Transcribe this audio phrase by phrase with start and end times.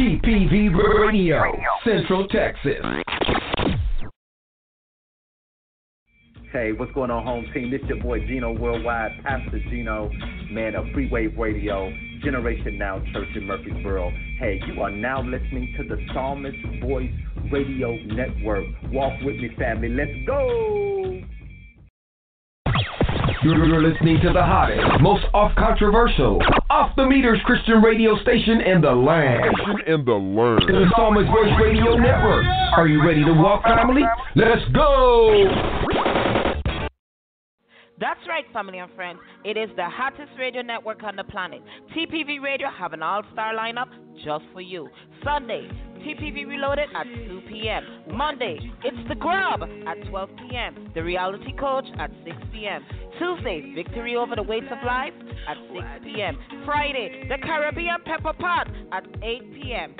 [0.00, 1.42] TPV Radio,
[1.84, 2.82] Central Texas.
[6.50, 7.70] Hey, what's going on, home team?
[7.70, 10.10] This your boy Gino Worldwide, Pastor Gino,
[10.50, 11.92] man of Freeway Radio,
[12.24, 14.10] Generation Now Church in Murfreesboro.
[14.38, 17.12] Hey, you are now listening to the Psalmist Voice
[17.52, 18.64] Radio Network.
[18.90, 19.90] Walk with me, family.
[19.90, 21.20] Let's go!
[23.42, 28.82] You're listening to the hottest, most off controversial, off the meters Christian radio station in
[28.82, 29.56] the land.
[29.86, 30.68] In the land.
[30.68, 32.44] The Psalmist Voice Radio Network.
[32.76, 34.02] Are you ready to walk, family?
[34.36, 35.46] Let's go!
[37.98, 39.20] That's right, family and friends.
[39.44, 41.62] It is the hottest radio network on the planet.
[41.96, 43.88] TPV Radio have an all-star lineup
[44.24, 44.88] just for you.
[45.24, 47.84] Sunday, TPV Reloaded at 2 p.m.
[48.16, 50.90] Monday, it's The Grub at 12 p.m.
[50.94, 52.82] The Reality Coach at 6 p.m.
[53.20, 55.12] Tuesday, Victory Over the Weights of Life
[55.46, 56.38] at 6 p.m.
[56.64, 59.94] Friday, The Caribbean Pepper Pot at 8 p.m.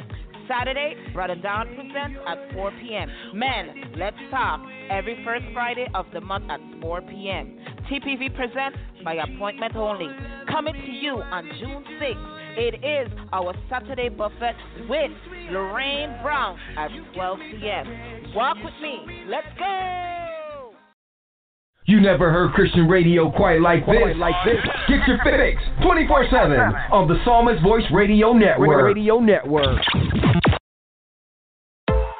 [0.49, 3.11] Saturday, Brother Down presents at 4 p.m.
[3.35, 4.61] Men, let's talk
[4.91, 7.59] every first Friday of the month at 4 p.m.
[7.93, 10.09] TPV presents by appointment only.
[10.51, 12.41] Coming to you on June 6th.
[12.57, 14.57] It is our Saturday buffet
[14.89, 15.11] with
[15.51, 18.33] Lorraine Brown at 12 p.m.
[18.35, 19.25] Walk with me.
[19.29, 20.30] Let's go.
[21.91, 23.99] You never heard Christian radio quite like this.
[23.99, 24.63] Quite like this.
[24.87, 28.95] Get your fix 24/7 on the Psalmist Voice Radio Network.
[28.95, 29.83] Radio Network.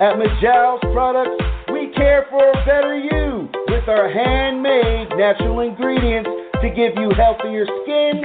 [0.01, 1.39] At Majal's Products,
[1.73, 6.29] we care for a better you with our handmade natural ingredients
[6.63, 8.25] to give you healthier skin,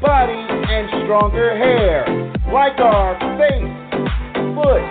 [0.00, 2.06] body, and stronger hair.
[2.52, 3.66] Like our face,
[4.54, 4.82] foot,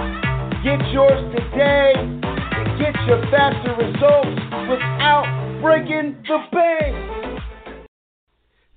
[0.63, 4.35] Get yours today to get your faster results
[4.67, 5.25] without
[5.61, 6.95] breaking the bank.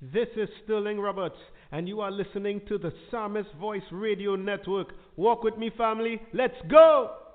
[0.00, 1.34] This is Sterling Roberts,
[1.72, 4.92] and you are listening to the Psalmist Voice Radio Network.
[5.16, 6.22] Walk with me, family.
[6.32, 7.27] Let's go!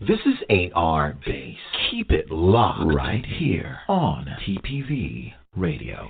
[0.00, 1.56] This is AR Base.
[1.90, 6.08] Keep it locked right here on TPV Radio.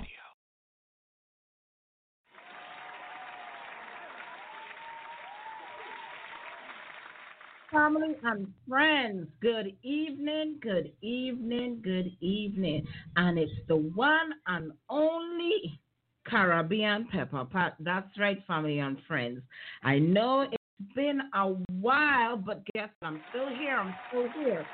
[7.71, 9.27] family and friends.
[9.41, 12.85] Good evening, good evening, good evening.
[13.15, 15.79] And it's the one and only
[16.27, 17.75] Caribbean Pepper Pot.
[17.79, 19.41] That's right, family and friends.
[19.83, 20.58] I know it's
[20.95, 23.07] been a while, but guess what?
[23.07, 23.77] I'm still here.
[23.77, 24.65] I'm still here.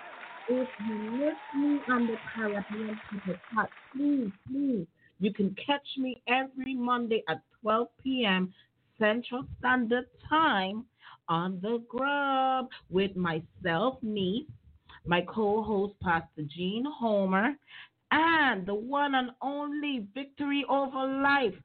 [0.47, 4.85] If you miss me on the Caribbean Pepper Pot, please, please,
[5.19, 8.53] you can catch me every Monday at 12 p.m.
[8.99, 10.85] Central Standard Time
[11.27, 14.45] on the grub with myself, me,
[15.05, 17.55] my co-host Pastor Jean Homer,
[18.11, 21.55] and the one and only Victory Over Life,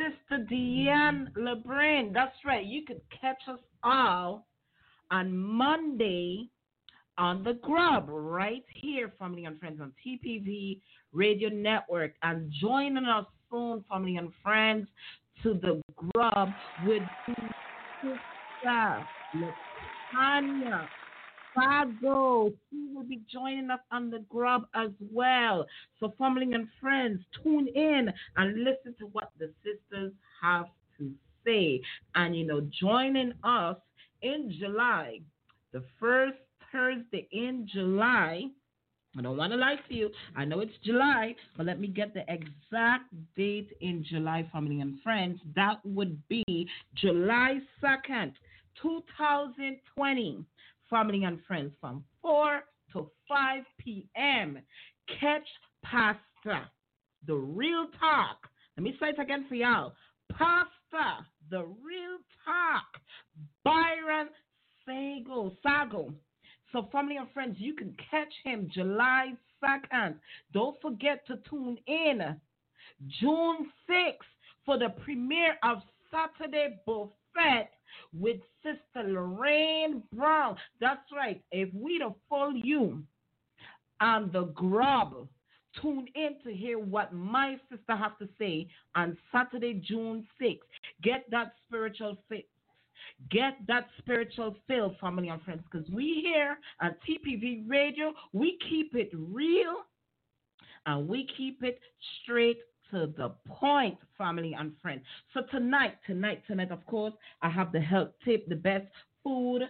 [0.00, 2.12] Sister Deanne LeBrin.
[2.12, 2.64] That's right.
[2.64, 4.46] You could catch us all
[5.10, 6.48] on Monday
[7.18, 10.80] on the Grub right here, family and friends, on TPV
[11.12, 14.86] Radio Network, and joining us soon, family and friends,
[15.42, 15.82] to the
[16.14, 16.48] Grub
[16.86, 17.02] with
[18.00, 18.20] Sister
[20.14, 20.88] Latanya
[21.56, 22.52] Fago.
[22.70, 25.66] She will be joining us on the Grub as well.
[25.98, 30.12] So, family and friends, tune in and listen to what the sisters
[30.42, 30.66] have
[30.98, 31.10] to
[31.44, 31.80] say.
[32.14, 33.76] And, you know, joining us
[34.22, 35.20] in July,
[35.72, 36.38] the first
[36.72, 38.44] Thursday in July.
[39.18, 40.10] I don't want to lie to you.
[40.36, 45.00] I know it's July, but let me get the exact date in July, family and
[45.02, 45.40] friends.
[45.56, 48.32] That would be July 2nd,
[48.80, 50.44] 2020.
[50.90, 52.60] Family and friends from 4
[52.92, 54.58] to 5 p.m.
[55.20, 55.46] Catch
[55.84, 56.66] Pastor,
[57.26, 58.38] the real talk.
[58.76, 59.92] Let me say it again for y'all.
[60.32, 63.00] Pastor, the real talk.
[63.64, 64.28] Byron
[64.84, 65.56] Sago.
[65.62, 66.12] Sago.
[66.72, 70.14] So, family and friends, you can catch him July 2nd.
[70.52, 72.36] Don't forget to tune in
[73.20, 74.30] June 6th
[74.64, 75.78] for the premiere of
[76.10, 77.70] Saturday Buffet
[78.12, 80.56] with Sister Lorraine Brown.
[80.80, 81.42] That's right.
[81.50, 83.02] If we the full you
[84.00, 85.28] on the grub,
[85.80, 90.58] tune in to hear what my sister has to say on Saturday, June 6th.
[91.02, 92.48] Get that spiritual fix.
[93.30, 98.94] Get that spiritual fill, family and friends, because we here at TPV Radio, we keep
[98.94, 99.84] it real
[100.86, 101.78] and we keep it
[102.22, 102.58] straight
[102.90, 105.02] to the point, family and friends.
[105.34, 108.86] So tonight, tonight, tonight, of course, I have the health tip, the best
[109.22, 109.62] food,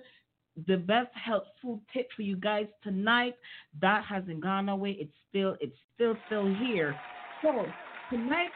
[0.66, 3.34] the best health food tip for you guys tonight.
[3.80, 4.96] That hasn't gone away.
[5.00, 6.98] It's still, it's still, still here.
[7.42, 7.64] So
[8.10, 8.50] tonight,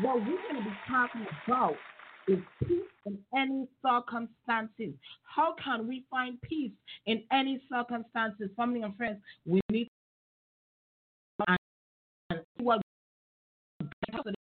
[0.00, 1.74] what we're going to be talking about
[2.28, 4.94] is peace in any circumstances.
[5.24, 6.72] How can we find peace
[7.06, 8.48] in any circumstances?
[8.56, 9.90] Family and friends, we need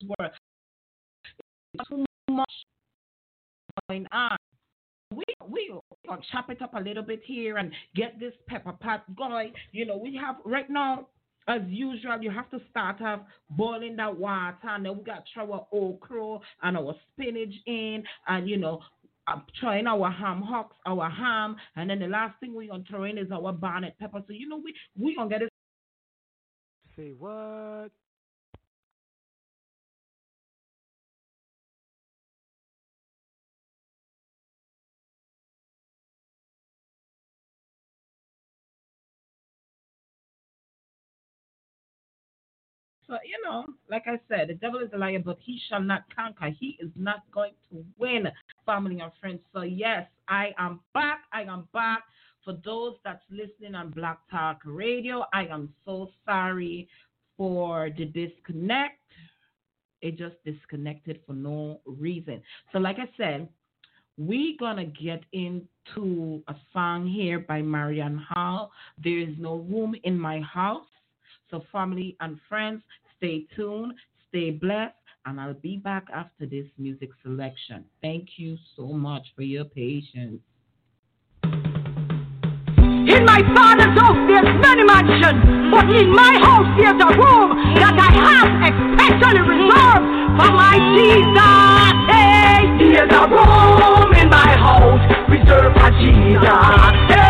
[0.07, 0.31] world.
[1.88, 2.51] Too much
[3.88, 4.38] going on.
[5.13, 5.74] We we
[6.07, 9.54] gonna chop it up a little bit here and get this pepper pot going.
[9.72, 11.07] You know, we have right now
[11.48, 15.31] as usual, you have to start off boiling that water, and then we got to
[15.34, 18.80] throw our okra and our spinach in, and you know,
[19.28, 23.04] uh, throwing our ham hocks, our ham, and then the last thing we're gonna throw
[23.04, 24.22] in is our bonnet pepper.
[24.28, 25.50] So you know, we we gonna get it.
[26.96, 27.92] Say what?
[43.10, 46.04] So, you know, like I said, the devil is a liar, but he shall not
[46.16, 46.52] conquer.
[46.60, 48.28] He is not going to win,
[48.68, 49.40] family and friends.
[49.52, 51.22] So, yes, I am back.
[51.34, 52.04] I am back.
[52.46, 56.88] For those that's listening on Black Talk Radio, I am so sorry
[57.36, 59.00] for the disconnect.
[60.02, 62.44] It just disconnected for no reason.
[62.72, 63.50] So, like I said,
[64.18, 68.72] we're gonna get into a song here by Marianne Hall.
[69.04, 70.86] There is no room in my house.
[71.51, 72.84] So, family and friends,
[73.18, 73.94] stay tuned,
[74.30, 74.94] stay blessed,
[75.25, 77.86] and I'll be back after this music selection.
[78.01, 80.42] Thank you so much for your patience.
[83.10, 85.42] In my father's house there's many mansions,
[85.72, 87.50] but in my house there's a room
[87.81, 90.06] that I have especially reserved
[90.38, 91.94] for my Jesus.
[92.13, 96.46] Hey, there's a room in my house reserved for Jesus.
[97.10, 97.29] Hey,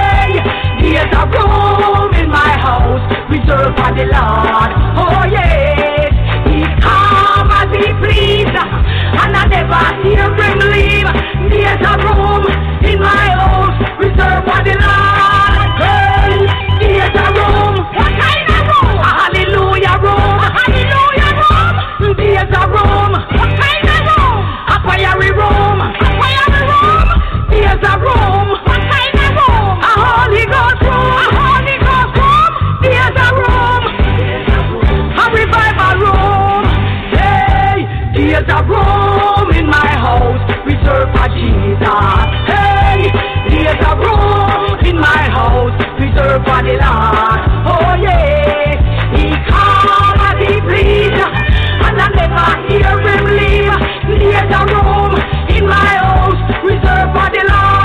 [1.20, 4.72] a room in my house reserved for the Lord.
[4.96, 6.12] Oh yes,
[6.48, 11.10] He come as He please, and I never hear Him leave.
[11.52, 12.46] There's a room
[12.86, 15.29] in my house reserved for the Lord.
[45.00, 47.40] My house reserved for the Lord.
[47.66, 48.76] Oh yeah,
[49.16, 53.80] He come as He please, and I never hear Him leave.
[54.20, 55.16] There's a room
[55.50, 57.79] in my house reserved for the Lord.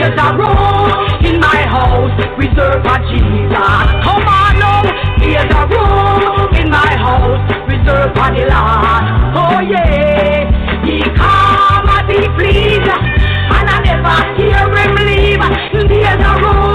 [0.00, 0.88] There's a room
[1.26, 3.52] in my house reserved for Jesus.
[4.00, 4.80] Come on now,
[5.20, 9.04] there's a room in my house reserved for the Lord.
[9.36, 10.48] Oh yeah,
[10.88, 15.44] He come as He please, and I never hear Him leave.
[15.86, 16.69] There's a room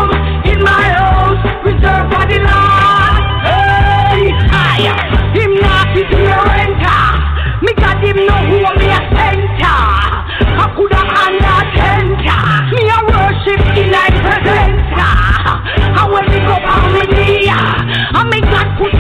[15.98, 16.62] I will pick up.
[16.64, 18.96] I make God put.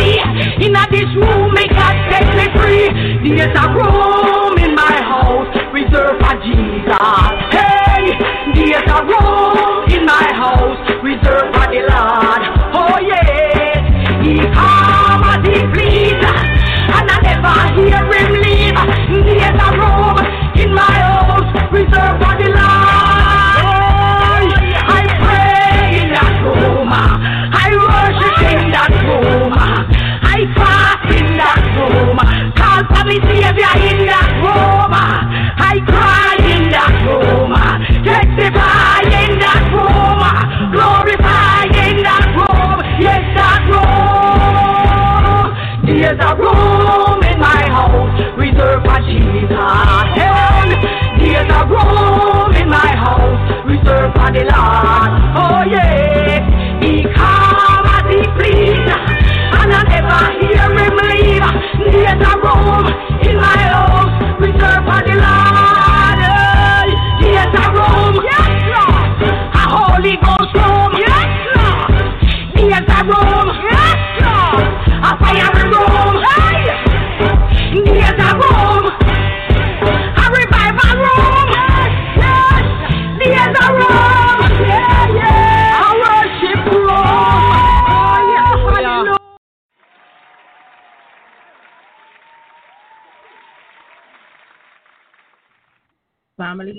[0.00, 0.62] Satan.
[0.62, 3.36] In God set me free.
[3.36, 7.36] There's a room in my house reserved for Jesus.
[7.52, 8.16] Hey,
[8.54, 12.42] there's a room in my house reserved for the Lord.
[12.72, 14.36] Oh yeah, He
[15.74, 18.29] please, and I never hear Him.
[54.44, 54.89] belong.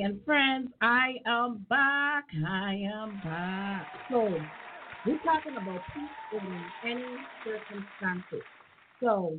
[0.04, 2.26] And friends, I am back.
[2.48, 3.88] I am back.
[4.10, 4.44] So,
[5.04, 8.44] we're talking about peace in any circumstances.
[9.00, 9.38] So,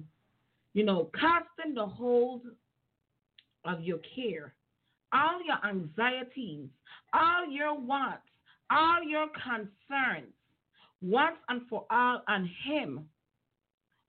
[0.74, 2.42] you know, casting the hold
[3.64, 4.54] of your care,
[5.12, 6.68] all your anxieties,
[7.12, 8.22] all your wants,
[8.70, 10.32] all your concerns,
[11.00, 13.08] once and for all on Him.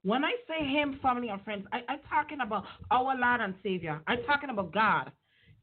[0.03, 4.01] When I say Him, family and friends, I, I'm talking about our Lord and Savior.
[4.05, 5.11] I'm talking about God.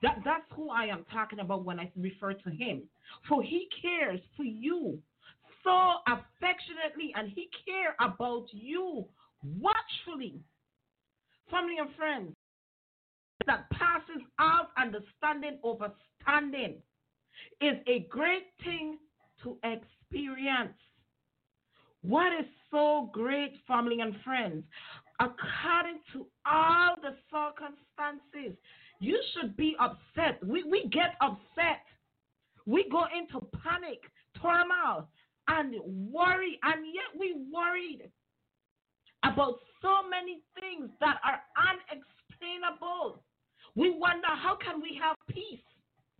[0.02, 2.82] That, that's who I am talking about when I refer to Him.
[3.28, 4.98] For He cares for you
[5.62, 9.04] so affectionately and He cares about you
[9.60, 10.40] watchfully.
[11.50, 12.34] Family and friends,
[13.46, 15.90] that passes out understanding over
[16.22, 16.76] standing
[17.60, 18.98] is a great thing
[19.42, 20.76] to experience.
[22.02, 24.64] What is so great, family and friends?
[25.18, 28.56] According to all the circumstances,
[29.00, 30.44] you should be upset.
[30.46, 31.84] We, we get upset.
[32.66, 34.00] We go into panic,
[34.40, 35.08] turmoil,
[35.48, 35.74] and
[36.12, 38.10] worry, and yet we worried
[39.24, 43.22] about so many things that are unexplainable.
[43.74, 45.60] We wonder how can we have peace?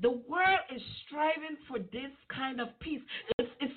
[0.01, 3.03] The world is striving for this kind of peace.
[3.39, 3.75] It's, it's,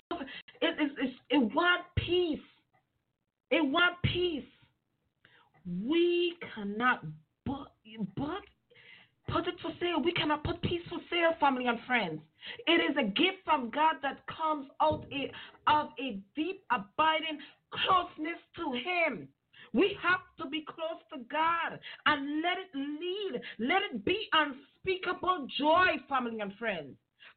[0.61, 2.39] it, it's, it's, it want peace.
[3.51, 4.43] It want peace.
[5.85, 7.03] We cannot
[7.45, 7.71] but,
[8.15, 8.43] but
[9.33, 10.01] put it for sale.
[10.03, 12.21] We cannot put peace for sale, family and friends.
[12.67, 15.05] It is a gift from God that comes out
[15.67, 17.39] of a deep, abiding
[17.71, 19.27] closeness to Him.
[19.73, 23.41] We have to be close to God and let it lead.
[23.57, 26.95] Let it be unspeakable joy, family and friends.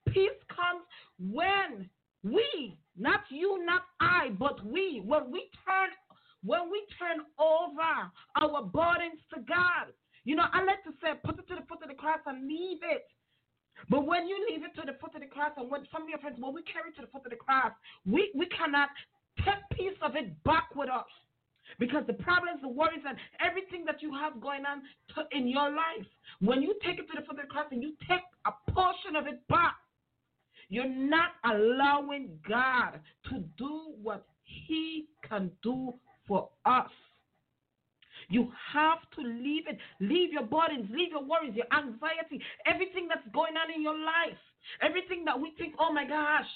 [0.09, 0.85] Peace comes
[1.19, 1.89] when
[2.23, 5.91] we, not you, not I, but we, when we turn
[6.45, 9.93] when we turn over our burdens to God.
[10.27, 12.49] You know, I like to say, put it to the foot of the cross and
[12.51, 13.07] leave it.
[13.89, 16.09] But when you leave it to the foot of the cross, and when some of
[16.09, 17.71] your friends, when we carry it to the foot of the cross,
[18.05, 18.91] we, we cannot
[19.47, 21.07] take piece of it back with us.
[21.79, 24.83] Because the problems, the worries, and everything that you have going on
[25.15, 26.07] to, in your life,
[26.41, 29.15] when you take it to the foot of the cross and you take a portion
[29.15, 29.77] of it back,
[30.69, 32.99] you're not allowing God
[33.31, 35.95] to do what He can do
[36.27, 36.91] for us.
[38.29, 39.79] You have to leave it.
[40.01, 44.39] Leave your burdens, leave your worries, your anxiety, everything that's going on in your life.
[44.83, 46.47] Everything that we think, oh my gosh,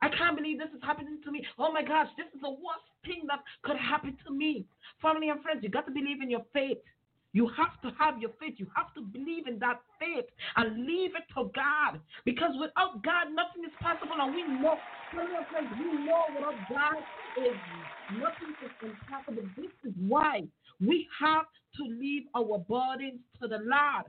[0.00, 1.44] I can't believe this is happening to me.
[1.58, 4.66] Oh my gosh, this is the worst thing that could happen to me.
[5.02, 6.78] Family and friends, you got to believe in your faith.
[7.32, 8.54] You have to have your faith.
[8.56, 10.24] You have to believe in that faith
[10.56, 12.00] and leave it to God.
[12.24, 14.16] Because without God, nothing is possible.
[14.16, 14.78] And we know,
[15.12, 17.02] family and friends, we know without God
[17.36, 17.58] is
[18.16, 19.44] nothing is impossible.
[19.56, 20.46] This is why
[20.80, 24.06] we have to leave our burdens to the Lord.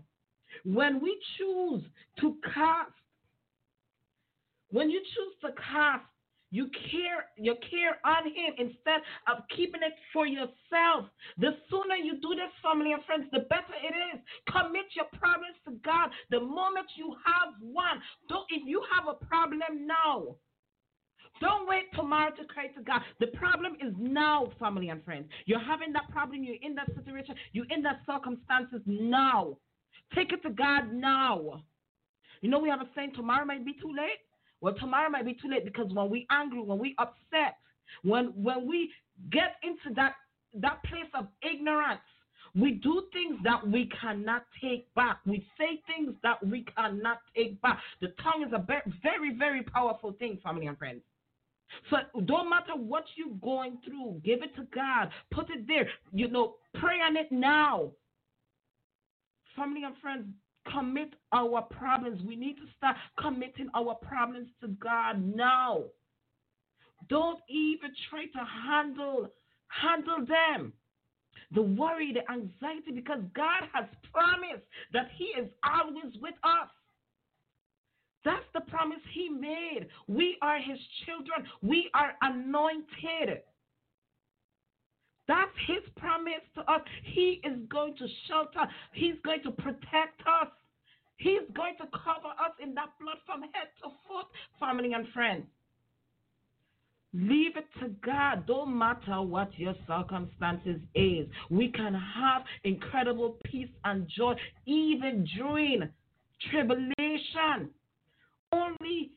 [0.63, 1.83] When we choose
[2.21, 2.91] to cast
[4.71, 6.05] when you choose to cast
[6.51, 11.05] you care you care on him instead of keeping it for yourself.
[11.37, 14.21] The sooner you do this, family and friends, the better it is.
[14.49, 16.09] Commit your problems to God.
[16.31, 20.35] The moment you have one, don't if you have a problem now.
[21.41, 23.01] Don't wait tomorrow to cry to God.
[23.19, 25.29] The problem is now, family and friends.
[25.45, 29.57] You're having that problem, you're in that situation, you're in that circumstances now.
[30.15, 31.63] Take it to God now.
[32.41, 34.19] You know, we have a saying tomorrow might be too late.
[34.61, 37.57] Well, tomorrow might be too late because when we angry, when we upset,
[38.03, 38.91] when when we
[39.31, 40.13] get into that
[40.55, 42.01] that place of ignorance,
[42.55, 45.19] we do things that we cannot take back.
[45.25, 47.79] We say things that we cannot take back.
[48.01, 48.65] The tongue is a
[49.03, 51.01] very, very powerful thing, family and friends.
[51.89, 55.09] So don't matter what you're going through, give it to God.
[55.31, 55.87] Put it there.
[56.11, 57.91] You know, pray on it now.
[59.55, 60.25] Family and friends,
[60.71, 62.21] commit our problems.
[62.23, 65.83] We need to start committing our problems to God now.
[67.07, 69.29] Don't even try to handle
[69.67, 70.73] handle them.
[71.51, 76.69] The worry, the anxiety, because God has promised that He is always with us.
[78.25, 79.87] That's the promise He made.
[80.07, 81.47] We are His children.
[81.61, 83.41] We are anointed.
[85.27, 86.81] That's His promise to us.
[87.03, 90.49] He is going to shelter, He's going to protect us.
[91.17, 94.25] He's going to cover us in that blood from head to foot,
[94.57, 95.45] family and friends.
[97.13, 98.45] Leave it to God.
[98.45, 101.27] Don't matter what your circumstances is.
[101.49, 104.35] We can have incredible peace and joy
[104.65, 105.89] even during
[106.49, 107.69] tribulation.
[108.51, 109.11] Only,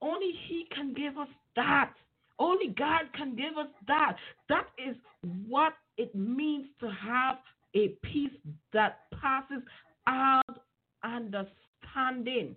[0.00, 1.92] only He can give us that.
[2.38, 4.16] Only God can give us that.
[4.48, 4.96] That is
[5.48, 7.36] what it means to have
[7.74, 8.30] a peace
[8.72, 9.62] that passes
[10.06, 10.42] out
[11.04, 12.56] understanding.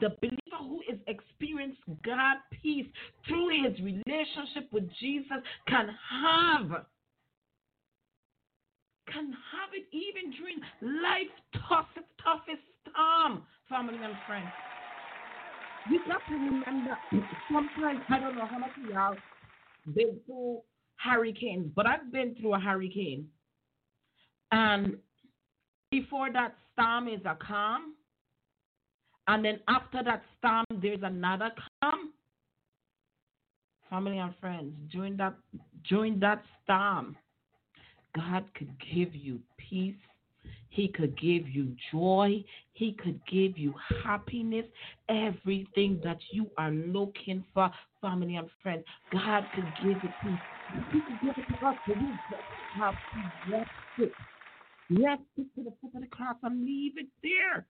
[0.00, 2.86] The believer who is experienced God peace
[3.28, 5.38] through his relationship with Jesus
[5.68, 5.88] can
[6.22, 6.86] have
[9.12, 10.56] can have it even during
[11.02, 11.36] life's
[11.68, 14.48] toughest toughest storm, family and friends.
[15.90, 16.96] You got to remember
[17.50, 19.16] sometimes I don't know how much of y'all
[19.94, 20.60] been through
[20.96, 23.26] hurricanes, but I've been through a hurricane.
[24.52, 24.96] And
[25.90, 27.94] before that storm is a calm,
[29.28, 32.12] and then after that storm, there's another calm.
[33.90, 35.34] Family and friends, during that
[35.88, 37.16] during that storm,
[38.14, 39.94] God could give you peace.
[40.72, 42.42] He could give you joy.
[42.72, 44.64] He could give you happiness.
[45.10, 50.38] Everything that you are looking for, family and friends, God could give it to you.
[50.92, 52.42] He could give it to us, but we just
[52.74, 54.12] have to rest it.
[54.90, 57.66] Rest it to the foot of the cross and leave it there.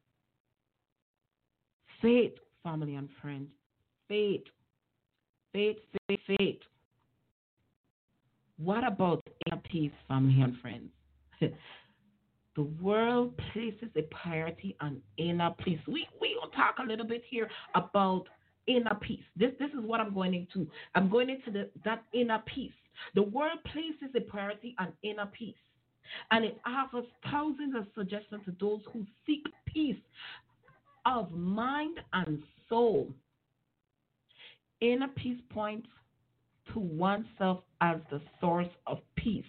[2.01, 3.49] Faith, family and friends.
[4.07, 4.45] Faith.
[5.53, 6.61] Faith, faith, faith.
[8.59, 10.91] What about inner peace, family and friends?
[12.55, 15.81] the world places a priority on inner peace.
[15.87, 18.25] We we will talk a little bit here about
[18.67, 19.23] inner peace.
[19.37, 20.71] This this is what I'm going into.
[20.95, 22.73] I'm going into the, that inner peace.
[23.15, 25.55] The world places a priority on inner peace,
[26.31, 29.97] and it offers thousands of suggestions to those who seek peace
[31.07, 33.09] of mind and soul.
[34.81, 35.89] Inner peace points
[36.73, 39.45] to oneself as the source of peace.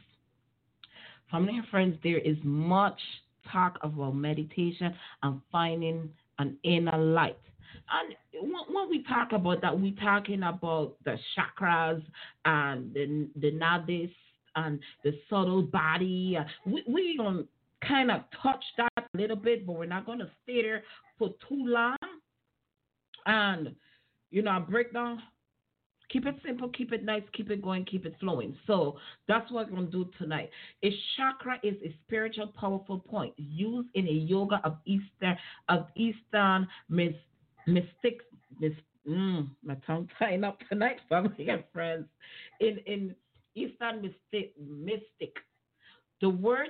[1.33, 2.99] Family and friends, there is much
[3.51, 4.93] talk about meditation
[5.23, 7.39] and finding an inner light.
[7.91, 12.03] And when we talk about that, we're talking about the chakras
[12.45, 14.13] and the, the nadis
[14.55, 16.37] and the subtle body.
[16.67, 17.47] We, we're going to
[17.87, 20.83] kind of touch that a little bit, but we're not going to stay there
[21.17, 21.97] for too long.
[23.25, 23.73] And,
[24.29, 25.19] you know, break down
[26.13, 28.55] Keep it simple, keep it nice, keep it going, keep it flowing.
[28.67, 28.97] So
[29.27, 30.51] that's what we're going to do tonight.
[30.83, 35.35] A chakra is a spiritual powerful point used in a yoga of Eastern
[35.69, 38.21] of Eastern mystic.
[38.59, 38.73] Mis,
[39.09, 42.05] mm, my tongue tying up tonight, family and friends.
[42.59, 43.15] In in
[43.55, 45.35] Eastern mystic, mystic,
[46.21, 46.69] the word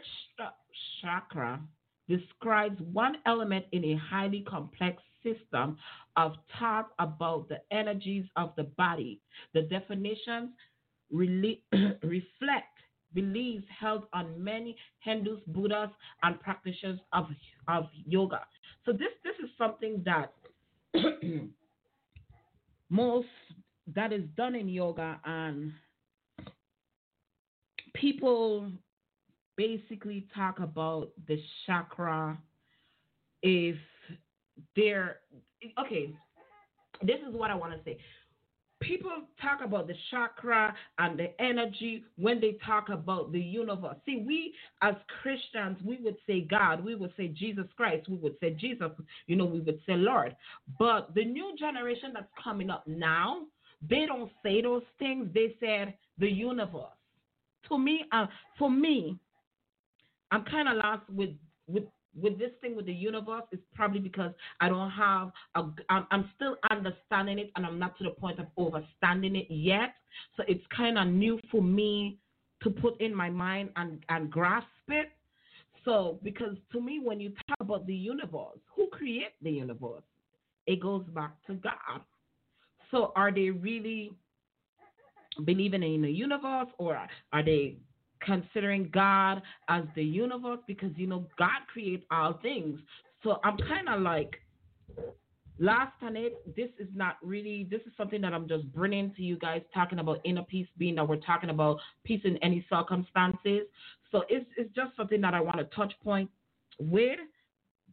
[1.02, 1.60] chakra
[2.08, 5.78] describes one element in a highly complex system
[6.18, 9.22] of thought about the energies of the body.
[9.54, 10.50] The definitions
[11.12, 12.74] reflect
[13.14, 15.90] beliefs held on many Hindus, Buddhas,
[16.24, 17.28] and practitioners of,
[17.68, 18.42] of yoga.
[18.86, 20.34] So this this is something that
[22.90, 23.28] most
[23.94, 25.72] that is done in yoga and
[27.94, 28.72] people
[29.58, 32.38] basically talk about the chakra
[33.42, 33.76] if
[34.76, 35.18] they're
[35.80, 36.14] okay
[37.02, 37.98] this is what i want to say.
[38.82, 39.12] People
[39.42, 43.96] talk about the chakra and the energy when they talk about the universe.
[44.06, 48.36] See we as christians we would say god we would say jesus christ we would
[48.42, 48.92] say jesus
[49.28, 50.36] you know we would say lord.
[50.78, 53.44] But the new generation that's coming up now
[53.90, 55.28] they don't say those things.
[55.34, 56.98] They said the universe.
[57.70, 59.18] To me uh, for me
[60.34, 61.30] I'm kind of lost with
[61.68, 61.84] with
[62.20, 66.30] with this thing with the universe is probably because I don't have a I'm, I'm
[66.36, 69.94] still understanding it and I'm not to the point of understanding it yet.
[70.36, 72.18] So it's kind of new for me
[72.64, 75.12] to put in my mind and and grasp it.
[75.86, 80.04] So because to me when you talk about the universe, who created the universe?
[80.66, 82.02] It goes back to God.
[82.90, 84.14] So are they really
[85.46, 87.78] believing in the universe or are they
[88.26, 92.80] considering God as the universe because you know God creates all things.
[93.24, 94.36] So I'm kind of like
[95.60, 96.56] last on it.
[96.56, 97.68] This is not really.
[97.70, 100.96] This is something that I'm just bringing to you guys, talking about inner peace, being
[100.96, 103.62] that we're talking about peace in any circumstances.
[104.12, 106.30] So it's it's just something that I want to touch point
[106.80, 107.20] with,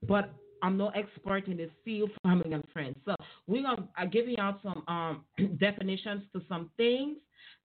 [0.06, 2.96] but I'm no expert in this field, family and friends.
[3.04, 3.14] So
[3.50, 5.24] we're gonna giving out some um,
[5.58, 7.16] definitions to some things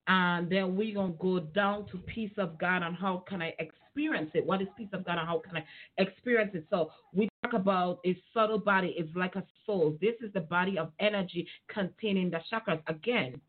[0.07, 4.29] and then we're to go down to peace of God and how can I experience
[4.33, 4.45] it?
[4.45, 5.65] What is peace of God and how can I
[5.97, 6.65] experience it?
[6.69, 8.93] So we talk about a subtle body.
[8.97, 9.97] It's like a soul.
[10.01, 12.81] This is the body of energy containing the chakras.
[12.87, 13.41] Again,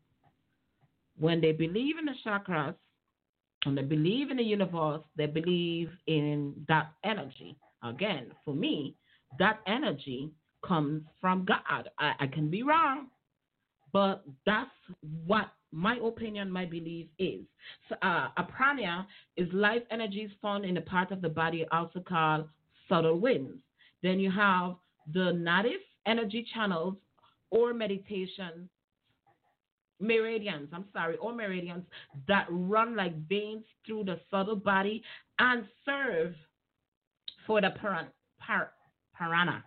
[1.19, 2.75] when they believe in the chakras,
[3.63, 7.55] when they believe in the universe, they believe in that energy.
[7.83, 8.95] Again, for me,
[9.37, 10.31] that energy
[10.65, 11.89] comes from God.
[11.99, 13.07] I, I can be wrong,
[13.93, 14.69] but that's
[15.25, 17.41] what my opinion, my belief is.
[17.89, 21.99] So, uh, a prana is life energies found in a part of the body, also
[21.99, 22.47] called
[22.87, 23.57] subtle winds.
[24.01, 24.75] Then you have
[25.13, 26.95] the native energy channels
[27.49, 28.69] or meditation
[29.99, 31.83] meridians, I'm sorry, or meridians
[32.27, 35.03] that run like veins through the subtle body
[35.39, 36.35] and serve
[37.45, 38.73] for the paran- par-
[39.13, 39.63] parana.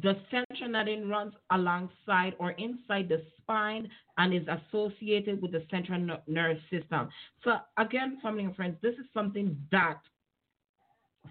[0.00, 6.18] The central netting runs alongside or inside the spine and is associated with the central
[6.26, 7.10] nerve system.
[7.44, 9.98] So, again, family and friends, this is something that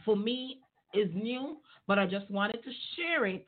[0.05, 0.59] for me
[0.93, 3.47] is new, but I just wanted to share it.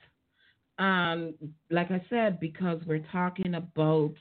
[0.79, 1.35] Um,
[1.69, 4.13] like I said, because we're talking about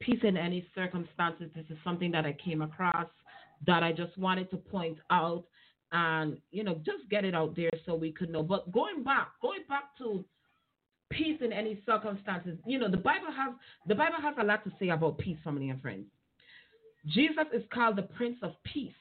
[0.00, 1.50] peace in any circumstances.
[1.54, 3.08] This is something that I came across
[3.66, 5.44] that I just wanted to point out
[5.92, 8.42] and you know just get it out there so we could know.
[8.42, 10.24] But going back, going back to
[11.10, 13.54] peace in any circumstances, you know the Bible has
[13.86, 16.06] the Bible has a lot to say about peace, family and friends.
[17.06, 18.92] Jesus is called the Prince of Peace.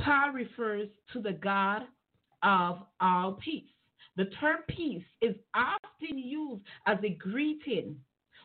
[0.00, 1.82] Paul refers to the God
[2.42, 3.64] of all peace.
[4.16, 7.96] The term peace is often used as a greeting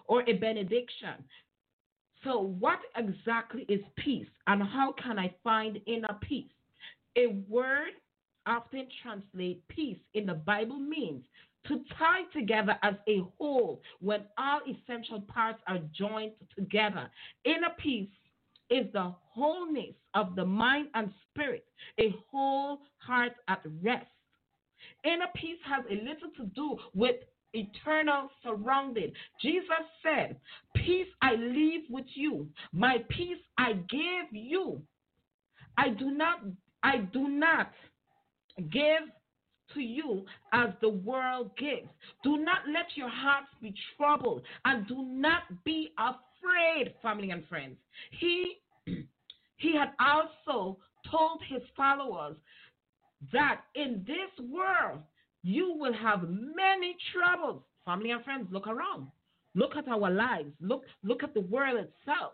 [0.07, 1.23] or a benediction
[2.23, 6.51] so, what exactly is peace and how can I find inner peace?
[7.17, 7.91] A word
[8.45, 11.24] often translated peace in the Bible means
[11.67, 17.10] to tie together as a whole when all essential parts are joined together.
[17.45, 18.10] Inner peace
[18.69, 21.65] is the wholeness of the mind and spirit,
[22.00, 24.08] a whole heart at rest.
[25.04, 27.17] Inner peace has a little to do with
[27.54, 29.12] eternal surrounding.
[29.41, 29.69] Jesus
[30.02, 30.38] said,
[30.76, 34.82] Peace I leave with you, my peace I give you.
[35.78, 36.39] I do not
[36.84, 37.72] I do not
[38.58, 39.10] give
[39.74, 41.88] to you as the world gives.
[42.24, 47.78] Do not let your hearts be troubled and do not be afraid, family and friends.
[48.20, 48.58] He
[49.58, 50.78] he had also
[51.10, 52.36] told his followers
[53.32, 55.02] that in this world
[55.44, 57.62] you will have many troubles.
[57.86, 59.08] Family and friends, look around.
[59.56, 60.52] Look at our lives.
[60.60, 62.34] Look, look at the world itself.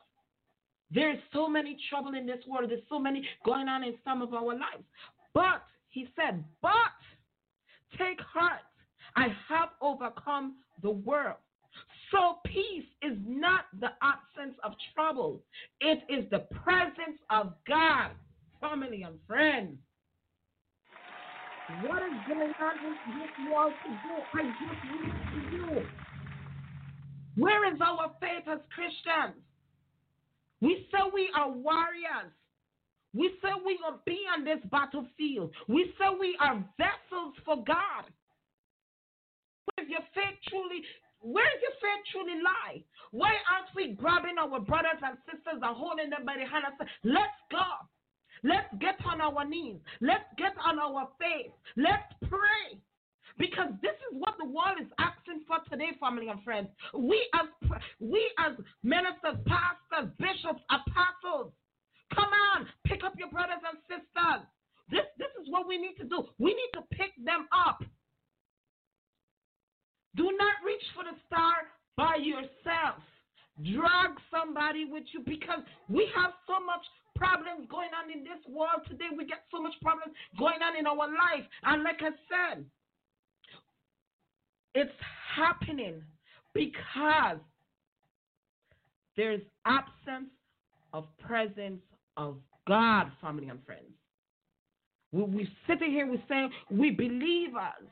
[0.92, 2.70] There is so many trouble in this world.
[2.70, 4.84] There's so many going on in some of our lives.
[5.34, 6.72] But he said, but
[7.98, 8.62] take heart.
[9.16, 11.38] I have overcome the world.
[12.12, 15.42] So peace is not the absence of trouble.
[15.82, 18.12] It is the presence of God,
[18.62, 19.78] family and friends.
[21.86, 24.24] What is going on in this world today?
[24.34, 25.86] I just need to know.
[27.36, 29.44] Where is our faith as Christians?
[30.62, 32.34] We say we are warriors.
[33.14, 35.52] We say we will be on this battlefield.
[35.68, 38.06] We say we are vessels for God.
[39.74, 40.82] Where your faith truly,
[41.22, 42.84] where your faith truly lie?
[43.12, 46.76] Why aren't we grabbing our brothers and sisters and holding them by the hand and
[46.80, 47.66] say, let's go.
[48.44, 49.78] Let's get on our knees.
[50.02, 51.52] Let's get on our face.
[51.76, 52.78] Let's pray.
[53.38, 56.70] Because this is what the world is asking for today, family and friends.
[56.94, 57.48] We as
[58.00, 61.54] we as ministers, pastors, bishops, apostles,
[62.14, 64.42] come on, pick up your brothers and sisters.
[64.90, 66.26] This this is what we need to do.
[66.40, 67.84] We need to pick them up.
[70.16, 73.06] Do not reach for the star by yourself.
[73.62, 76.82] Drag somebody with you because we have so much
[77.18, 79.10] problems going on in this world today.
[79.14, 81.46] We get so much problems going on in our life.
[81.66, 82.66] And like I said,
[84.78, 84.92] it's
[85.36, 86.04] happening
[86.54, 87.40] because
[89.16, 90.30] there's absence
[90.94, 91.82] of presence
[92.16, 92.38] of
[92.68, 93.82] God, family and friends.
[95.12, 97.90] We, we sitting here, we say we believers.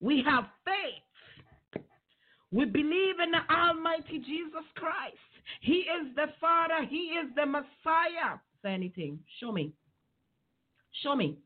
[0.00, 1.82] We have faith.
[2.52, 5.16] We believe in the Almighty Jesus Christ.
[5.62, 6.84] He is the Father.
[6.88, 8.38] He is the Messiah.
[8.62, 9.18] Say anything.
[9.40, 9.72] Show me.
[11.02, 11.38] Show me.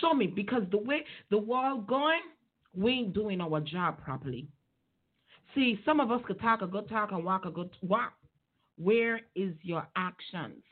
[0.00, 0.26] Show me.
[0.26, 2.20] Because the way the world going,
[2.76, 4.48] we ain't doing our job properly.
[5.54, 8.14] See, some of us could talk a good talk and walk a good walk.
[8.76, 10.62] Where is your actions?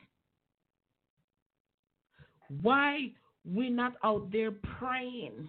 [2.61, 3.11] Why
[3.45, 5.47] we not out there praying?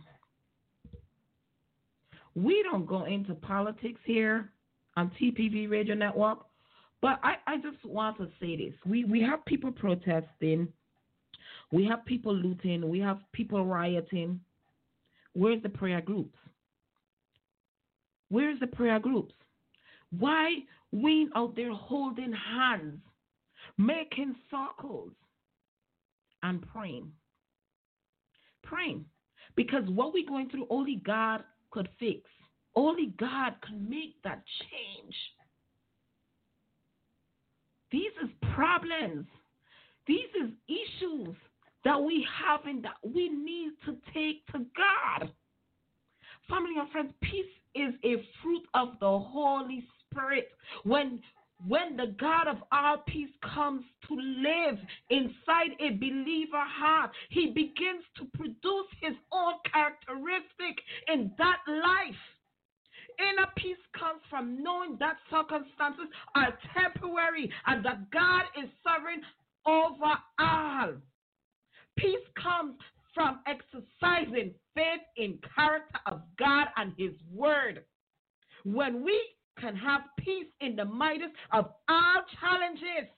[2.35, 4.51] We don't go into politics here
[4.97, 6.47] on TPV Radio Network.
[7.01, 8.75] But I, I just want to say this.
[8.87, 10.69] We we have people protesting,
[11.75, 14.39] we have people looting, we have people rioting.
[15.33, 16.39] Where's the prayer groups?
[18.29, 19.35] Where's the prayer groups?
[20.17, 20.59] Why
[20.93, 23.01] we out there holding hands,
[23.77, 25.11] making circles,
[26.45, 27.11] and praying?
[28.63, 29.05] Praying.
[29.57, 32.21] Because what we're going through, only God could fix.
[32.77, 35.15] Only God can make that change.
[37.91, 39.27] These is problems.
[40.07, 40.51] These is
[41.85, 45.31] that we have and that we need to take to God.
[46.49, 50.49] Family and friends, peace is a fruit of the Holy Spirit.
[50.85, 51.21] When
[51.67, 58.05] when the God of all peace comes to live inside a believer heart, he begins
[58.17, 60.77] to produce his own characteristic
[61.09, 62.21] in that life.
[63.19, 69.23] Inner peace comes from knowing that circumstances are temporary and that God is sovereign
[69.67, 70.95] over all.
[71.97, 72.75] Peace comes
[73.15, 77.85] from exercising faith in character of God and his word.
[78.65, 79.21] When we
[79.61, 83.09] can have peace in the midst of all challenges,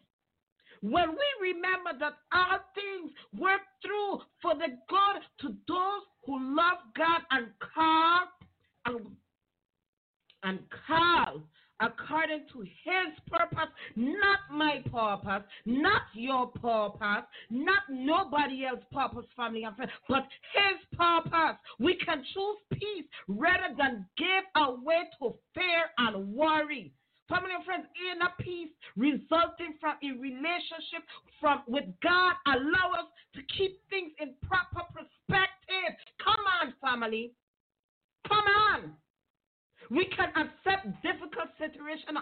[0.82, 6.78] when we remember that all things work through for the good to those who love
[6.96, 8.26] God and call
[8.84, 9.06] and,
[10.42, 11.42] and call
[11.80, 19.64] according to his purpose, not my purpose, not your purpose, not nobody else's purpose, family
[19.64, 21.56] and friends, but his purpose.
[21.78, 26.92] We can choose peace rather than give away to fear and worry.
[27.28, 31.02] Family and friends, inner peace resulting from a relationship
[31.40, 35.92] from with God allow us to keep things in proper perspective.
[36.22, 37.32] Come on, family.
[38.28, 38.92] Come on.
[39.90, 42.18] We can accept difficult situations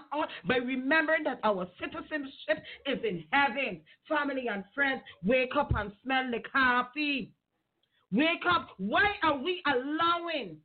[0.46, 3.80] by remembering that our citizenship is in heaven.
[4.08, 7.32] Family and friends, wake up and smell the coffee.
[8.12, 8.68] Wake up.
[8.76, 10.58] Why are we allowing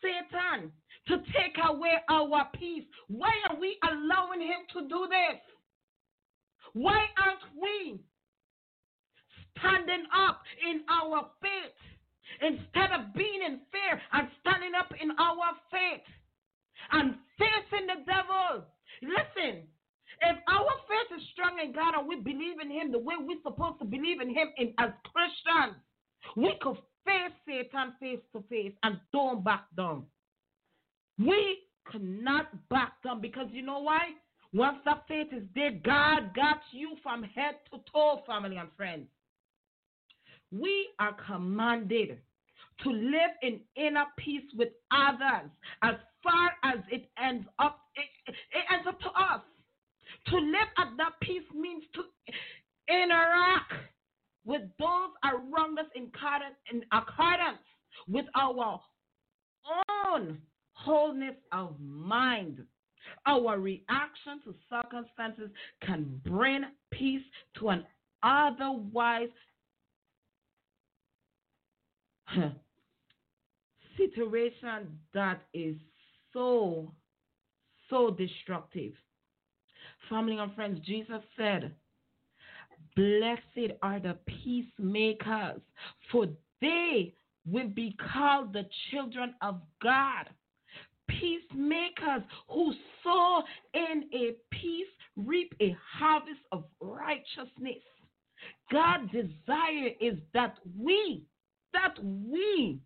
[0.00, 0.72] Satan
[1.08, 2.84] to take away our peace?
[3.08, 5.40] Why are we allowing him to do this?
[6.72, 8.00] Why aren't we
[9.58, 11.91] standing up in our faith?
[12.40, 16.06] Instead of being in fear and standing up in our faith
[16.92, 18.64] and facing the devil.
[19.02, 19.62] Listen,
[20.22, 23.42] if our faith is strong in God and we believe in Him the way we're
[23.42, 25.78] supposed to believe in Him in, as Christians,
[26.36, 30.04] we could face Satan face to face and don't back down.
[31.18, 31.58] We
[31.90, 34.10] cannot back down because you know why?
[34.54, 39.06] Once that faith is there, God got you from head to toe, family and friends.
[40.52, 42.20] We are commanded
[42.84, 45.50] to live in inner peace with others
[45.82, 49.40] as far as it ends up it, it ends up to us.
[50.28, 52.02] To live at that peace means to
[52.88, 53.72] interact
[54.44, 56.10] with those around us in
[56.92, 57.58] accordance
[58.08, 58.80] with our
[60.06, 60.38] own
[60.72, 62.58] wholeness of mind.
[63.26, 65.50] Our reaction to circumstances
[65.82, 67.22] can bring peace
[67.58, 67.86] to an
[68.22, 69.28] otherwise
[72.32, 72.48] Hmm.
[73.98, 75.76] situation that is
[76.32, 76.90] so,
[77.90, 78.92] so destructive.
[80.08, 81.74] Family and friends, Jesus said,
[82.96, 85.60] Blessed are the peacemakers,
[86.10, 86.26] for
[86.62, 87.12] they
[87.46, 90.28] will be called the children of God.
[91.08, 93.42] Peacemakers who sow
[93.74, 97.82] in a peace reap a harvest of righteousness.
[98.70, 101.24] God's desire is that we,
[101.72, 102.80] that we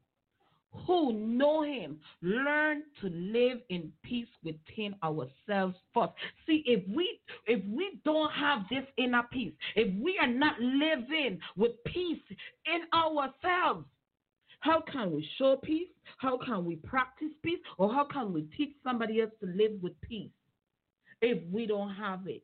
[0.87, 6.13] who know him learn to live in peace within ourselves first.
[6.47, 11.39] See if we if we don't have this inner peace if we are not living
[11.57, 12.21] with peace
[12.67, 13.87] in ourselves
[14.61, 15.89] how can we show peace?
[16.19, 17.61] How can we practice peace?
[17.79, 20.31] Or how can we teach somebody else to live with peace
[21.21, 22.43] if we don't have it?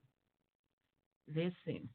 [1.35, 1.89] Listen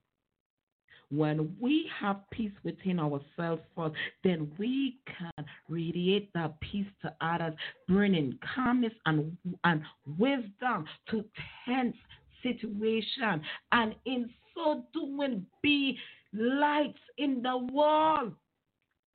[1.10, 7.54] when we have peace within ourselves first, then we can radiate that peace to others,
[7.88, 9.82] bringing calmness and, and
[10.18, 11.24] wisdom to
[11.66, 11.96] tense
[12.44, 13.42] situation,
[13.72, 15.98] and in so doing, be
[16.34, 18.34] lights in the world.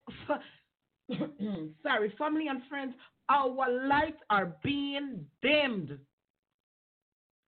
[1.82, 2.94] Sorry, family and friends,
[3.28, 5.98] our lights are being dimmed.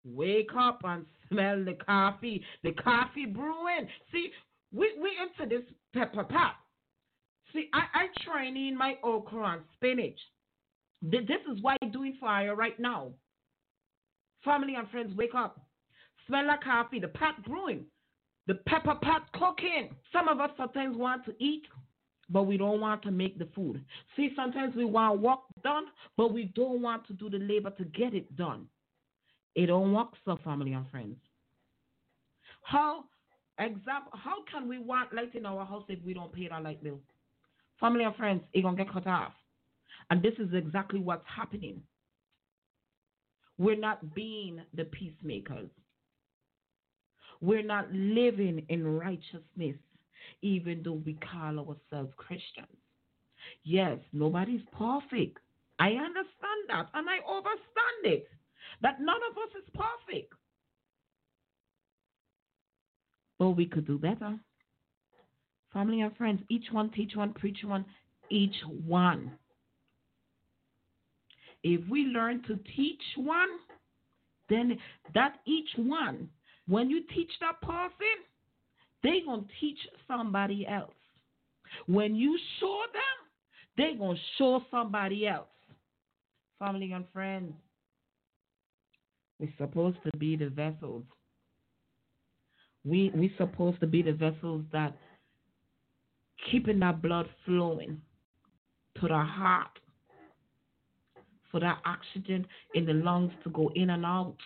[0.03, 2.43] Wake up and smell the coffee.
[2.63, 3.87] The coffee brewing.
[4.11, 4.29] See,
[4.73, 6.55] we we into this pepper pot.
[7.53, 10.19] See, I, I training my okra and spinach.
[11.01, 13.11] This is why I'm doing fire right now.
[14.45, 15.59] Family and friends, wake up.
[16.27, 17.85] Smell the coffee, the pot brewing,
[18.47, 19.89] the pepper pot cooking.
[20.13, 21.63] Some of us sometimes want to eat,
[22.29, 23.83] but we don't want to make the food.
[24.15, 25.85] See, sometimes we want work done,
[26.17, 28.67] but we don't want to do the labor to get it done.
[29.55, 31.17] It don't work so, family and friends.
[32.63, 33.05] How
[33.59, 36.83] example how can we want light in our house if we don't pay our light
[36.83, 36.99] bill?
[37.79, 39.33] Family and friends, it gonna get cut off.
[40.09, 41.81] And this is exactly what's happening.
[43.57, 45.69] We're not being the peacemakers.
[47.41, 49.77] We're not living in righteousness.
[50.41, 52.77] even though we call ourselves Christians.
[53.63, 55.39] Yes, nobody's perfect.
[55.79, 58.29] I understand that and I understand it.
[58.81, 60.33] That none of us is perfect.
[63.37, 64.37] But we could do better.
[65.73, 67.85] Family and friends, each one teach one, preach one,
[68.29, 69.31] each one.
[71.63, 73.49] If we learn to teach one,
[74.49, 74.77] then
[75.13, 76.29] that each one,
[76.67, 78.25] when you teach that person,
[79.03, 80.93] they gonna teach somebody else.
[81.87, 83.01] When you show them,
[83.77, 85.47] they gonna show somebody else.
[86.59, 87.53] Family and friends,
[89.41, 91.03] we're supposed to be the vessels.
[92.85, 94.95] We we supposed to be the vessels that
[96.49, 98.01] keeping that blood flowing
[98.99, 99.79] to the heart
[101.51, 104.37] for that oxygen in the lungs to go in and out,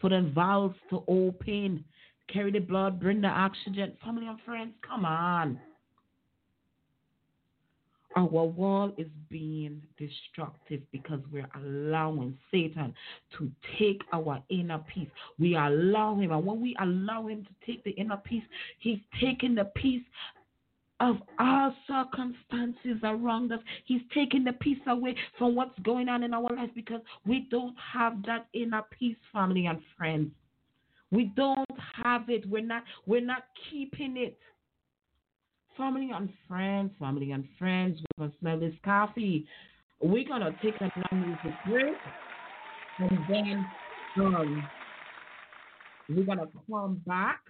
[0.00, 1.84] for the valves to open,
[2.32, 3.92] carry the blood, bring the oxygen.
[4.02, 5.60] Family and friends, come on.
[8.16, 12.94] Our wall is being destructive because we're allowing Satan
[13.38, 15.08] to take our inner peace.
[15.38, 18.42] We allow him, and when we allow him to take the inner peace,
[18.78, 20.02] he's taking the peace
[21.00, 23.60] of our circumstances around us.
[23.84, 27.76] He's taking the peace away from what's going on in our life because we don't
[27.92, 30.30] have that inner peace, family and friends.
[31.10, 31.68] We don't
[32.02, 32.48] have it.
[32.48, 34.38] We're not we're not keeping it.
[35.78, 39.46] Family and friends, family and friends, we're gonna smell this coffee.
[40.00, 41.96] We're gonna take a long music break
[42.98, 43.64] and then
[44.18, 44.68] um,
[46.08, 47.40] we're gonna come back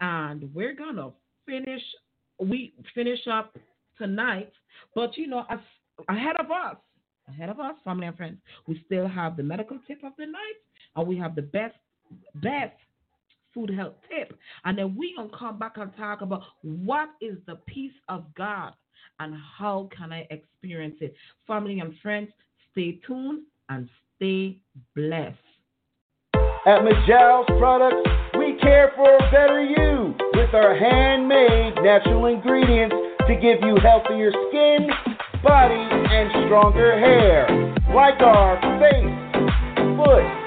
[0.00, 1.10] and we're gonna
[1.46, 1.82] finish
[2.40, 3.56] we finish up
[3.96, 4.50] tonight,
[4.94, 5.44] but you know,
[6.08, 6.76] ahead of us,
[7.28, 10.58] ahead of us, family and friends, we still have the medical tip of the night,
[10.96, 11.76] and we have the best
[12.36, 12.74] best
[13.54, 17.56] food health tip, and then we're gonna come back and talk about what is the
[17.66, 18.72] peace of God
[19.20, 21.14] and how can I experience it.
[21.46, 22.28] Family and friends,
[22.72, 24.58] stay tuned and stay
[24.94, 25.38] blessed.
[26.66, 32.94] At Majal's Products, we care for a better you with our handmade natural ingredients
[33.28, 34.88] to give you healthier skin,
[35.42, 37.46] body, and stronger hair.
[37.94, 39.14] Like our face,
[39.96, 40.43] foot,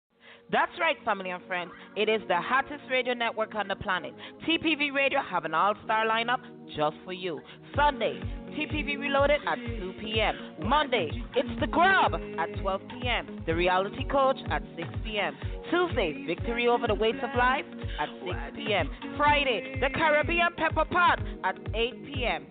[0.50, 1.70] That's right, family and friends.
[1.94, 4.14] It is the hottest radio network on the planet.
[4.48, 6.40] TPV Radio have an all-star lineup
[6.74, 7.40] just for you.
[7.76, 8.18] Sunday,
[8.52, 10.34] TPV Reloaded at 2 p.m.
[10.66, 13.42] Monday, it's The Grub at 12 p.m.
[13.46, 15.36] The Reality Coach at 6 p.m.
[15.70, 17.66] Tuesday, Victory Over the Weights of Life
[18.00, 18.88] at 6 p.m.
[19.18, 22.46] Friday, The Caribbean Pepper Pot at 8 p.m.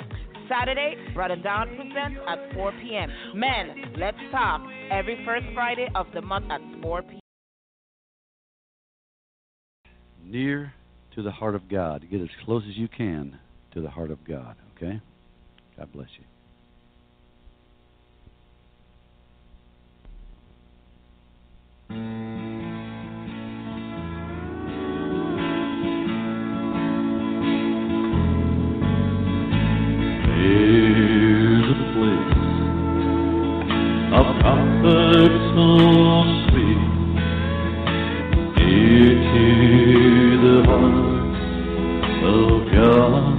[0.48, 3.10] Saturday, Brother Don presents at 4 p.m.
[3.34, 7.20] Men, let's talk every first Friday of the month at 4 p.m.
[10.24, 10.74] near
[11.16, 12.06] to the heart of God.
[12.10, 13.40] Get as close as you can
[13.74, 15.02] to the heart of God, okay?
[15.78, 16.24] God bless you.
[30.30, 32.38] There's a place,
[34.14, 36.47] a comfort so
[42.98, 43.38] of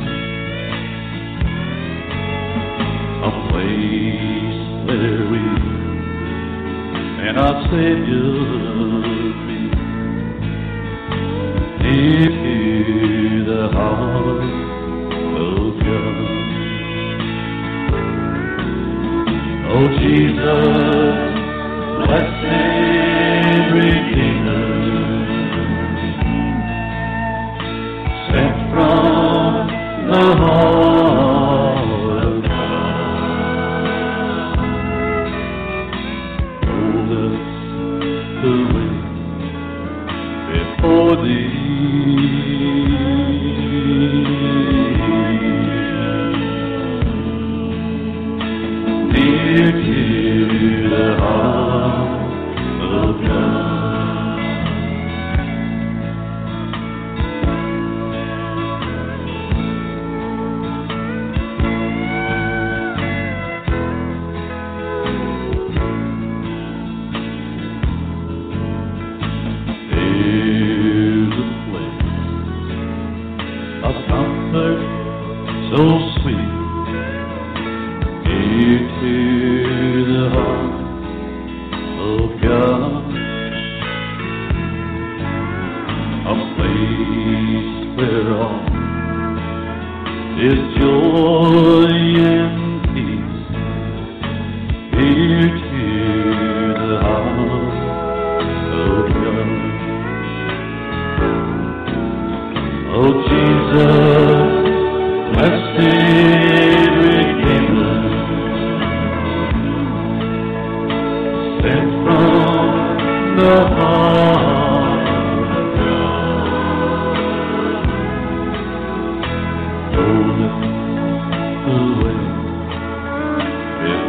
[3.25, 5.43] A place where we
[7.27, 8.33] and our Savior
[9.47, 9.59] be.
[11.79, 11.95] To
[13.47, 14.45] the heart
[15.45, 16.19] of God.
[19.71, 21.29] Oh Jesus,
[22.07, 22.45] blessed
[23.75, 24.48] Redeemer,
[30.19, 31.18] from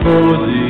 [0.09, 0.68] for thee.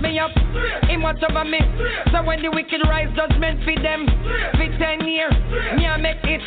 [0.00, 0.32] me up.
[0.88, 1.60] Him watch over me.
[2.12, 4.06] So when the wicked rise, judgment feed them.
[4.56, 5.34] Fit ten years,
[5.76, 6.42] me I make it.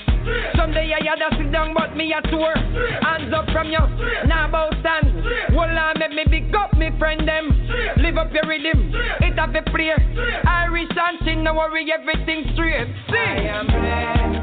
[0.56, 2.54] Someday I had a sit down, but me a tour.
[2.56, 3.80] Hands up from you,
[4.28, 5.14] now about stand.
[5.56, 7.50] Will I make me big up, me friend them?
[7.97, 8.91] Live up your rhythm,
[9.22, 9.97] it have a prayer.
[10.45, 12.88] Irish and she no worry, everything straight.
[13.10, 13.18] See?
[13.18, 14.38] I am blessed.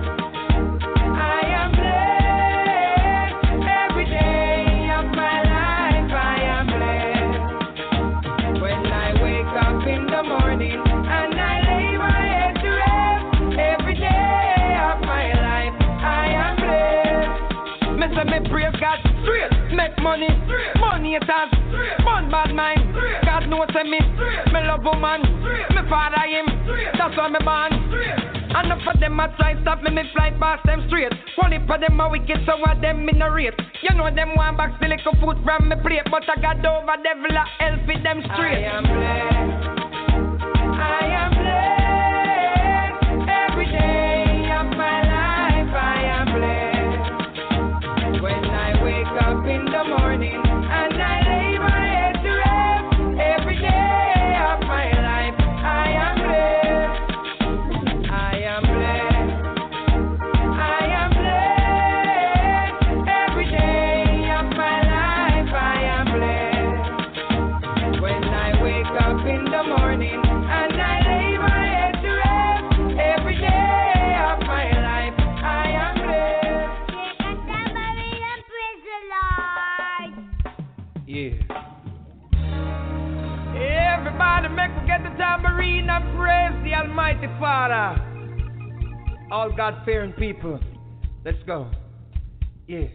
[20.06, 20.30] Money,
[20.78, 21.50] money haters,
[22.06, 22.94] man bad mind.
[23.26, 23.98] God knows me,
[24.54, 25.20] me love woman,
[25.74, 26.46] me father him,
[26.94, 27.74] that's why me born.
[28.56, 31.12] Enough of them a try stop me, me fly past them straight.
[31.42, 33.58] Only for them a wicked, so what them in a rate.
[33.82, 36.96] You know them want back the little food from me plate, but I got over
[37.02, 38.62] devil a help with them straight.
[38.62, 39.76] I am blessed.
[40.78, 41.85] I am blessed
[86.76, 88.02] Almighty Father.
[89.30, 90.60] All God fearing people.
[91.24, 91.70] Let's go.
[92.66, 92.88] Yeah.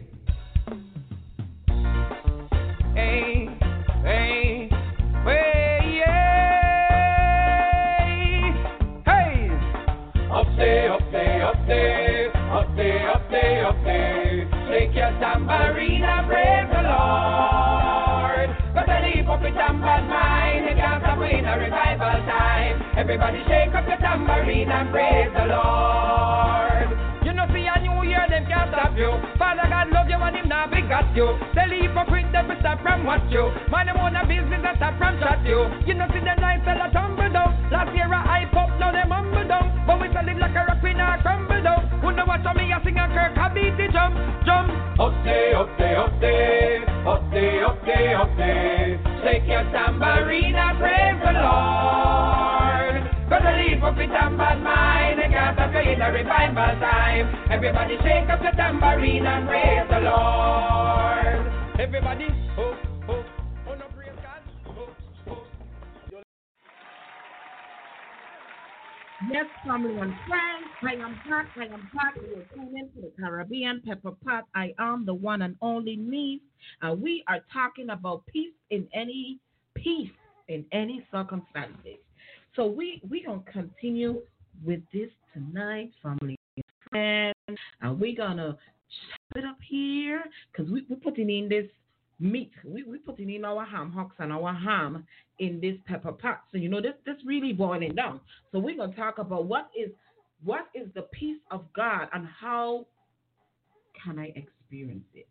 [2.94, 3.48] Hey,
[4.04, 4.68] hey,
[5.24, 7.32] hey, yeah.
[9.04, 9.50] Hey.
[10.30, 14.48] Up there, up there, up there, up there, up there, up there.
[14.68, 17.51] Shake your tambourine and praise the Lord.
[19.42, 22.80] Up them bad mind, it can't stop in a revival time.
[22.96, 27.21] Everybody shake up your tambourine and praise the Lord.
[27.42, 29.10] You see a new year, them can't stop you.
[29.34, 31.26] Father God love you and him not begot you.
[31.58, 33.50] They leave up with them, stop from watch you.
[33.66, 35.66] Man, them own a business and stop from chat you.
[35.82, 37.50] You know, see the nice fella tumble down.
[37.74, 39.74] Last year I hype up, now them humble down.
[39.86, 41.82] But we solid like a rock, we not crumble down.
[41.98, 44.14] Who know what me, I sing a Kirk, I beat the jump,
[44.46, 44.70] jump.
[45.02, 49.02] Up there, up there, up there, up there, up there, up there.
[49.26, 52.71] Shake your tambourine and praise the Lord.
[53.30, 57.50] I leave up with them bad mind, can't stop you in a revival time.
[57.50, 61.80] Everybody shake up your tambourine and praise the Lord.
[61.80, 62.26] Everybody,
[62.58, 62.76] oh,
[63.08, 63.24] oh,
[63.68, 64.42] oh, no praise God.
[64.66, 64.88] Oh,
[65.30, 65.44] oh.
[69.30, 72.14] Yes, family and friends, I am Pat, I am Pat.
[72.20, 74.44] We are tuning to the Caribbean Pepper Pot.
[74.54, 76.40] I am the one and only me,
[76.82, 79.38] and we are talking about peace in any
[79.74, 80.10] peace
[80.48, 82.01] in any circumstances.
[82.54, 84.20] So we we gonna continue
[84.64, 90.84] with this tonight, family and friends, and we're gonna chop it up here because we
[90.88, 91.66] we're putting in this
[92.20, 92.52] meat.
[92.64, 95.06] We we putting in our ham hocks and our ham
[95.38, 96.42] in this pepper pot.
[96.52, 98.20] So you know this this really boiling down.
[98.52, 99.90] So we're gonna talk about what is
[100.44, 102.86] what is the peace of God and how
[104.04, 105.28] can I experience it.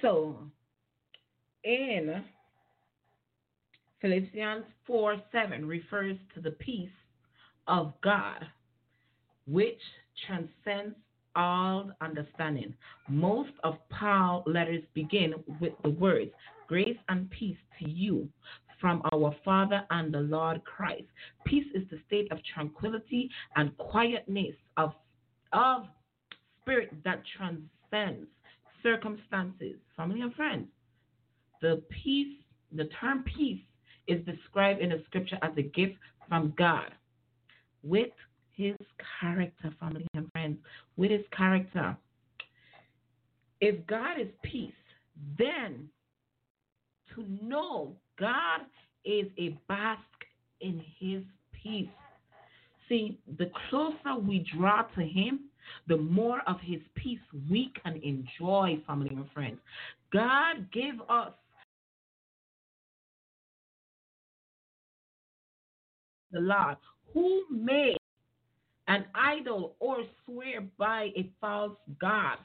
[0.00, 0.38] So
[1.64, 2.22] in
[4.02, 6.90] Philippians 4 7 refers to the peace
[7.68, 8.44] of God,
[9.46, 9.78] which
[10.26, 10.96] transcends
[11.36, 12.74] all understanding.
[13.08, 16.32] Most of Paul's letters begin with the words,
[16.66, 18.28] Grace and peace to you
[18.80, 21.04] from our Father and the Lord Christ.
[21.46, 24.94] Peace is the state of tranquility and quietness of,
[25.52, 25.84] of
[26.60, 28.26] spirit that transcends
[28.82, 30.66] circumstances, family and friends.
[31.60, 32.36] The peace,
[32.72, 33.60] the term peace
[34.06, 35.94] is described in the scripture as a gift
[36.28, 36.92] from God
[37.82, 38.10] with
[38.54, 38.76] his
[39.20, 40.58] character, family and friends,
[40.96, 41.96] with his character.
[43.60, 44.72] If God is peace,
[45.38, 45.88] then
[47.14, 48.60] to know God
[49.04, 50.00] is a bask
[50.60, 51.22] in his
[51.62, 51.88] peace.
[52.88, 55.40] See, the closer we draw to him,
[55.88, 59.58] the more of his peace we can enjoy, family and friends.
[60.12, 61.32] God gave us
[66.32, 66.76] the Lord,
[67.12, 67.96] who made
[68.88, 72.38] an idol or swear by a false God.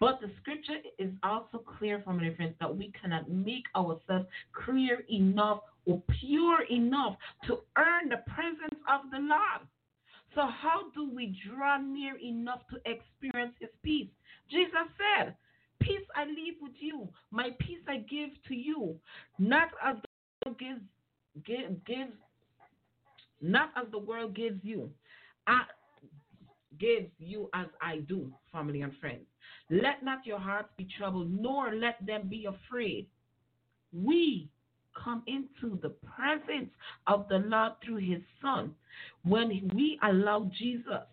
[0.00, 5.60] But the scripture is also clear from reference that we cannot make ourselves clear enough
[5.86, 9.66] or pure enough to earn the presence of the Lord.
[10.34, 14.08] So, how do we draw near enough to experience His peace?
[14.50, 15.34] Jesus said,
[15.80, 18.96] Peace I leave with you, my peace I give to you,
[19.38, 20.80] not as the world gives,
[21.44, 22.12] give, gives
[23.40, 24.90] not as the world gives you.
[25.46, 25.62] I
[26.78, 29.26] gives you as I do, family and friends.
[29.70, 33.06] Let not your hearts be troubled, nor let them be afraid.
[33.92, 34.48] We
[34.94, 36.70] come into the presence
[37.06, 38.74] of the Lord through his Son
[39.24, 41.06] when we allow Jesus,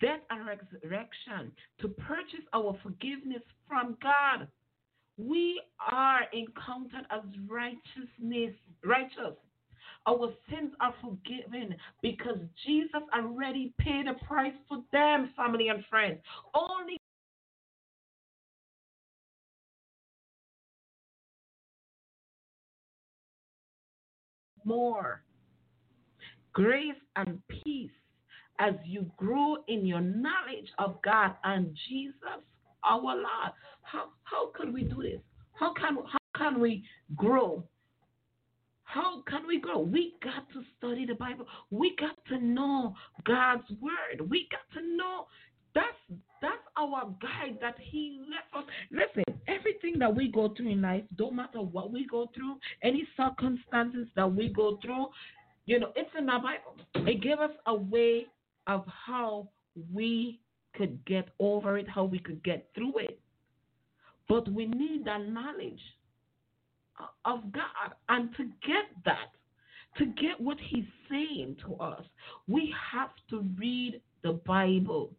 [0.00, 4.48] death and resurrection, to purchase our forgiveness from God.
[5.18, 5.60] we
[5.90, 8.54] are encountered as righteousness,
[8.84, 9.36] righteous.
[10.06, 16.18] Our sins are forgiven because Jesus already paid a price for them, family and friends.
[16.54, 16.96] Only
[24.64, 25.22] more
[26.52, 27.90] grace and peace
[28.58, 32.42] as you grow in your knowledge of God and Jesus,
[32.84, 33.52] our Lord.
[33.82, 35.20] How how can we do this?
[35.54, 36.84] How can how can we
[37.16, 37.64] grow?
[38.92, 39.78] How can we grow?
[39.78, 41.46] We got to study the Bible.
[41.70, 44.28] We got to know God's word.
[44.28, 45.26] We got to know
[45.76, 48.72] that's that's our guide that He left us.
[48.90, 53.06] Listen, everything that we go through in life, don't matter what we go through, any
[53.16, 55.06] circumstances that we go through,
[55.66, 57.06] you know, it's in the Bible.
[57.08, 58.26] It gave us a way
[58.66, 59.48] of how
[59.94, 60.40] we
[60.74, 63.20] could get over it, how we could get through it.
[64.28, 65.80] But we need that knowledge
[67.24, 67.94] of God.
[68.08, 69.30] And to get that,
[69.98, 72.02] to get what He's saying to us,
[72.48, 75.12] we have to read the Bible.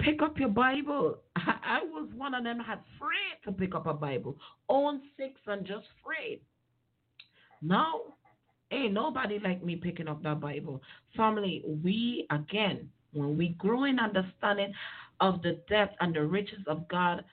[0.00, 1.18] Pick up your Bible.
[1.36, 4.36] I was one of them had afraid to pick up a Bible.
[4.68, 6.40] Own six and just afraid.
[7.60, 8.00] Now,
[8.72, 10.82] ain't nobody like me picking up that Bible.
[11.16, 14.72] Family, we again, when we grow in understanding
[15.20, 17.24] of the depth and the riches of God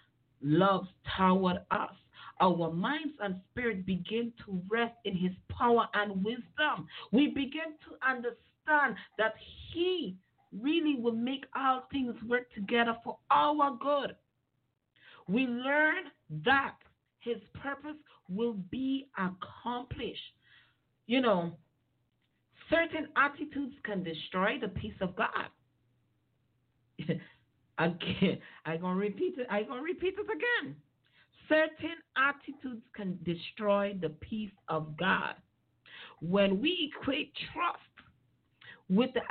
[0.41, 1.93] loves toward us,
[2.39, 6.87] our minds and spirit begin to rest in his power and wisdom.
[7.11, 9.33] We begin to understand that
[9.73, 10.15] he
[10.57, 14.15] really will make all things work together for our good.
[15.27, 16.05] We learn
[16.45, 16.75] that
[17.19, 17.97] his purpose
[18.29, 20.19] will be accomplished.
[21.07, 21.51] You know,
[22.69, 25.49] certain attitudes can destroy the peace of God.
[27.77, 29.47] again, I'm gonna repeat it.
[29.49, 30.75] I'm gonna repeat it again.
[31.49, 35.33] Certain attitudes can destroy the peace of God.
[36.21, 37.79] When we equate trust
[38.89, 39.21] with the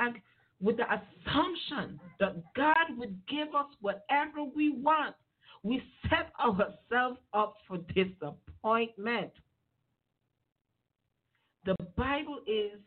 [0.61, 5.15] with the assumption that God would give us whatever we want,
[5.63, 9.31] we set ourselves up for disappointment.
[11.65, 12.79] The Bible is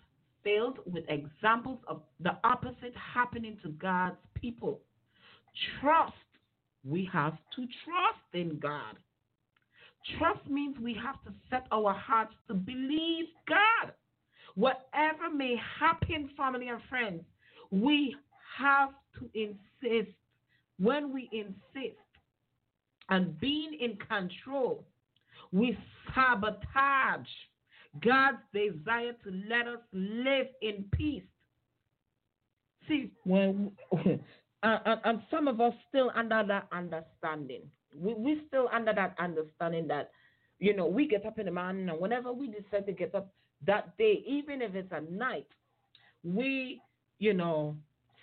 [0.44, 4.80] filled with examples of the opposite happening to God's people.
[5.80, 6.12] Trust.
[6.84, 8.96] We have to trust in God.
[10.18, 13.92] Trust means we have to set our hearts to believe God.
[14.54, 17.22] Whatever may happen, family and friends,
[17.70, 18.16] we
[18.58, 20.14] have to insist.
[20.78, 21.98] When we insist
[23.08, 24.84] and being in control,
[25.52, 25.78] we
[26.14, 27.28] sabotage
[28.00, 31.22] God's desire to let us live in peace.
[32.88, 33.70] See, when
[34.62, 37.62] and, and some of us still under that understanding
[37.98, 40.10] we we still under that understanding that
[40.58, 43.32] you know we get up in the morning and whenever we decide to get up
[43.66, 45.46] that day, even if it's a night,
[46.24, 46.80] we
[47.18, 47.76] you know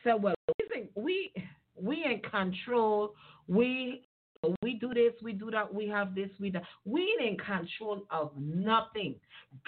[0.04, 0.36] say well
[0.70, 1.34] we we
[1.76, 3.14] we in control.
[3.48, 4.04] We
[4.62, 6.64] we do this, we do that, we have this, we that.
[6.86, 9.16] We in control of nothing.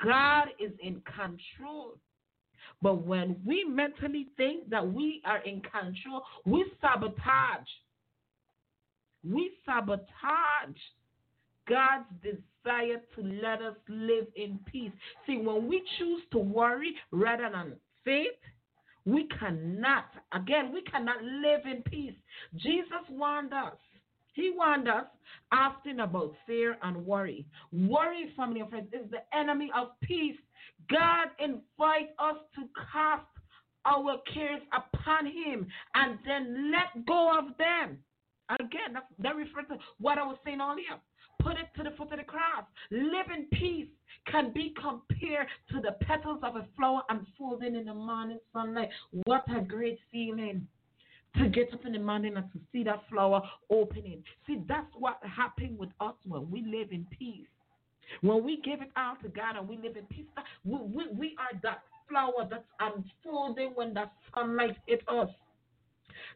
[0.03, 1.97] God is in control.
[2.81, 7.67] But when we mentally think that we are in control, we sabotage
[9.23, 10.77] we sabotage
[11.67, 14.91] God's desire to let us live in peace.
[15.25, 18.27] See, when we choose to worry rather than faith,
[19.05, 22.15] we cannot, again, we cannot live in peace.
[22.57, 23.77] Jesus warned us.
[24.33, 25.05] He warned us
[25.51, 27.45] often about fear and worry.
[27.73, 30.37] Worry, family and friends, is the enemy of peace.
[30.89, 32.61] God invites us to
[32.91, 33.25] cast
[33.85, 37.97] our cares upon Him and then let go of them.
[38.59, 40.99] Again, that, that refers to what I was saying earlier.
[41.41, 42.65] Put it to the foot of the cross.
[42.91, 43.87] Live in peace
[44.27, 48.89] can be compared to the petals of a flower unfolding in the morning sunlight.
[49.25, 50.67] What a great feeling
[51.37, 54.23] to get up in the morning and to see that flower opening.
[54.45, 57.47] See, that's what happened with us when we live in peace.
[58.19, 60.25] When we give it all to God and we live in peace,
[60.65, 65.29] we, we, we are that flower that's unfolding when the sunlight hits us.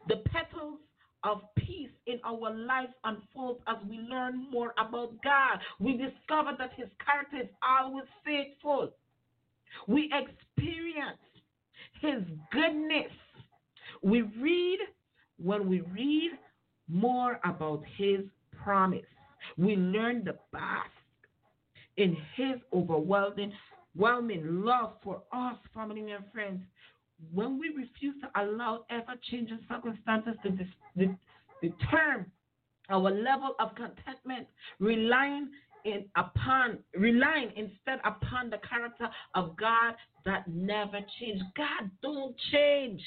[0.08, 0.78] The petals
[1.24, 5.58] of peace in our lives unfolds as we learn more about God.
[5.80, 8.92] We discover that His character is always faithful.
[9.86, 11.18] We experience
[12.00, 13.12] His goodness.
[14.02, 14.78] We read,
[15.42, 16.32] when we read
[16.88, 18.20] more about His
[18.62, 19.00] promise,
[19.56, 20.90] we learn the best
[21.96, 23.52] in His overwhelming,
[23.96, 26.60] overwhelming love for us, family and friends
[27.32, 31.08] when we refuse to allow ever changing circumstances to dis-
[31.62, 32.30] determine
[32.88, 34.46] our level of contentment,
[34.78, 35.48] relying
[35.84, 39.94] in upon relying instead upon the character of God
[40.24, 41.42] that never changes.
[41.56, 43.00] God don't change.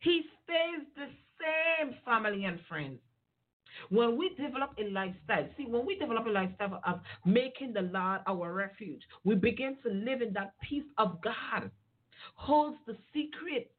[0.00, 1.06] He stays the
[1.40, 3.00] same, family and friends.
[3.90, 8.20] When we develop a lifestyle, see, when we develop a lifestyle of making the Lord
[8.26, 11.70] our refuge, we begin to live in that peace of God,
[12.34, 13.70] holds the secret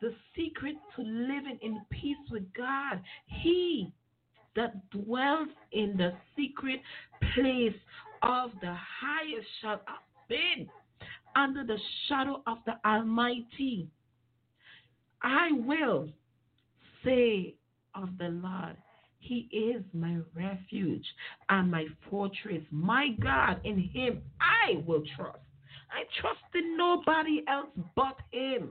[0.00, 3.00] the secret to living in peace with God.
[3.26, 3.92] He
[4.54, 6.80] that dwells in the secret
[7.34, 7.74] place
[8.22, 10.68] of the highest shall abide
[11.34, 11.78] under the
[12.08, 13.88] shadow of the Almighty.
[15.22, 16.08] I will
[17.04, 17.54] say
[17.94, 18.76] of the Lord,
[19.18, 21.06] He is my refuge
[21.48, 22.62] and my fortress.
[22.70, 25.38] My God, in Him I will trust.
[25.90, 28.70] I trust in nobody else but Him.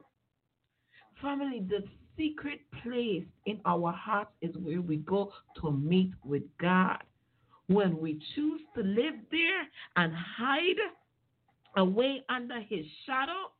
[1.22, 1.84] Family, the
[2.18, 6.98] secret place in our hearts is where we go to meet with God.
[7.68, 10.76] When we choose to live there and hide
[11.78, 13.52] away under His shadow,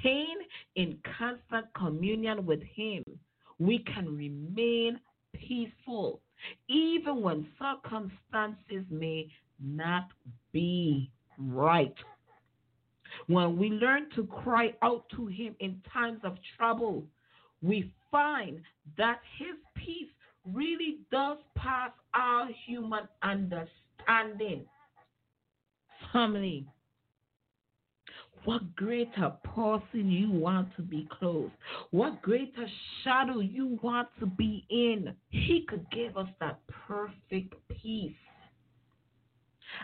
[0.00, 0.38] staying
[0.76, 3.04] in constant communion with Him,
[3.58, 4.98] we can remain
[5.34, 6.20] peaceful,
[6.68, 9.28] even when circumstances may
[9.62, 10.08] not
[10.52, 11.94] be right.
[13.26, 17.04] When we learn to cry out to Him in times of trouble,
[17.62, 18.60] we find
[18.96, 20.10] that His peace
[20.44, 24.64] really does pass our human understanding.
[26.12, 26.66] Family,
[28.44, 31.50] what greater person you want to be close?
[31.90, 32.66] What greater
[33.04, 35.14] shadow you want to be in?
[35.30, 36.58] He could give us that
[36.88, 38.16] perfect peace.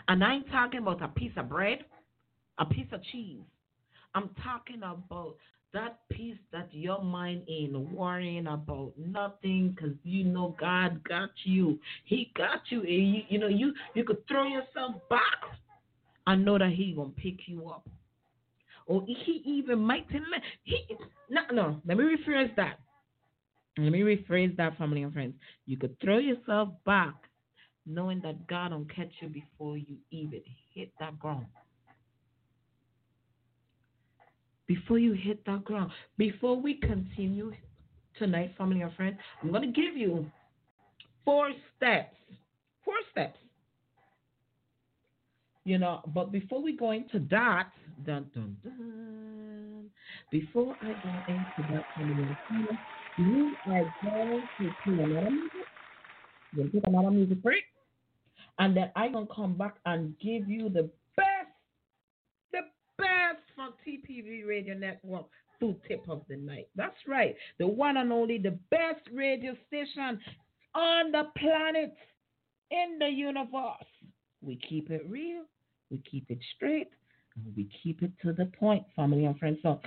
[0.07, 1.85] And I ain't talking about a piece of bread,
[2.59, 3.41] a piece of cheese.
[4.15, 5.35] I'm talking about
[5.73, 11.79] that peace that your mind ain't worrying about nothing because you know God got you.
[12.05, 12.81] He got you.
[12.81, 15.21] And you, you know, you, you could throw yourself back
[16.27, 17.87] and know that He gonna pick you up
[18.89, 20.05] or he even might
[20.63, 20.77] he
[21.29, 22.79] no no let me rephrase that
[23.77, 25.33] let me rephrase that family and friends
[25.65, 27.13] you could throw yourself back
[27.85, 30.41] knowing that god will catch you before you even
[30.73, 31.45] hit that ground
[34.69, 37.51] before you hit that ground before we continue
[38.17, 40.25] tonight family and friends i'm going to give you
[41.25, 42.15] four steps
[42.85, 43.37] four steps
[45.69, 47.69] you know, but before we go into that,
[48.03, 49.89] dun dun dun,
[50.31, 52.79] before I go into that conversation,
[53.17, 55.51] we are going to play another music.
[56.55, 57.63] Going to take another music break,
[58.57, 60.89] and then I'm gonna come back and give you the
[63.89, 65.25] TPV Radio Network
[65.59, 66.67] food tip of the night.
[66.75, 70.19] That's right, the one and only, the best radio station
[70.75, 71.95] on the planet,
[72.71, 73.85] in the universe.
[74.41, 75.43] We keep it real
[75.89, 76.89] we keep it straight,
[77.35, 79.59] and we keep it to the point, family and friends.
[79.63, 79.79] So,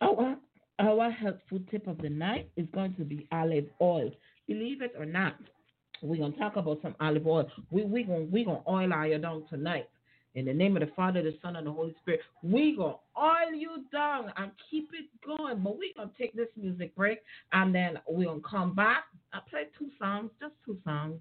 [0.00, 0.36] our
[0.78, 4.10] our helpful tip of the night is going to be olive oil.
[4.46, 5.34] Believe it or not,
[6.02, 7.50] we're gonna talk about some olive oil.
[7.70, 9.88] We we gonna we gonna oil you down tonight.
[10.36, 13.52] In the name of the Father, the Son, and the Holy Spirit, we gonna oil
[13.52, 15.58] you down and keep it going.
[15.60, 17.18] But we gonna take this music break
[17.52, 19.04] and then we gonna come back.
[19.32, 21.18] I play two songs, just two songs,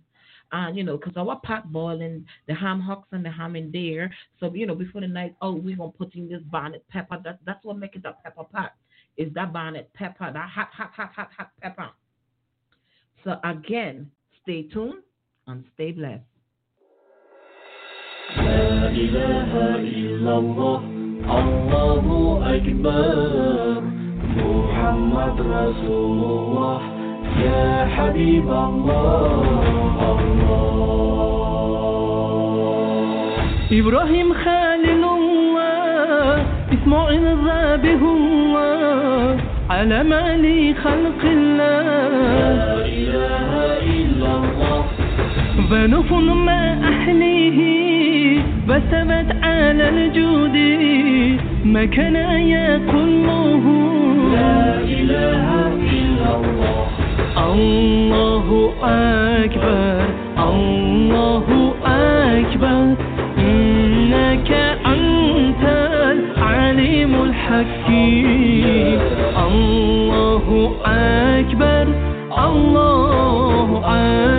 [0.52, 4.14] and you know, because our pot boiling, the ham hocks and the ham in there.
[4.40, 7.20] So you know, before the night, oh, we're gonna put in this bonnet pepper.
[7.24, 8.74] That that's what make it a pepper pot.
[9.18, 11.90] Is that bonnet pepper, that hot, hot, hot, hot, hot pepper.
[13.24, 14.12] So again,
[14.44, 15.02] stay tuned
[15.48, 16.29] and stay blessed.
[18.88, 19.52] إله
[20.00, 20.80] إلا الله
[21.40, 22.06] الله
[22.56, 23.82] أكبر.
[24.38, 26.80] محمد رسول الله
[27.44, 29.42] يا حبيب الله.
[30.20, 30.70] الله
[33.72, 39.38] إبراهيم خالد الله إسماعيل ذابه الله
[39.70, 41.84] على مالي خلق الله.
[42.40, 43.52] لا إله
[43.98, 44.82] إلا الله.
[45.70, 46.10] فنف
[46.48, 47.89] ما أحليه
[48.70, 50.58] بسمت على الجود
[51.66, 53.66] ما كان يقوله.
[54.34, 55.48] لا إله
[55.92, 56.88] إلا الله.
[57.54, 60.06] الله أكبر.
[60.50, 62.96] الله أكبر.
[63.38, 64.52] إنك
[64.86, 65.64] أنت
[66.38, 69.00] العليم الحكيم.
[69.48, 71.88] الله أكبر.
[72.48, 74.39] الله أكبر.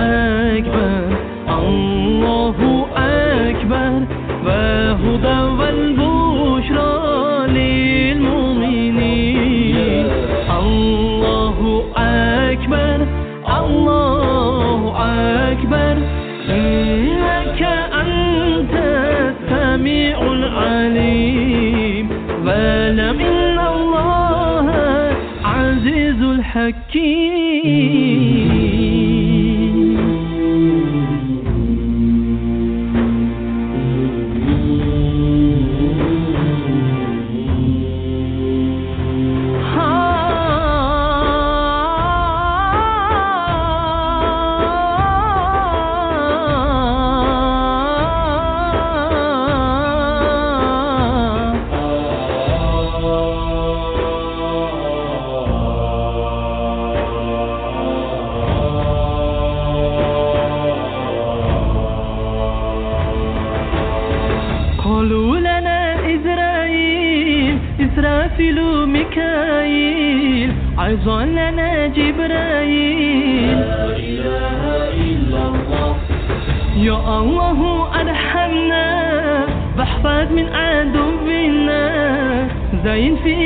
[0.00, 1.16] أكبر.
[1.48, 4.06] الله أكبر.
[4.46, 7.00] وهدى والبشرى
[7.48, 8.76] للمؤمنين.
[10.60, 13.06] الله أكبر.
[13.58, 14.94] الله
[15.50, 15.96] أكبر.
[16.50, 22.08] إنك أنت السميع العليم.
[22.46, 24.72] فلم إن الله
[25.44, 27.29] عزيز الحكيم.
[83.00, 83.39] INFI.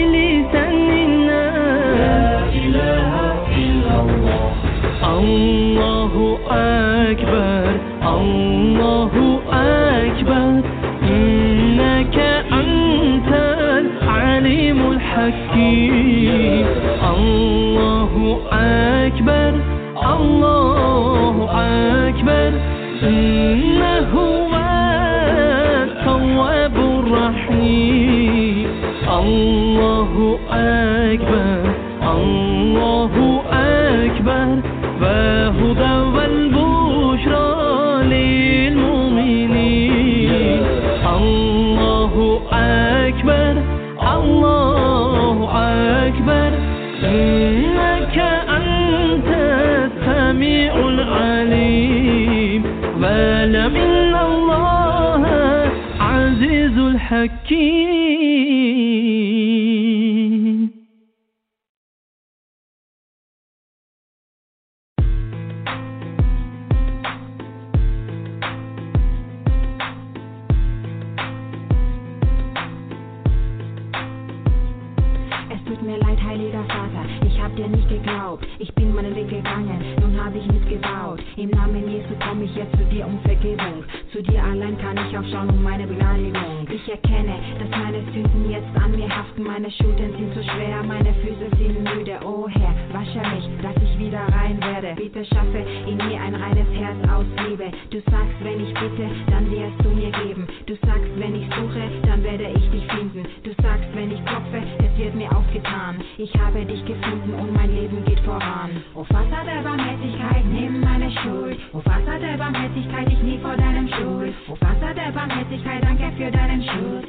[98.94, 100.46] Worte, dann wirst du mir geben.
[100.66, 103.24] Du sagst, wenn ich suche, dann werde ich dich finden.
[103.42, 106.02] Du sagst, wenn ich klopfe, es wird mir aufgetan.
[106.18, 108.70] Ich habe dich gefunden und mein Leben geht voran.
[108.94, 111.58] O Vater der Barmherzigkeit, nimm meine Schuld.
[111.72, 114.34] O Vater der Barmherzigkeit, ich nie vor deinem Schuld.
[114.48, 117.06] O Vater der Barmherzigkeit, danke für deinen Schuld.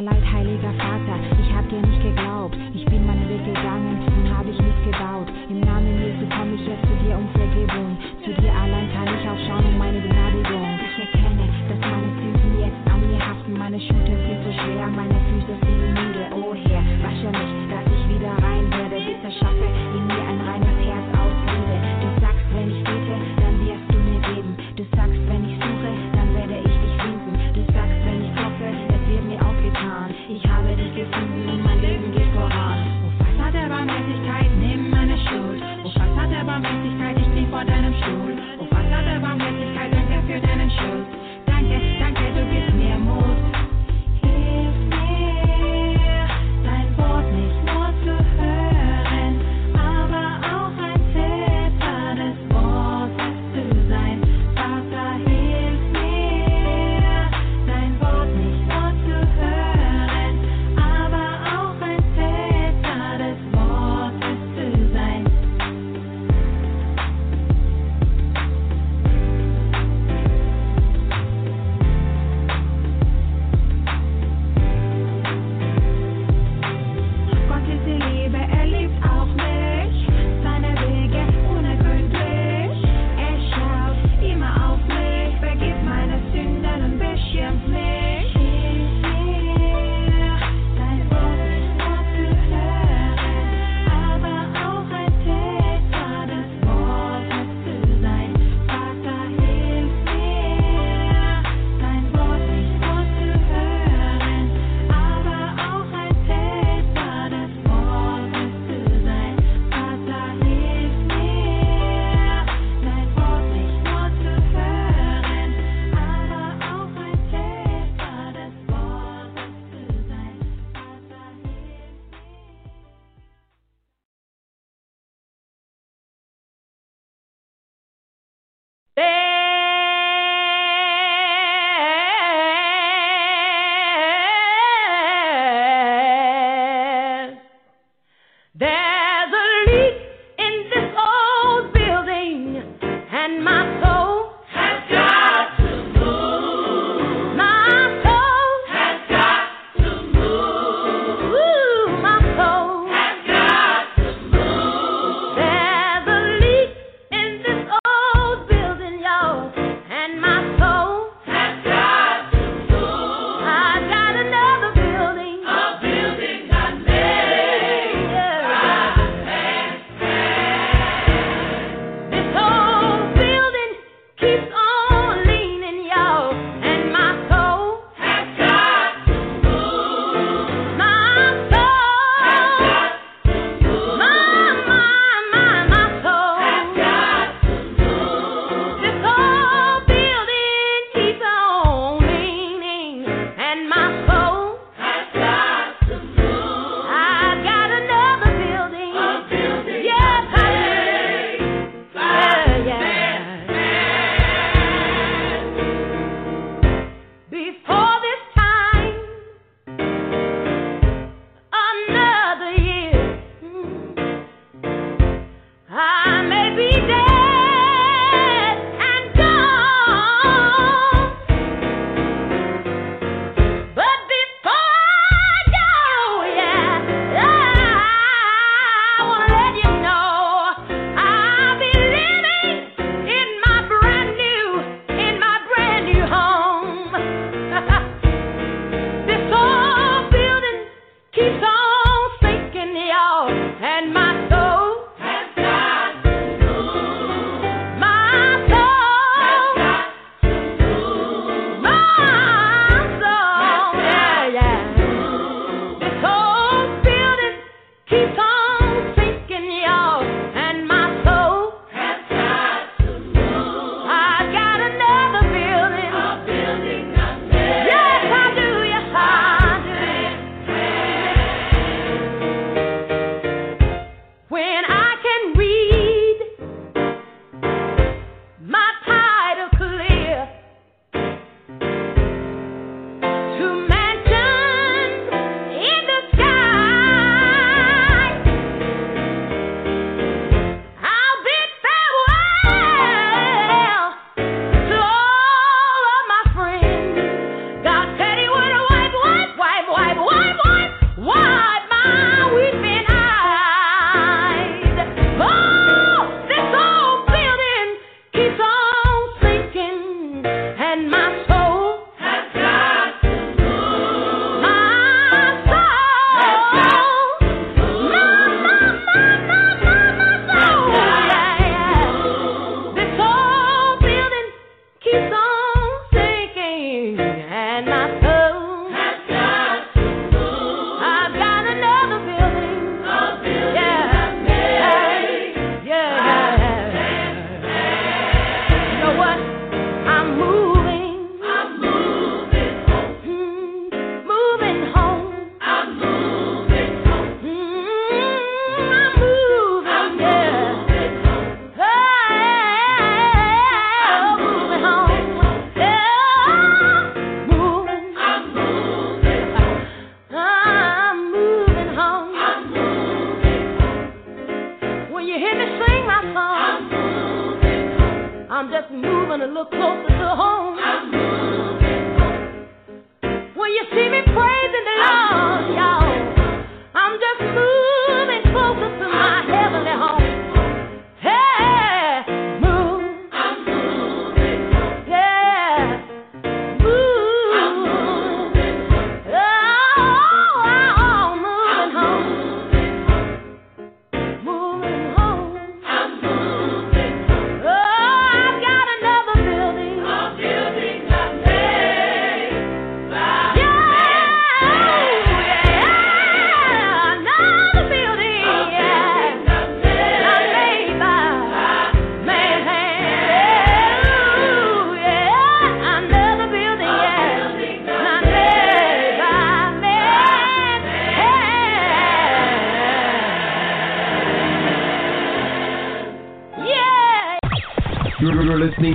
[0.00, 2.29] leid, heiliger Vater, ich hab dir nicht geglaubt.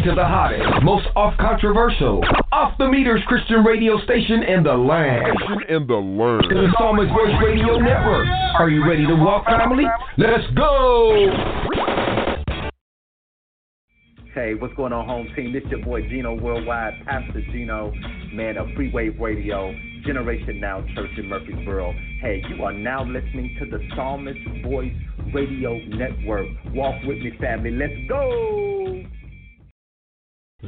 [0.05, 5.25] To the hottest, most off controversial, off the meters Christian radio station in the land.
[5.67, 6.45] In the land.
[6.45, 8.27] The Psalmist Voice Radio Network.
[8.59, 9.85] Are you ready to walk, family?
[10.19, 11.25] Let's go!
[14.35, 15.53] Hey, what's going on, home team?
[15.53, 17.91] This your boy Gino Worldwide, Pastor Gino,
[18.31, 19.73] man of Freewave Radio,
[20.05, 21.93] Generation Now Church in Murfreesboro.
[22.21, 24.93] Hey, you are now listening to the Psalmist Voice
[25.33, 26.45] Radio Network.
[26.75, 27.71] Walk with me, family.
[27.71, 28.74] Let's go!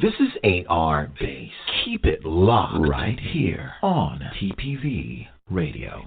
[0.01, 1.49] This is 8R Base.
[1.83, 6.03] Keep it locked right here on TPV Radio.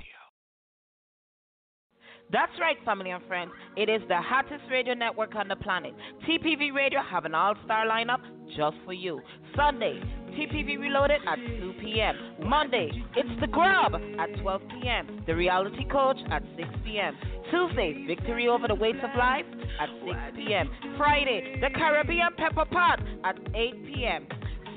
[2.31, 3.51] That's right, family and friends.
[3.77, 5.93] It is the hottest radio network on the planet.
[6.25, 8.21] TPV Radio have an all-star lineup
[8.57, 9.21] just for you.
[9.57, 10.01] Sunday,
[10.33, 12.17] TPV Reloaded at 2 p.m.
[12.49, 15.23] Monday, it's The Grub at 12 p.m.
[15.27, 17.17] The Reality Coach at 6 p.m.
[17.51, 19.45] Tuesday, Victory Over the Weights of Life
[19.81, 20.71] at 6 p.m.
[20.97, 24.27] Friday, The Caribbean Pepper Pot at 8 p.m.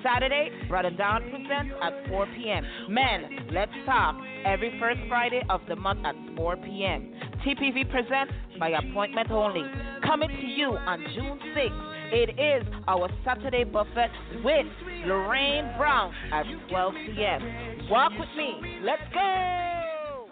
[0.03, 2.65] Saturday, Brother Don presents at 4 p.m.
[2.89, 4.15] Men, let's talk
[4.45, 7.13] every first Friday of the month at 4 p.m.
[7.45, 9.63] TPV presents by appointment only.
[10.03, 11.92] Coming to you on June 6th.
[12.15, 14.11] It is our Saturday buffet
[14.45, 14.67] with
[15.07, 17.89] Lorraine Brown at 12 p.m.
[17.89, 18.53] Walk with me.
[18.83, 20.27] Let's go.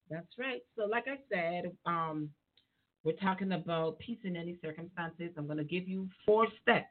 [0.09, 0.61] That's right.
[0.77, 2.29] So, like I said, um,
[3.03, 5.31] we're talking about peace in any circumstances.
[5.37, 6.87] I'm going to give you four steps.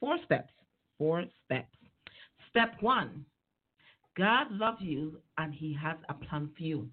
[0.00, 0.52] Four steps.
[0.98, 1.68] Four steps.
[2.50, 3.24] Step one
[4.16, 6.88] God loves you and He has a plan for you.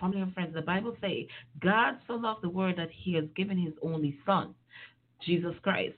[0.00, 1.28] Family and friends, the Bible say
[1.60, 4.54] God so loved the world that He has given His only Son,
[5.24, 5.96] Jesus Christ,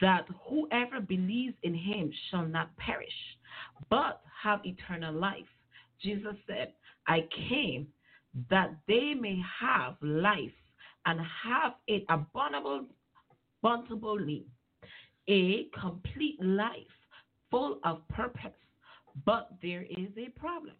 [0.00, 3.08] that whoever believes in Him shall not perish,
[3.88, 5.46] but have eternal life.
[6.02, 6.72] Jesus said,
[7.06, 7.86] I came
[8.48, 10.52] that they may have life
[11.06, 12.86] and have it abundable,
[13.62, 14.46] abundantly,
[15.28, 16.72] a complete life
[17.50, 18.52] full of purpose.
[19.24, 20.74] But there is a problem.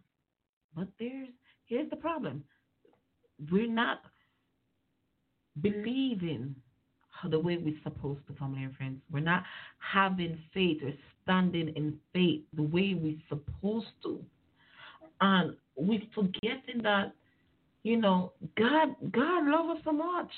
[0.76, 1.28] But there's
[1.66, 2.44] here's the problem.
[3.50, 4.02] We're not
[5.60, 6.54] believing
[7.28, 9.00] the way we're supposed to, family and friends.
[9.10, 9.44] We're not
[9.78, 10.92] having faith or
[11.22, 14.20] standing in faith the way we're supposed to.
[15.20, 17.12] And we're forgetting that,
[17.82, 20.30] you know, God God loves us so much.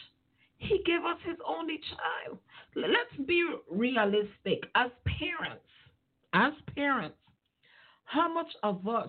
[0.59, 2.39] He gave us his only child.
[2.77, 5.65] Let's be realistic as parents.
[6.35, 7.17] As parents,
[8.05, 9.09] how much of us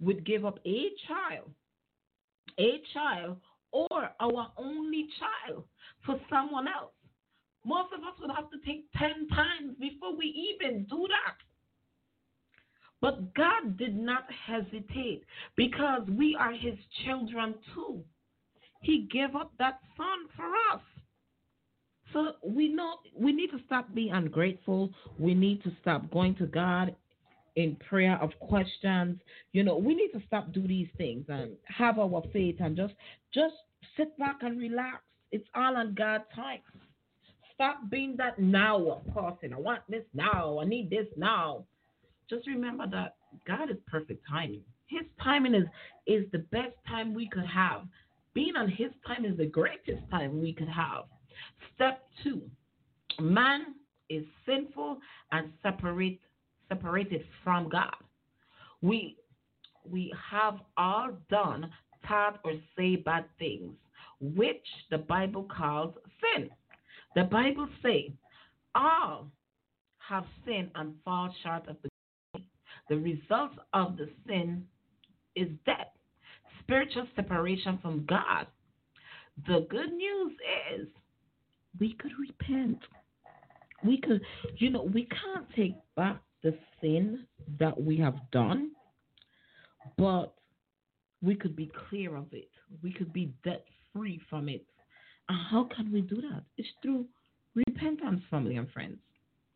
[0.00, 1.50] would give up a child,
[2.58, 3.36] a child,
[3.72, 5.64] or our only child
[6.04, 6.92] for someone else?
[7.64, 10.26] Most of us would have to think 10 times before we
[10.60, 11.36] even do that.
[13.00, 15.24] But God did not hesitate
[15.56, 18.00] because we are his children too.
[18.82, 20.82] He gave up that son for us.
[22.12, 24.90] So we know we need to stop being ungrateful.
[25.18, 26.94] We need to stop going to God
[27.56, 29.18] in prayer of questions.
[29.52, 32.94] You know, we need to stop do these things and have our faith and just
[33.34, 33.54] just
[33.96, 34.98] sit back and relax.
[35.32, 36.60] It's all on God's time.
[37.62, 39.52] Stop being that now person.
[39.52, 40.58] I want this now.
[40.58, 41.64] I need this now.
[42.28, 43.14] Just remember that
[43.46, 44.62] God is perfect timing.
[44.86, 45.66] His timing is
[46.08, 47.82] is the best time we could have.
[48.34, 51.04] Being on his time is the greatest time we could have.
[51.76, 52.42] Step two.
[53.20, 53.76] Man
[54.10, 54.98] is sinful
[55.30, 56.18] and separate
[56.68, 57.94] separated from God.
[58.80, 59.18] We
[59.88, 61.70] we have all done,
[62.08, 63.76] taught, or say bad things,
[64.20, 66.50] which the Bible calls sin.
[67.14, 68.12] The Bible says
[68.74, 69.30] all
[70.08, 71.88] have sinned and fall short of the
[72.32, 72.48] glory.
[72.88, 74.66] The result of the sin
[75.36, 75.92] is death,
[76.60, 78.46] spiritual separation from God.
[79.46, 80.32] The good news
[80.78, 80.88] is
[81.78, 82.78] we could repent.
[83.84, 84.20] We could,
[84.56, 87.26] you know, we can't take back the sin
[87.58, 88.70] that we have done,
[89.96, 90.34] but
[91.22, 92.50] we could be clear of it.
[92.82, 94.64] We could be debt free from it.
[95.28, 96.42] And how can we do that?
[96.56, 97.06] It's through
[97.54, 98.98] repentance, family and friends.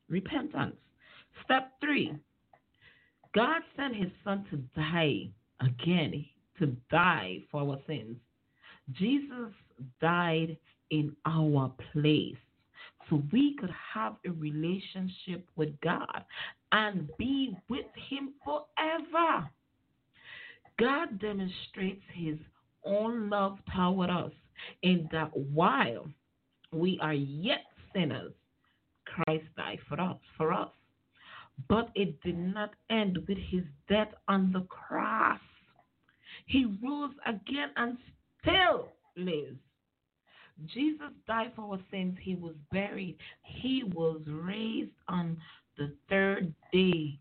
[0.08, 0.76] Repentance.
[1.44, 2.14] Step three
[3.34, 5.28] God sent his son to die
[5.60, 6.24] again,
[6.58, 8.16] to die for our sins.
[8.92, 9.52] Jesus
[10.00, 10.56] died
[10.90, 12.36] in our place
[13.08, 16.24] so we could have a relationship with God
[16.72, 19.48] and be with Him forever.
[20.78, 22.36] God demonstrates His
[22.84, 24.32] own love toward us
[24.82, 26.08] in that while
[26.72, 27.64] we are yet
[27.94, 28.32] sinners,
[29.04, 30.18] Christ died for us.
[30.36, 30.70] For us.
[31.68, 35.40] But it did not end with his death on the cross.
[36.46, 37.96] He rose again and
[38.42, 39.58] still lives.
[40.66, 42.16] Jesus died for our sins.
[42.20, 43.16] He was buried.
[43.42, 45.36] He was raised on
[45.76, 47.18] the third day.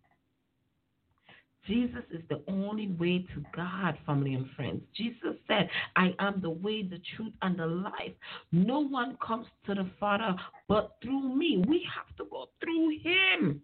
[1.68, 4.82] Jesus is the only way to God, family and friends.
[4.96, 8.14] Jesus said, I am the way, the truth, and the life.
[8.52, 10.36] No one comes to the Father
[10.68, 11.64] but through me.
[11.68, 13.62] We have to go through Him.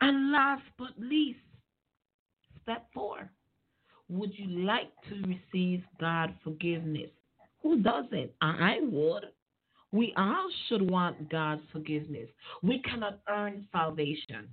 [0.00, 1.38] And last but least,
[2.62, 3.30] step four.
[4.08, 7.10] Would you like to receive God's forgiveness?
[7.62, 8.30] Who doesn't?
[8.40, 9.26] I would.
[9.92, 12.28] We all should want God's forgiveness.
[12.62, 14.48] We cannot earn salvation.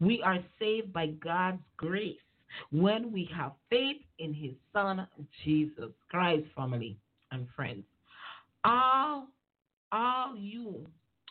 [0.00, 2.16] We are saved by God's grace
[2.70, 5.06] when we have faith in His Son,
[5.44, 6.96] Jesus Christ, family
[7.32, 7.84] and friends.
[8.64, 9.28] All,
[9.92, 10.86] all you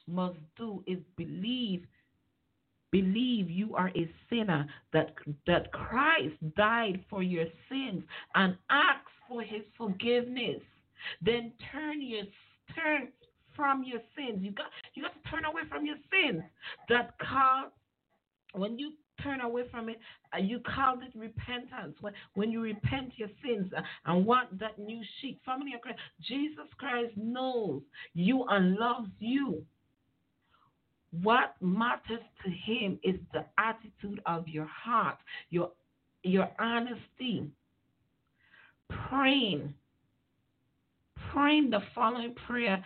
[0.08, 1.86] must do is believe
[2.92, 5.16] believe you are a sinner, that,
[5.48, 8.04] that Christ died for your sins,
[8.36, 10.62] and ask for his forgiveness.
[11.22, 12.24] Then turn your
[12.74, 13.10] turn
[13.54, 14.40] from your sins.
[14.42, 16.42] You got you got to turn away from your sins.
[16.88, 17.72] That call
[18.58, 18.92] when you
[19.24, 20.00] turn away from it,
[20.34, 21.96] uh, you call it repentance.
[22.02, 26.00] When, when you repent your sins uh, and want that new sheet, family of Christ,
[26.28, 27.82] Jesus Christ knows
[28.14, 29.64] you and loves you.
[31.22, 35.18] What matters to him is the attitude of your heart,
[35.50, 35.72] your
[36.24, 37.48] your honesty,
[39.08, 39.74] praying,
[41.32, 42.84] praying the following prayer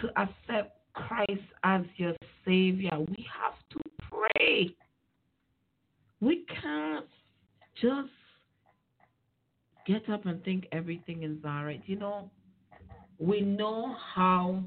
[0.00, 2.14] to accept Christ as your
[2.44, 2.98] Savior.
[2.98, 3.80] We have to
[4.10, 4.74] pray.
[6.22, 7.04] We can't
[7.82, 8.08] just
[9.86, 11.82] get up and think everything is all right.
[11.84, 12.30] You know,
[13.18, 14.62] we know how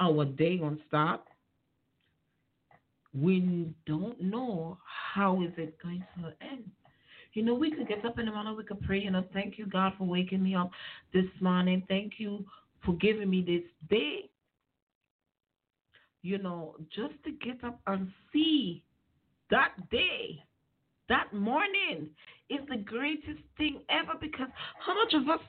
[0.00, 1.20] our day gonna start
[3.14, 4.78] we don't know
[5.14, 6.70] how is it going to end.
[7.32, 9.58] You know, we could get up in the morning, we could pray, you know, thank
[9.58, 10.70] you, God, for waking me up
[11.12, 11.84] this morning.
[11.88, 12.44] Thank you
[12.84, 14.28] for giving me this day.
[16.22, 18.82] You know, just to get up and see
[19.50, 20.42] that day,
[21.08, 22.08] that morning
[22.50, 24.48] is the greatest thing ever because
[24.84, 25.44] how much of us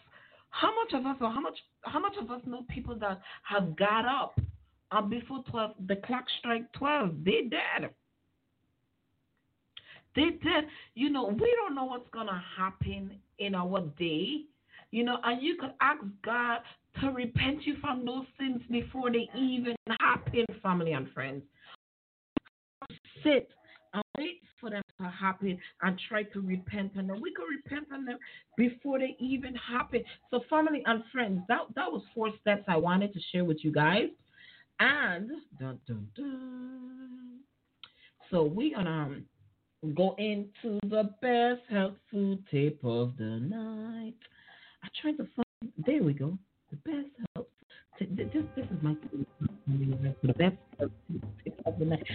[0.52, 3.76] how much of us or how much how much of us know people that have
[3.76, 4.40] got up
[4.92, 7.12] uh, before 12, the clock strike 12.
[7.24, 7.90] They dead.
[10.16, 10.66] They dead.
[10.96, 14.46] You know, we don't know what's to happen in our day.
[14.92, 16.60] You know, and you could ask God
[17.02, 21.44] to repent you from those sins before they even happen, family and friends.
[23.24, 23.50] Sit
[23.94, 27.22] and wait for them to happen and try to repent on them.
[27.22, 28.18] We could repent on them
[28.58, 30.04] before they even happen.
[30.32, 33.72] So, family and friends, that that was four steps I wanted to share with you
[33.72, 34.10] guys.
[34.80, 35.30] And
[35.60, 37.40] dun, dun, dun.
[38.32, 39.26] so we're gonna um,
[39.96, 41.62] go into the best
[42.10, 44.16] food tip of the night.
[44.84, 46.38] I tried to find there we go.
[46.72, 47.48] The best health
[48.00, 48.96] this this is my.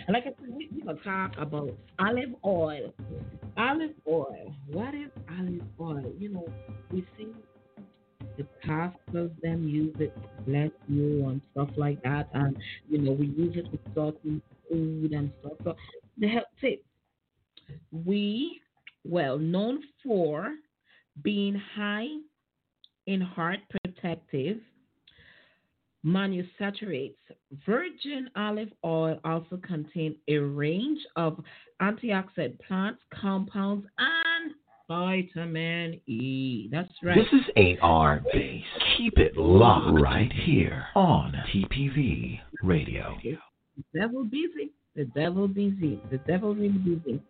[0.06, 2.94] And like I said, we, we're gonna talk about olive oil.
[3.56, 4.54] Olive oil.
[4.68, 6.12] What is olive oil?
[6.18, 6.46] You know,
[6.90, 7.28] we see
[8.36, 12.56] the pastors them use it to bless you and stuff like that, and
[12.88, 15.52] you know we use it with certain food and stuff.
[15.64, 15.76] So
[16.18, 16.84] the health tip.
[17.92, 18.60] We
[19.04, 20.54] well known for
[21.22, 22.08] being high
[23.06, 24.58] in heart protective
[26.04, 27.16] monosaturates.
[27.66, 31.42] Virgin olive oil also contains a range of
[31.80, 34.54] antioxidant plants, compounds, and
[34.86, 36.68] vitamin E.
[36.70, 37.16] That's right.
[37.16, 37.46] This is
[37.80, 38.62] AR Base.
[38.98, 43.16] Keep it locked right here on TPV Radio.
[43.22, 43.38] The
[43.98, 44.70] devil busy.
[44.94, 46.00] The devil busy.
[46.10, 47.20] The devil really busy.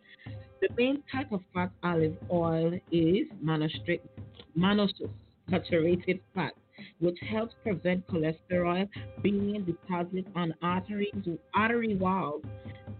[0.60, 4.00] The main type of fat olive oil is monosaturated
[6.34, 6.54] fat,
[7.00, 8.88] which helps prevent cholesterol
[9.22, 11.12] being deposited on arteries,
[11.54, 12.42] artery walls,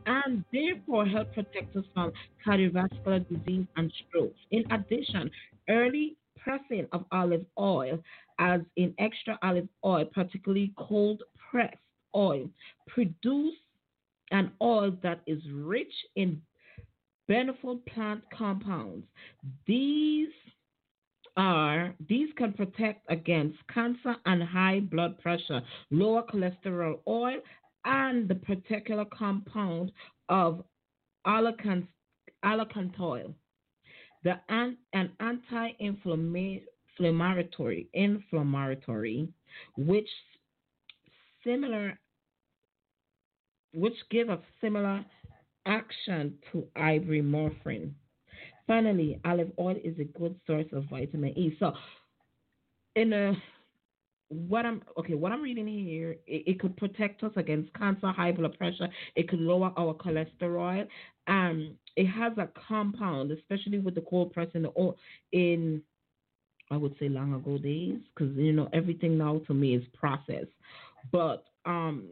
[0.07, 2.13] and therefore help protect us from
[2.47, 4.39] cardiovascular disease and strokes.
[4.51, 5.31] In addition,
[5.69, 7.99] early pressing of olive oil,
[8.39, 11.77] as in extra olive oil, particularly cold pressed
[12.15, 12.49] oil,
[12.87, 13.55] produce
[14.31, 16.41] an oil that is rich in
[17.29, 19.07] beneficial plant compounds.
[19.67, 20.29] These
[21.37, 27.39] are these can protect against cancer and high blood pressure, lower cholesterol oil,
[27.85, 29.91] and the particular compound
[30.29, 30.63] of
[31.27, 31.87] allicant
[33.01, 33.35] oil.
[34.23, 39.29] The an, an anti-inflammatory inflammatory,
[39.77, 40.09] which
[41.45, 41.99] similar
[43.75, 45.05] which give a similar
[45.67, 47.91] action to ibuprofen.
[48.67, 51.57] Finally, olive oil is a good source of vitamin E.
[51.59, 51.73] So,
[52.97, 53.35] in a
[54.29, 58.33] what I'm okay, what I'm reading here, it, it, could protect us against cancer, high
[58.33, 58.89] blood pressure.
[59.17, 60.87] It could lower our cholesterol.
[61.27, 64.95] Um, it has a compound, especially with the cold press in the
[65.33, 65.83] in
[66.71, 70.51] I would say long ago days, because you know everything now to me is processed.
[71.13, 72.09] But um,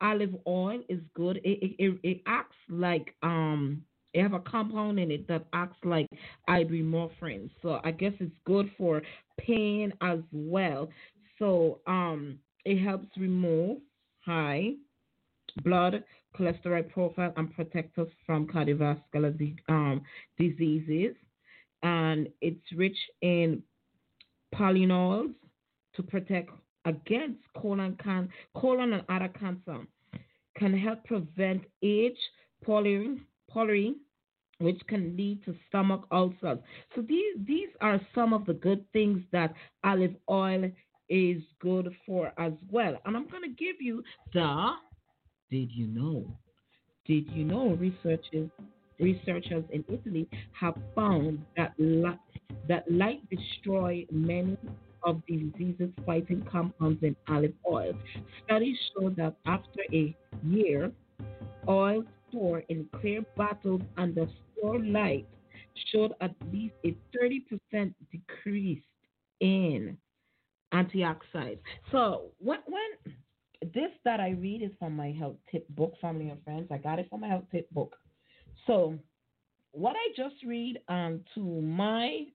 [0.00, 1.36] olive oil is good.
[1.44, 3.82] It, it, it acts like um
[4.14, 6.06] it have a compound in it that acts like
[6.48, 7.50] ibuprofen.
[7.60, 9.02] So I guess it's good for
[9.38, 10.88] pain as well.
[11.38, 13.78] So um it helps remove
[14.24, 14.72] high
[15.62, 16.02] blood
[16.38, 20.02] cholesterol profile and protect us from cardiovascular um,
[20.38, 21.14] diseases.
[21.82, 23.62] And it's rich in
[24.54, 25.34] polyphenols
[25.94, 26.50] to protect
[26.86, 29.86] against colon can colon and other cancer
[30.56, 32.16] can help prevent H.,
[32.66, 33.20] pylori,
[33.54, 33.94] pylori
[34.58, 36.58] which can lead to stomach ulcers.
[36.94, 39.52] So these these are some of the good things that
[39.82, 40.70] olive oil
[41.08, 42.96] is good for as well.
[43.04, 44.02] And I'm going to give you
[44.32, 44.70] the
[45.50, 46.24] did you know?
[47.06, 48.50] Did you know researchers
[49.00, 52.18] researchers in Italy have found that light,
[52.68, 54.56] that light destroy many
[55.02, 57.92] of the diseases fighting compounds in olive oil.
[58.44, 60.90] Studies show that after a year,
[61.68, 62.04] oil
[62.34, 65.26] stored in clear bottles under store light
[65.92, 68.82] showed at least a 30% decrease
[69.40, 69.96] in
[70.72, 71.58] antioxidants.
[71.92, 73.14] So when, when
[73.62, 76.68] this that I read is from my health tip book, family and friends.
[76.70, 77.96] I got it from my health tip book.
[78.66, 78.98] So
[79.72, 82.26] what I just read um, to my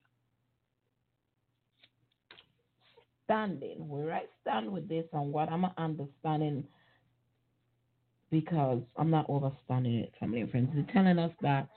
[3.29, 6.63] understanding, where I stand with this and what I'm understanding,
[8.31, 10.69] because I'm not overstanding it, family and friends.
[10.73, 11.67] They're telling us that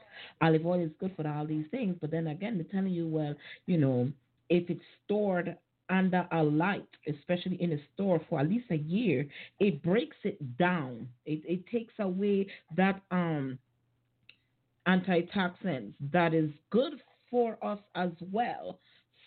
[0.41, 3.35] olive oil is good for all these things, but then again, they're telling you, well,
[3.67, 4.11] you know,
[4.49, 5.57] if it's stored
[5.89, 9.27] under a light, especially in a store for at least a year,
[9.61, 11.09] it breaks it down.
[11.27, 12.47] It, it takes away
[12.77, 13.59] that um
[14.87, 16.95] antitoxins that is good
[17.31, 18.79] for us as well.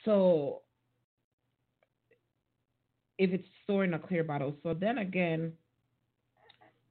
[0.03, 0.61] So
[3.18, 4.56] if it's stored in a clear bottle.
[4.64, 5.53] So then again,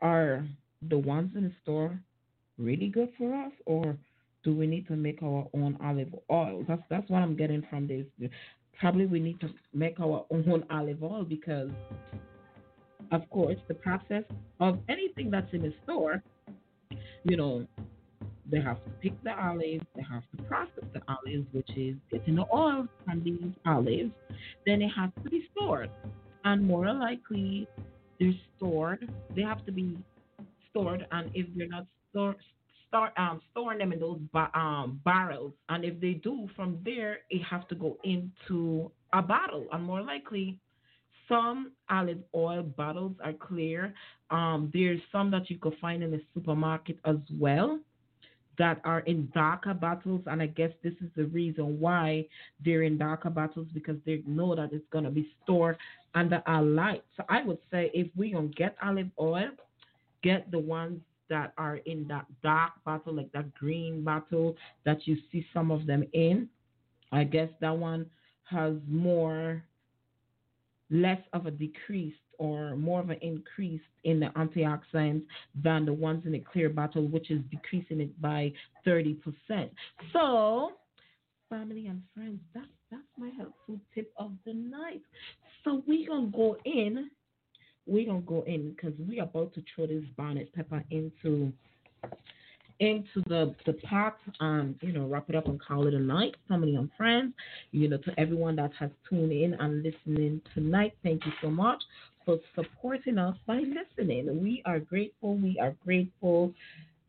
[0.05, 0.47] are
[0.89, 1.99] the ones in the store
[2.59, 3.97] really good for us, or
[4.45, 6.65] do we need to make our own olive oil?
[6.69, 8.05] That's that's what I'm getting from this.
[8.79, 11.71] Probably we need to make our own olive oil because,
[13.11, 14.25] of course, the process
[14.61, 16.23] of anything that's in the store,
[17.25, 17.67] you know,
[18.51, 22.37] they have to pick the olives, they have to process the olives, which is getting
[22.37, 24.13] the oil from these olives.
[24.67, 25.91] Then it has to be stored.
[26.45, 27.67] And more likely,
[28.25, 29.11] they're stored.
[29.35, 29.99] They have to be
[30.71, 31.07] stored.
[31.11, 32.37] And if they're not stored,
[32.89, 35.53] start um, storing them in those ba- um, barrels.
[35.69, 39.67] And if they do, from there, it has to go into a bottle.
[39.73, 40.59] And more likely,
[41.29, 43.95] some olive oil bottles are clear.
[44.31, 47.81] Um, there's some that you could find in the supermarket as well
[48.59, 52.27] that are in darker bottles, and I guess this is the reason why
[52.65, 55.77] they're in darker bottles because they know that it's gonna be stored
[56.15, 57.03] under a light.
[57.17, 59.51] So I would say if we gonna get olive oil,
[60.23, 65.17] get the ones that are in that dark bottle, like that green bottle that you
[65.33, 66.49] see some of them in.
[67.13, 68.07] I guess that one
[68.45, 69.63] has more,
[70.91, 75.25] less of a decreased or more of an increase in the antioxidants
[75.63, 78.53] than the ones in the clear bottle, which is decreasing it by
[78.87, 79.17] 30%.
[80.13, 80.73] So,
[81.49, 85.03] family and friends, that's that's my helpful tip of the night.
[85.65, 87.11] So we're gonna go in.
[87.87, 91.53] We're gonna go in because we're about to throw this bonnet pepper into
[92.81, 96.35] into the the pot um, you know wrap it up and call it a night.
[96.49, 97.33] Family and friends
[97.71, 101.83] you know to everyone that has tuned in and listening tonight thank you so much
[102.25, 104.43] for supporting us by listening.
[104.43, 106.53] We are grateful we are grateful.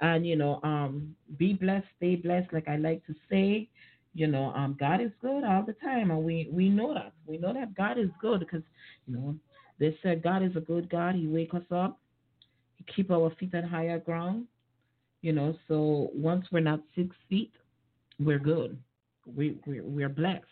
[0.02, 3.68] And you know um be blessed stay blessed like i like to say
[4.14, 6.12] you know um god is good all the time.
[6.12, 8.62] And we we know that we know that god is good because
[9.08, 9.36] you know
[9.80, 11.16] they said god is a good god.
[11.16, 11.98] He wake us up
[12.76, 14.46] he keep our feet on higher ground
[15.26, 17.52] you know, so once we're not six feet,
[18.20, 18.78] we're good.
[19.26, 20.46] We we're, we're blessed.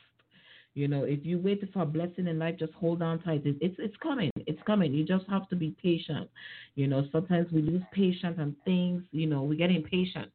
[0.74, 3.46] You know, if you wait for a blessing in life, just hold on tight.
[3.46, 4.32] It, it's it's coming.
[4.48, 4.92] It's coming.
[4.92, 6.28] You just have to be patient.
[6.74, 9.04] You know, sometimes we lose patience and things.
[9.12, 10.32] You know, we get impatient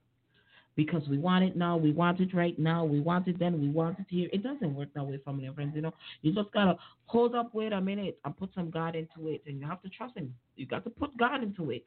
[0.77, 1.77] because we want it now.
[1.77, 2.85] We want it right now.
[2.85, 3.61] We want it then.
[3.61, 4.29] We want it here.
[4.33, 5.73] It doesn't work that way, family and friends.
[5.75, 9.31] You know, you just gotta hold up, wait a minute, and put some God into
[9.31, 10.33] it, and you have to trust Him.
[10.55, 11.85] You got to put God into it.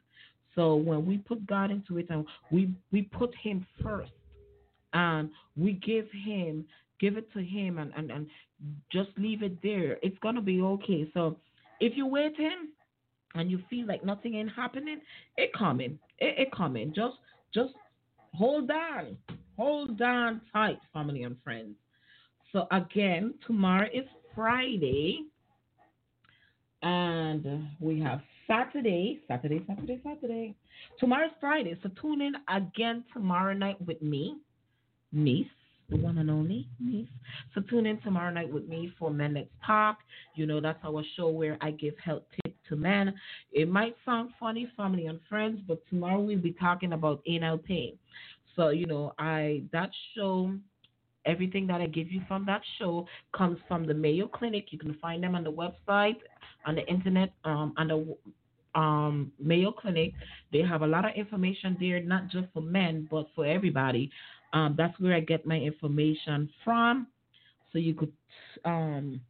[0.55, 4.11] So when we put God into it and we we put Him first,
[4.93, 6.65] and we give Him
[6.99, 8.27] give it to Him and and, and
[8.91, 11.09] just leave it there, it's gonna be okay.
[11.13, 11.37] So
[11.79, 12.69] if you wait Him
[13.35, 14.99] and you feel like nothing ain't happening,
[15.37, 16.93] it coming, it, it coming.
[16.93, 17.15] Just
[17.53, 17.73] just
[18.33, 19.17] hold on,
[19.57, 21.75] hold on tight, family and friends.
[22.51, 24.05] So again, tomorrow is
[24.35, 25.23] Friday,
[26.83, 28.21] and we have
[28.51, 30.55] Saturday, Saturday, Saturday, Saturday.
[30.99, 34.39] Tomorrow's Friday, so tune in again tomorrow night with me,
[35.15, 35.47] Nyece,
[35.89, 37.07] the one and only Nyece.
[37.55, 39.99] So tune in tomorrow night with me for Men Let's Talk.
[40.35, 43.13] You know that's our show where I give health tips to men.
[43.53, 47.97] It might sound funny, family and friends, but tomorrow we'll be talking about anal pain.
[48.57, 50.53] So you know, I that show
[51.25, 54.67] everything that I give you from that show comes from the Mayo Clinic.
[54.71, 56.17] You can find them on the website,
[56.65, 58.17] on the internet, um, on the
[58.76, 60.14] um, Mayo Clinic.
[60.52, 64.11] They have a lot of information there, not just for men, but for everybody.
[64.53, 67.07] Um, that's where I get my information from.
[67.72, 68.11] So you could
[68.65, 69.22] um,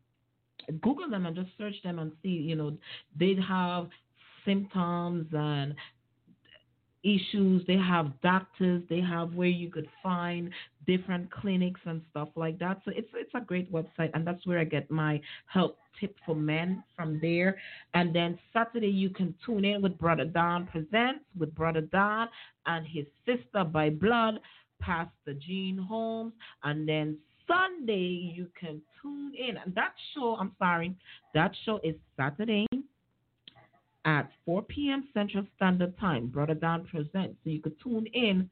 [0.82, 2.78] Google them and just search them and see, you know,
[3.20, 3.88] they have
[4.46, 5.76] symptoms and
[7.04, 7.64] issues.
[7.68, 8.84] They have doctors.
[8.90, 10.52] They have where you could find
[10.88, 12.82] different clinics and stuff like that.
[12.86, 16.36] So it's it's a great website, and that's where I get my help tip for
[16.36, 17.58] men from there.
[17.94, 22.28] And then Saturday you can tune in with Brother Don presents with Brother Don
[22.66, 24.40] and his sister by blood,
[24.80, 26.34] Pastor Jean Holmes,
[26.64, 27.18] and then
[27.48, 29.58] Sunday you can tune in.
[29.58, 30.96] And that show, I'm sorry,
[31.34, 32.66] that show is Saturday
[34.06, 35.08] at 4 p.m.
[35.14, 36.28] Central Standard Time.
[36.28, 37.38] Brother Don presents.
[37.44, 38.50] So you could tune in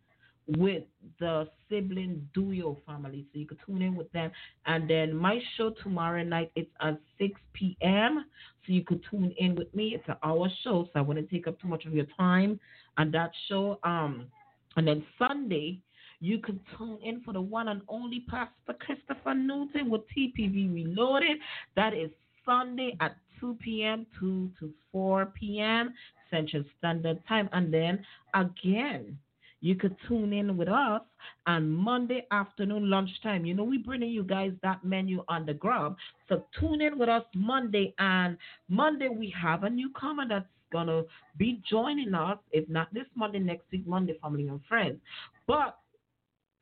[0.58, 0.84] with
[1.20, 3.26] the sibling duo family.
[3.32, 4.32] So you could tune in with them.
[4.66, 8.26] And then my show tomorrow night it's at 6 p.m.
[8.66, 9.94] So you could tune in with me.
[9.96, 12.60] It's an hour show, so I wouldn't take up too much of your time
[12.98, 13.80] on that show.
[13.84, 14.28] Um,
[14.76, 15.82] and then Sunday
[16.22, 21.38] you can tune in for the one and only Pastor Christopher Newton with TPV Reloaded.
[21.76, 22.10] That is
[22.46, 24.06] Sunday at 2 p.m.
[24.20, 25.94] 2 to 4 p.m.
[26.30, 27.50] Central Standard Time.
[27.52, 29.18] And then again,
[29.62, 31.02] you could tune in with us
[31.46, 33.46] on Monday afternoon lunchtime.
[33.46, 35.98] You know, we're bringing you guys that menu on the grub.
[36.30, 37.94] So tune in with us Monday.
[38.00, 38.38] And
[38.70, 41.04] Monday we have a newcomer that's gonna
[41.38, 42.38] be joining us.
[42.52, 45.00] If not this Monday, next week, Monday, family and friends.
[45.48, 45.78] But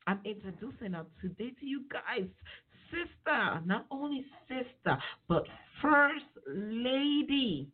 [0.06, 2.26] I'm introducing her today to you guys.
[2.90, 4.98] Sister, not only sister,
[5.28, 5.44] but
[5.82, 7.68] first lady.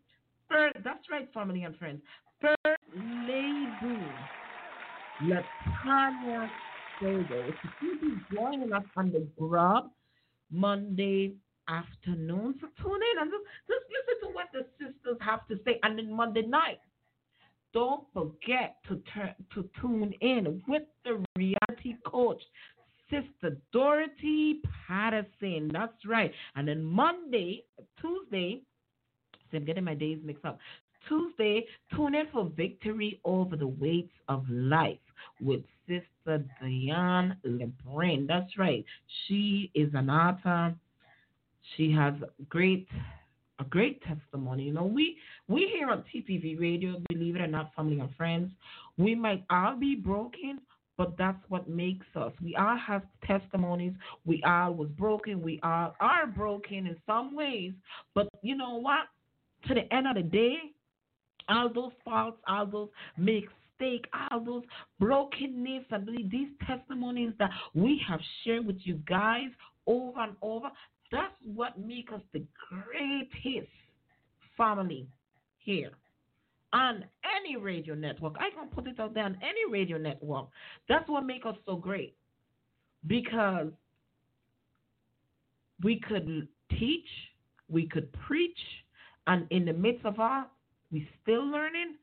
[0.49, 2.03] First, that's right, family and friends.
[2.41, 3.99] First lady,
[5.23, 6.49] Latanya
[7.01, 7.53] Sogo.
[7.81, 9.91] She'll be joining us on the Grub
[10.51, 11.35] Monday
[11.69, 12.55] afternoon.
[12.61, 15.79] So tune in and just, just listen to what the sisters have to say.
[15.83, 16.81] And then Monday night,
[17.73, 22.41] don't forget to turn to tune in with the reality coach,
[23.11, 25.71] Sister Dorothy Patterson.
[25.73, 26.33] That's right.
[26.57, 27.65] And then Monday,
[28.01, 28.63] Tuesday,
[29.51, 30.59] see, I'm getting my days mixed up.
[31.09, 34.99] Tuesday, tune in for Victory Over the Weights of Life
[35.41, 38.27] with Sister Diane LeBrin.
[38.27, 38.85] That's right.
[39.27, 40.75] She is an author.
[41.77, 42.15] She has
[42.49, 42.89] great
[43.61, 44.65] a great testimony.
[44.65, 45.17] You know, we
[45.49, 48.51] we here on TPV Radio, believe it or not, family and friends,
[48.99, 50.59] we might all be broken,
[50.97, 52.33] but that's what makes us.
[52.43, 53.95] We all have testimonies.
[54.25, 55.43] We all was broken.
[55.43, 57.73] We all are broken in some ways.
[58.15, 59.07] But you know what?
[59.69, 60.57] To the end of the day,
[61.49, 64.63] all those faults, all those mistakes, all those
[65.01, 69.49] brokenness, and these testimonies that we have shared with you guys
[69.87, 70.69] over and over,
[71.11, 73.71] that's what makes us the greatest
[74.57, 75.07] family
[75.59, 75.91] here
[76.75, 77.05] on
[77.39, 78.35] any radio network.
[78.39, 80.49] I can put it out there on any radio network.
[80.89, 82.17] That's what makes us so great.
[83.07, 83.69] Because
[85.83, 86.49] we could
[86.79, 87.07] teach,
[87.69, 88.59] we could preach,
[89.27, 90.45] and in the midst of all,
[90.91, 91.95] we still learning,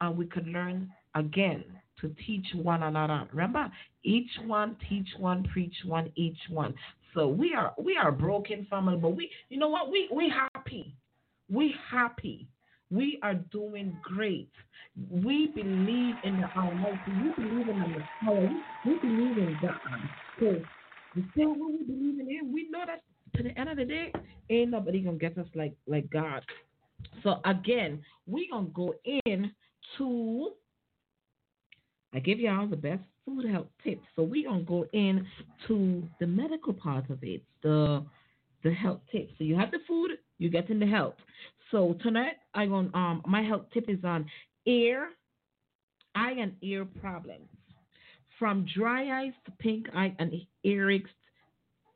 [0.00, 1.64] and we could learn again
[2.00, 3.26] to teach one another.
[3.32, 3.70] Remember,
[4.04, 6.74] each one teach one, preach one, each one.
[7.14, 10.94] So we are we are broken family, but we you know what we we happy,
[11.50, 12.46] we happy,
[12.90, 14.50] we are doing great.
[15.10, 16.98] We believe in the Almighty.
[17.06, 18.48] We believe in the Messiah.
[18.84, 19.78] We, believe in God.
[20.40, 20.56] So
[21.14, 23.02] the same way we believe in Him, we know that
[23.36, 24.12] to the end of the day,
[24.48, 26.44] ain't nobody gonna get us like like God.
[27.22, 28.94] So again, we gonna go
[29.24, 29.52] in
[29.98, 30.50] to
[32.12, 34.02] I give y'all the best food health tips.
[34.16, 35.26] So we gonna go in
[35.68, 38.04] to the medical part of it, the
[38.62, 39.32] the health tips.
[39.38, 41.14] So you have the food, you get in the health.
[41.70, 44.26] So tonight I going um my health tip is on
[44.66, 45.10] ear,
[46.14, 47.48] eye and ear problems.
[48.38, 50.32] From dry eyes to pink eye and
[50.64, 51.08] earaches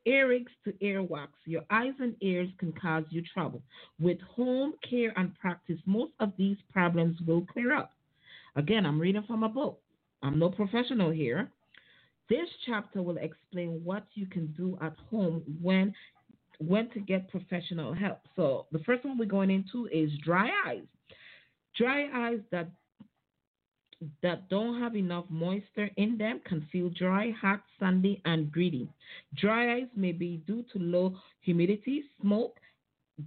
[0.06, 1.28] earaches to earwax.
[1.46, 3.62] Your eyes and ears can cause you trouble.
[3.98, 7.92] With home care and practice, most of these problems will clear up.
[8.54, 9.80] Again, I'm reading from a book.
[10.22, 11.50] I'm no professional here.
[12.28, 15.94] This chapter will explain what you can do at home when
[16.58, 18.20] when to get professional help.
[18.36, 20.84] So the first one we're going into is dry eyes.
[21.76, 22.68] Dry eyes that
[24.22, 28.88] that don't have enough moisture in them can feel dry, hot, sandy, and gritty.
[29.34, 32.58] Dry eyes may be due to low humidity, smoke,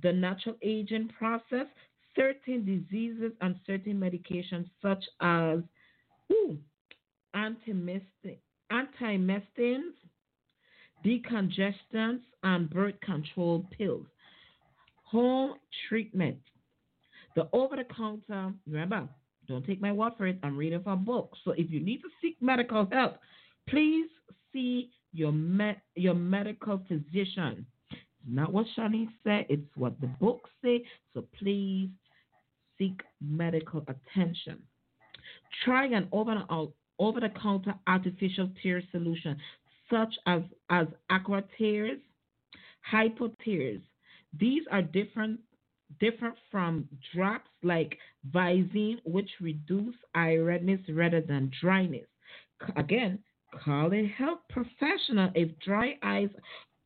[0.03, 1.67] the natural aging process,
[2.15, 5.59] certain diseases, and certain medications such as
[6.31, 6.57] ooh,
[7.35, 8.37] antimestins,
[11.05, 14.05] decongestants, and birth control pills.
[15.05, 15.55] Home
[15.87, 16.39] treatment.
[17.35, 19.07] The over the counter, remember,
[19.47, 20.37] don't take my word for it.
[20.43, 21.33] I'm reading from a book.
[21.45, 23.17] So if you need to seek medical help,
[23.69, 24.07] please
[24.51, 27.65] see your me- your medical physician.
[27.91, 30.83] It's not what Shani said, it's what the books say.
[31.13, 31.89] So please
[32.77, 34.61] seek medical attention.
[35.63, 36.43] Try an over
[36.99, 39.37] over the counter artificial tear solution
[39.89, 41.99] such as, as aqua tears,
[42.81, 43.81] hypo tears.
[44.37, 45.39] These are different
[45.99, 47.97] different from drops like
[48.31, 52.07] Visine, which reduce eye redness rather than dryness.
[52.75, 53.19] Again,
[53.63, 56.29] call a health professional if dry eyes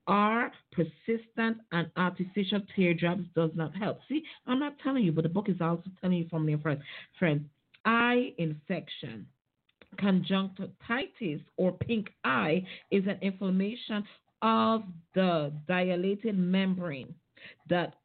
[0.08, 4.00] are persistent and artificial teardrops does not help.
[4.10, 6.82] See, I'm not telling you, but the book is also telling you from your friends.
[7.18, 7.44] Friends,
[7.86, 9.26] eye infection
[10.00, 14.04] conjunctivitis or pink eye is an inflammation
[14.42, 17.14] of the dilated membrane
[17.70, 17.96] that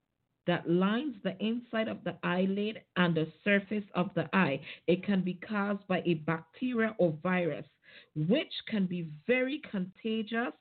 [0.47, 4.61] that lines the inside of the eyelid and the surface of the eye.
[4.87, 7.67] It can be caused by a bacteria or virus,
[8.15, 10.53] which can be very contagious,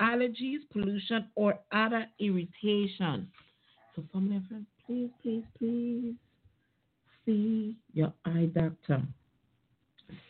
[0.00, 3.28] allergies, pollution, or other irritation.
[3.96, 6.14] So, family and friends, please, please, please
[7.26, 9.02] see your eye doctor.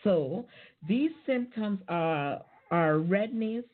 [0.04, 0.46] So
[0.88, 3.64] these symptoms are, are redness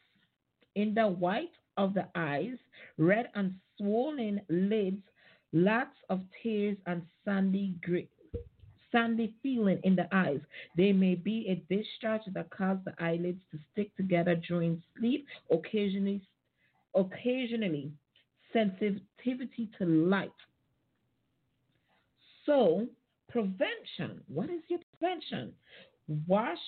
[0.75, 2.57] in the white of the eyes,
[2.99, 5.03] red and swollen lids,
[5.53, 8.09] lots of tears, and sandy grit.
[8.91, 10.41] Sandy feeling in the eyes.
[10.77, 15.27] There may be a discharge that causes the eyelids to stick together during sleep.
[15.51, 16.23] Occasionally,
[16.95, 17.93] occasionally,
[18.53, 20.31] sensitivity to light.
[22.47, 22.87] So,
[23.29, 24.23] prevention.
[24.29, 25.53] What is your prevention?
[26.27, 26.59] Wash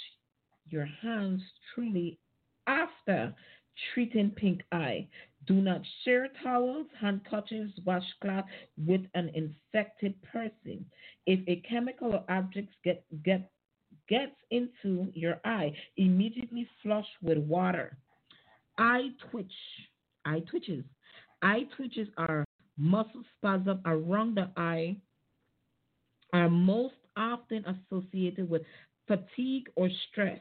[0.67, 1.43] your hands
[1.75, 2.19] truly
[2.67, 3.35] after
[3.93, 5.09] treating pink eye.
[5.47, 8.45] Do not share towels, hand handkerchiefs, washcloth
[8.77, 10.85] with an infected person.
[11.27, 13.51] If a chemical or object get, get,
[14.09, 17.97] gets into your eye, immediately flush with water.
[18.79, 19.53] Eye twitch.
[20.27, 20.85] Eye twitches.
[21.43, 22.45] Eye twitches are
[22.77, 24.97] muscle spasm around the eye
[26.33, 28.63] are most often associated with
[29.11, 30.39] fatigue or stress.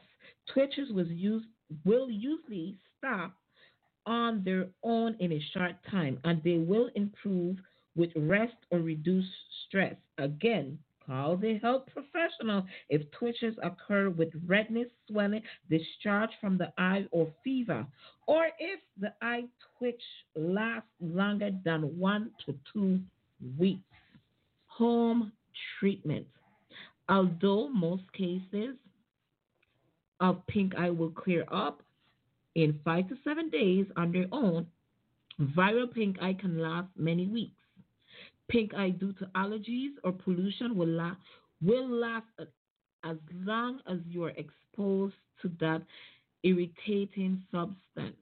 [0.54, 3.32] Twitches will usually stop
[4.06, 7.56] on their own in a short time and they will improve
[7.96, 9.28] with rest or reduced
[9.66, 9.96] stress.
[10.18, 17.06] Again, call the health professional if twitches occur with redness, swelling, discharge from the eye,
[17.10, 17.84] or fever,
[18.26, 19.44] or if the eye
[19.78, 20.02] twitch
[20.36, 23.00] lasts longer than one to two
[23.58, 23.82] weeks.
[24.66, 25.32] Home
[25.78, 26.26] treatment.
[27.10, 28.76] Although most cases
[30.20, 31.82] of pink eye will clear up
[32.54, 34.66] in five to seven days on their own,
[35.40, 37.60] viral pink eye can last many weeks.
[38.48, 41.16] Pink eye due to allergies or pollution will, la-
[41.60, 42.26] will last
[43.04, 45.82] as long as you are exposed to that
[46.44, 48.16] irritating substance.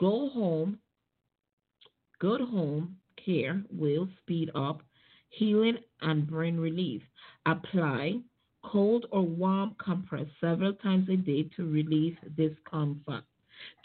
[0.00, 0.78] Go home,
[2.18, 4.82] good home care will speed up
[5.28, 7.02] healing and brain relief.
[7.46, 8.20] Apply
[8.64, 13.24] cold or warm compress several times a day to relieve discomfort.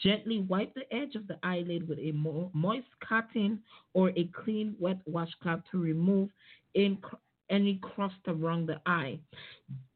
[0.02, 3.62] Gently wipe the edge of the eyelid with a mo- moist cotton
[3.94, 6.30] or a clean wet washcloth to remove
[6.76, 9.20] any crust around the eye.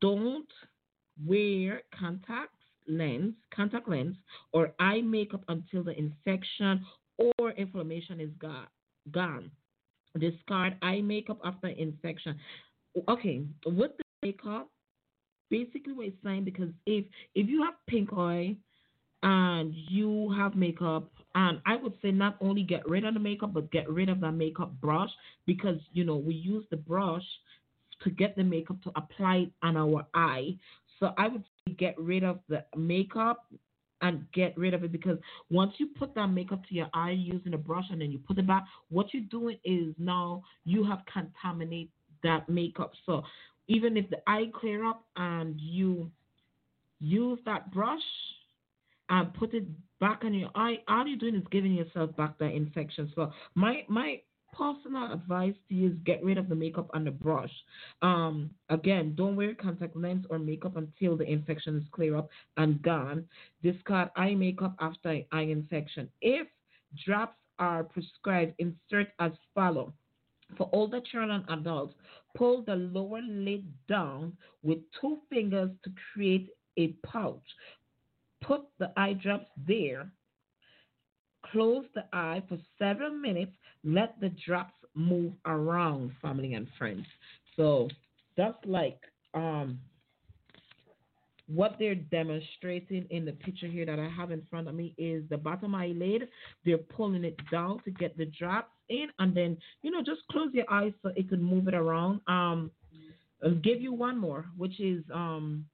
[0.02, 0.52] Don't
[1.26, 2.58] wear contacts
[2.88, 4.16] lens, contact lens,
[4.54, 6.86] or eye makeup until the infection
[7.38, 8.66] or inflammation is go-
[9.12, 9.52] gone.
[10.20, 12.38] Discard eye makeup after infection.
[13.08, 14.70] Okay, with the makeup,
[15.50, 17.06] basically what it's saying because if
[17.36, 18.56] if you have pink eye
[19.24, 23.54] and you have makeup and I would say not only get rid of the makeup
[23.54, 25.10] but get rid of that makeup brush
[25.46, 27.24] because you know we use the brush
[28.04, 30.56] to get the makeup to apply it on our eye.
[31.00, 31.44] So I would
[31.78, 33.46] get rid of the makeup
[34.02, 35.18] and get rid of it because
[35.50, 38.40] once you put that makeup to your eye using a brush and then you put
[38.40, 41.90] it back, what you're doing is now you have contaminated
[42.24, 42.92] that makeup.
[43.06, 43.24] So
[43.68, 46.12] even if the eye clear up and you
[47.00, 48.00] use that brush
[49.10, 49.66] and put it
[50.00, 53.12] back on your eye, all you're doing is giving yourself back that infection.
[53.16, 54.22] So my my
[54.54, 57.52] personal advice to you is get rid of the makeup and the brush.
[58.02, 62.82] Um, again, don't wear contact lens or makeup until the infection is clear up and
[62.82, 63.26] gone.
[63.64, 66.10] Discard eye makeup after eye infection.
[66.22, 66.48] If
[67.06, 69.94] drops are prescribed, insert as follow.
[70.58, 71.96] For older children and adults,
[72.36, 77.44] pull the lower lid down with two fingers to create a pouch.
[78.42, 80.12] Put the eye drops there
[81.52, 83.52] close the eye for several minutes.
[83.84, 87.06] Let the drops move around, family and friends.
[87.56, 87.90] So
[88.38, 89.00] that's like
[89.34, 89.80] um
[91.48, 95.24] what they're demonstrating in the picture here that I have in front of me is
[95.30, 96.30] the bottom eyelid.
[96.66, 100.54] They're pulling it down to get the drops in, and then you know just close
[100.54, 102.22] your eyes so it can move it around.
[102.28, 102.72] Um,
[103.44, 105.66] I'll give you one more, which is um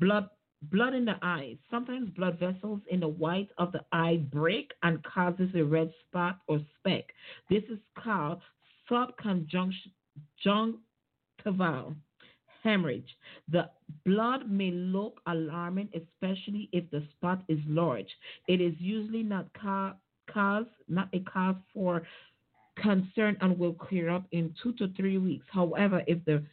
[0.00, 0.28] blood
[0.70, 1.56] blood in the eyes.
[1.70, 6.40] Sometimes blood vessels in the white of the eye break and causes a red spot
[6.48, 7.04] or speck.
[7.50, 8.40] This is called
[8.90, 9.84] subconjunctival
[12.62, 13.16] hemorrhage.
[13.50, 13.70] The
[14.06, 18.08] blood may look alarming, especially if the spot is large.
[18.48, 19.94] It is usually not ca-
[20.34, 22.02] cause, not a cause for
[22.76, 25.46] concern and will clear up in two to three weeks.
[25.50, 26.44] However, if the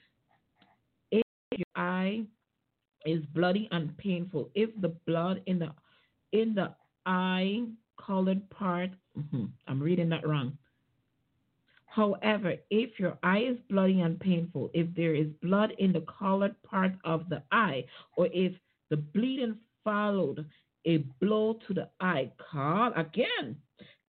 [1.11, 1.23] if
[1.57, 2.25] your eye
[3.05, 5.71] is bloody and painful, if the blood in the
[6.31, 6.75] in the
[7.05, 7.63] eye
[7.99, 10.57] colored part, mhm, I'm reading that wrong.
[11.87, 16.55] However, if your eye is bloody and painful, if there is blood in the colored
[16.63, 17.85] part of the eye,
[18.15, 18.53] or if
[18.89, 20.45] the bleeding followed
[20.85, 23.57] a blow to the eye, call again.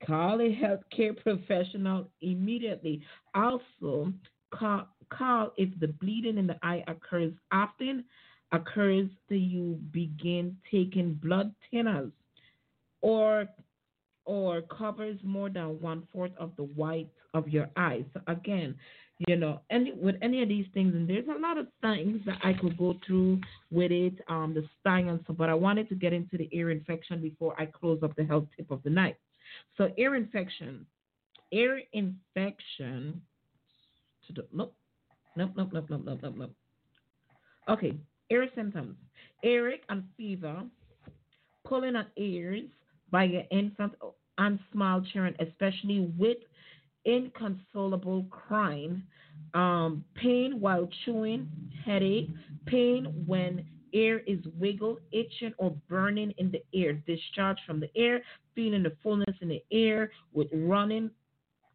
[0.06, 3.02] Call a healthcare professional immediately.
[3.34, 4.12] Also,
[4.52, 8.04] call, call if the bleeding in the eye occurs often,
[8.52, 12.12] occurs that you begin taking blood thinners,
[13.00, 13.48] or
[14.24, 18.04] or covers more than one fourth of the white of your eyes.
[18.14, 18.76] So again,
[19.28, 22.38] you know, any with any of these things, and there's a lot of things that
[22.42, 25.36] I could go through with it, um, the stuff.
[25.36, 28.46] But I wanted to get into the ear infection before I close up the health
[28.56, 29.16] tip of the night.
[29.76, 30.86] So ear infection,
[31.52, 33.22] ear infection.
[34.52, 34.74] Nope,
[35.36, 36.54] nope, nope, nope, nope, nope, nope.
[37.68, 37.96] Okay,
[38.30, 38.96] ear symptoms:
[39.44, 40.64] earache and fever,
[41.64, 42.62] pulling at ears
[43.10, 43.92] by your infant
[44.38, 46.38] and small children, especially with
[47.04, 49.02] inconsolable crying,
[49.54, 51.48] um, pain while chewing,
[51.84, 52.30] headache,
[52.66, 58.22] pain when ear is wiggled, itching or burning in the ear, discharge from the ear,
[58.54, 61.10] feeling the fullness in the ear with running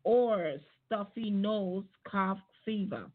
[0.03, 0.53] or
[0.85, 3.05] stuffy nose, cough, fever.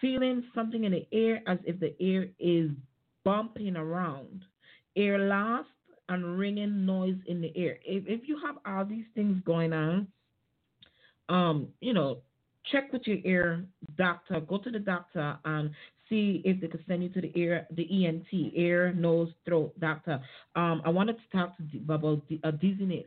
[0.00, 2.70] Feeling something in the air as if the air is
[3.24, 4.44] bumping around.
[4.96, 5.66] Air loss
[6.08, 7.78] and ringing noise in the air.
[7.84, 10.08] If, if you have all these things going on,
[11.28, 12.18] um, you know,
[12.72, 13.64] check with your ear
[13.96, 14.40] doctor.
[14.40, 15.70] Go to the doctor and
[16.10, 20.20] see if they could send you to the ear, the ENT, ear, nose, throat doctor.
[20.56, 23.06] Um, I wanted to talk to about the, uh, dizziness.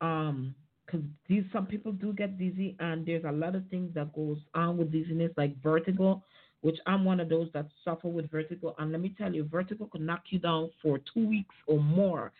[0.00, 0.54] Um,
[0.86, 4.38] because these some people do get dizzy, and there's a lot of things that goes
[4.54, 6.22] on with dizziness, like vertigo,
[6.60, 8.74] which I'm one of those that suffer with vertigo.
[8.78, 12.32] And let me tell you, vertigo can knock you down for two weeks or more.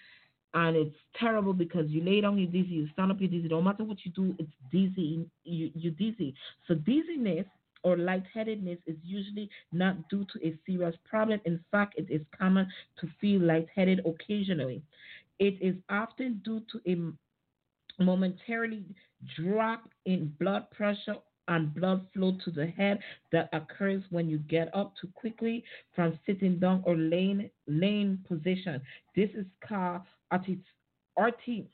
[0.54, 3.48] And it's terrible because you lay down, you're dizzy, you stand up, you're dizzy.
[3.48, 5.26] No matter what you do, it's dizzy.
[5.44, 6.34] You, you're dizzy.
[6.66, 7.46] So dizziness
[7.86, 11.40] or lightheadedness is usually not due to a serious problem.
[11.44, 12.66] In fact, it is common
[12.98, 14.82] to feel lightheaded occasionally.
[15.38, 18.84] It is often due to a momentarily
[19.36, 21.14] drop in blood pressure
[21.46, 22.98] and blood flow to the head
[23.30, 25.62] that occurs when you get up too quickly
[25.94, 28.82] from sitting down or laying laying position.
[29.14, 30.02] This is called
[30.32, 30.58] arti,
[31.16, 31.68] arti,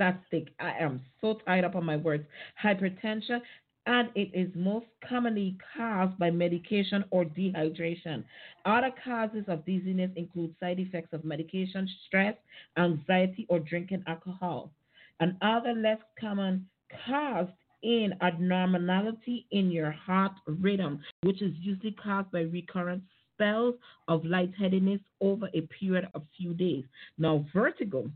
[0.00, 2.24] I am so tied up on my words.
[2.62, 3.40] Hypertension
[3.86, 8.24] and it is most commonly caused by medication or dehydration.
[8.64, 12.34] Other causes of dizziness include side effects of medication, stress,
[12.76, 14.70] anxiety, or drinking alcohol.
[15.18, 16.66] And other less common
[17.06, 17.50] caused
[17.82, 23.02] in abnormality in your heart rhythm, which is usually caused by recurrent
[23.34, 23.74] spells
[24.08, 26.84] of lightheadedness over a period of few days.
[27.16, 28.10] Now, vertigo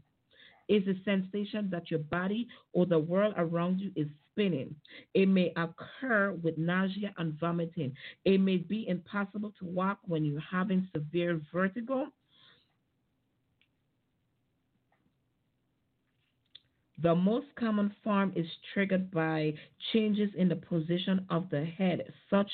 [0.68, 4.74] is a sensation that your body or the world around you is spinning.
[5.14, 7.94] It may occur with nausea and vomiting.
[8.24, 12.06] It may be impossible to walk when you're having severe vertigo.
[17.02, 19.54] The most common form is triggered by
[19.92, 22.50] changes in the position of the head, such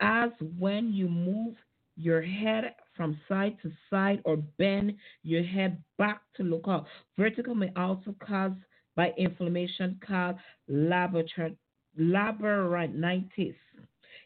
[0.00, 1.54] as when you move
[1.96, 6.84] your head from side to side or bend your head back to look up.
[7.18, 8.52] Vertigo may also cause
[8.94, 10.36] by inflammation called
[10.70, 11.24] labyrinthitis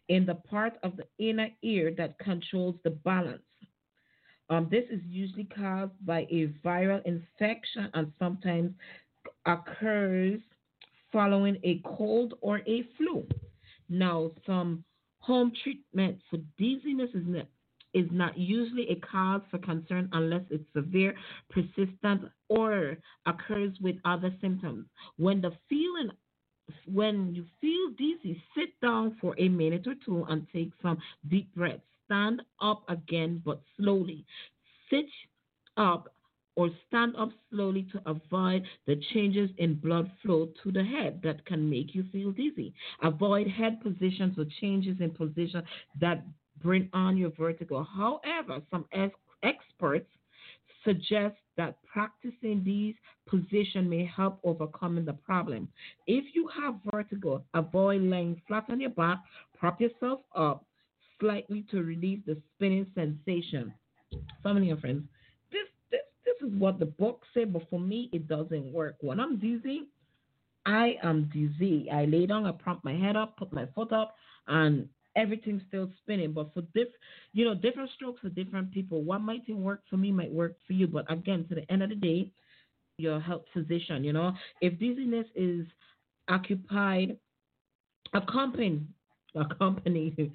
[0.09, 3.45] in the part of the inner ear that controls the balance.
[4.51, 8.73] Um, this is usually caused by a viral infection and sometimes
[9.47, 10.41] occurs
[11.13, 13.25] following a cold or a flu.
[13.89, 14.83] Now, some
[15.21, 17.23] home treatment for dizziness is
[17.95, 21.15] is not usually a cause for concern unless it's severe,
[21.51, 24.87] persistent, or occurs with other symptoms.
[25.17, 26.11] When the feeling
[26.87, 30.99] when you feel dizzy, sit down for a minute or two and take some
[31.29, 31.83] deep breaths.
[32.07, 34.25] Stand up again, but slowly.
[34.91, 35.07] Sit
[35.77, 36.09] up
[36.57, 41.45] or stand up slowly to avoid the changes in blood flow to the head that
[41.47, 42.73] can make you feel dizzy.
[43.03, 45.63] Avoid head positions or changes in position
[46.01, 46.25] that
[46.65, 47.87] bring on your vertigo.
[47.97, 49.15] However, some ex-
[49.45, 50.09] experts
[50.83, 52.95] suggest that practicing these
[53.29, 55.69] positions may help overcoming the problem.
[56.07, 59.19] If you have vertigo, avoid laying flat on your back,
[59.59, 60.65] prop yourself up
[61.21, 63.73] slightly to relieve the spinning sensation.
[64.43, 65.05] Family and friends,
[65.53, 68.97] this this this is what the book said, but for me it doesn't work.
[69.01, 69.89] When I'm dizzy,
[70.67, 71.89] I am dizzy.
[71.91, 74.17] I lay down, I prop my head up, put my foot up,
[74.49, 76.33] and everything's still spinning.
[76.33, 76.89] But for diff,
[77.33, 79.03] you know, different strokes for different people.
[79.03, 80.87] What might work for me might work for you.
[80.87, 82.31] But again, to the end of the day,
[82.99, 84.05] your health physician.
[84.05, 85.67] You know, if dizziness is
[86.29, 87.17] occupied,
[88.13, 88.87] accompanied,
[89.35, 90.33] accompanied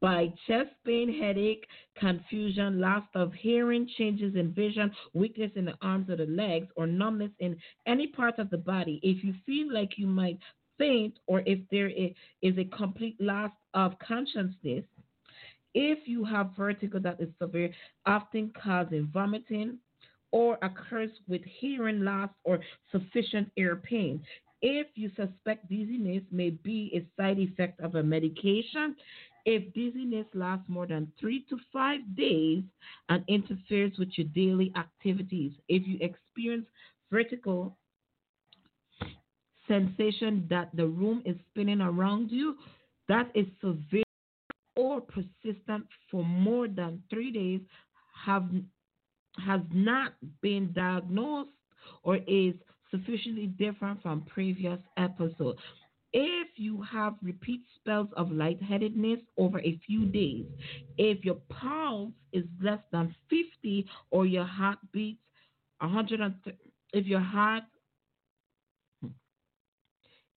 [0.00, 1.64] by chest pain, headache,
[1.98, 6.86] confusion, loss of hearing, changes in vision, weakness in the arms or the legs, or
[6.86, 8.98] numbness in any part of the body.
[9.02, 10.38] If you feel like you might
[10.78, 14.84] faint or if there is a complete loss of consciousness,
[15.74, 17.70] if you have vertigo that is severe,
[18.06, 19.78] often causing vomiting,
[20.32, 22.58] or occurs with hearing loss or
[22.90, 24.22] sufficient ear pain.
[24.62, 28.96] If you suspect dizziness may be a side effect of a medication,
[29.44, 32.62] if dizziness lasts more than three to five days
[33.08, 36.66] and interferes with your daily activities, if you experience
[37.10, 37.76] vertigo
[39.68, 42.56] sensation that the room is spinning around you,
[43.08, 44.02] that is severe
[44.76, 47.60] or persistent for more than three days,
[48.24, 48.48] have
[49.46, 50.12] has not
[50.42, 51.50] been diagnosed
[52.02, 52.54] or is
[52.90, 55.58] sufficiently different from previous episodes.
[56.12, 60.44] If you have repeat spells of lightheadedness over a few days,
[60.98, 65.22] if your pulse is less than 50 or your heart beats
[65.80, 66.34] 100,
[66.92, 67.64] if your heart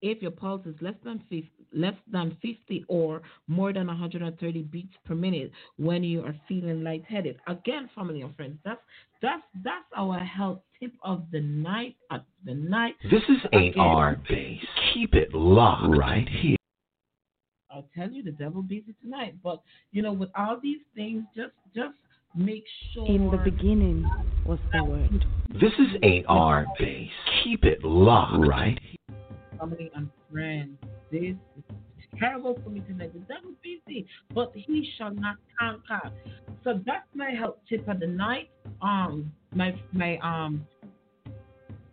[0.04, 4.92] if your pulse is less than 50, less than 50 or more than 130 beats
[5.06, 7.38] per minute when you are feeling lightheaded.
[7.46, 8.80] Again, family and friends, that's
[9.22, 12.96] that's that's our health tip of the night at the night.
[13.10, 14.60] This is Again, AR Base.
[14.92, 16.56] Keep it locked right here.
[17.70, 19.36] I'll tell you, the devil busy tonight.
[19.42, 21.94] But you know, with all these things, just just
[22.36, 23.06] make sure.
[23.06, 24.04] In the beginning
[24.44, 25.24] was the word.
[25.54, 27.08] This is AR Base.
[27.42, 28.94] Keep it locked right here.
[29.58, 30.78] Family and friends.
[31.10, 31.64] This is
[32.18, 33.12] terrible for me tonight.
[33.12, 36.12] The devil busy, but he shall not conquer.
[36.62, 38.50] So that's my health tip of the night.
[38.82, 40.66] Um, my my um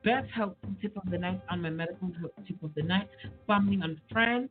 [0.04, 3.08] best health tip of the night and my medical health tip of the night.
[3.48, 4.50] Family and friends.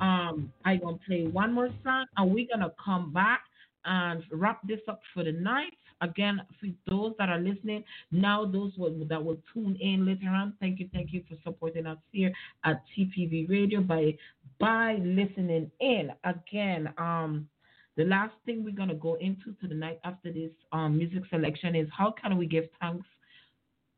[0.00, 3.42] Um, I gonna play one more song, and we're gonna come back
[3.84, 5.72] and wrap this up for the night.
[6.00, 8.72] Again, for those that are listening now, those
[9.08, 12.32] that will tune in later on, thank you, thank you for supporting us here
[12.64, 14.16] at TPV Radio by
[14.60, 16.10] by listening in.
[16.24, 17.48] Again, um,
[17.96, 21.74] the last thing we're gonna go into to the night after this um, music selection
[21.74, 23.06] is how can we give thanks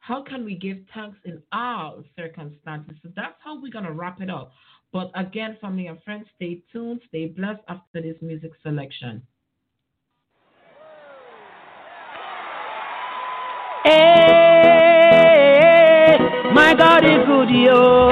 [0.00, 2.96] how can we give thanks in all circumstances?
[3.02, 4.50] So that's how we're going to wrap it up.
[4.92, 9.22] But again, family and friends, stay tuned, stay blessed after this music selection.
[14.42, 14.98] Hey,
[16.52, 18.10] my God is good, yo.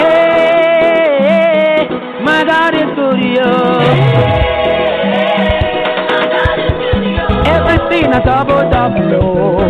[0.00, 1.88] Eh,
[2.22, 3.50] my God is good, yo.
[4.78, 5.58] Hey,
[6.08, 7.42] my God is good.
[7.56, 9.60] Everything a double double.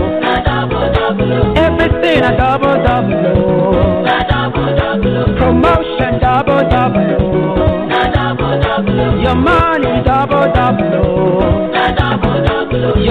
[1.57, 4.05] Everything a double double.
[5.39, 7.23] Promotion double double.
[9.23, 11.22] Your money double double.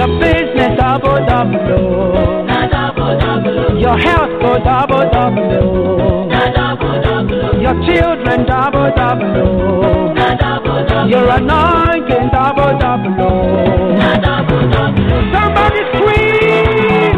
[0.02, 2.42] Your business double double, oh.
[3.78, 6.26] Your health go double double, oh.
[7.60, 10.18] Your children double double.
[11.08, 13.14] Your anointing double double.
[15.32, 17.14] Somebody scream.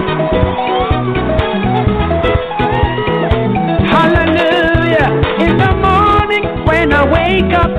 [3.94, 5.08] Hallelujah.
[5.40, 7.70] In the morning when I wake up,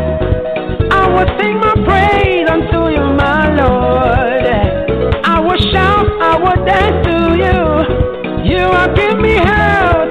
[0.91, 1.59] I will sing
[9.25, 10.04] me health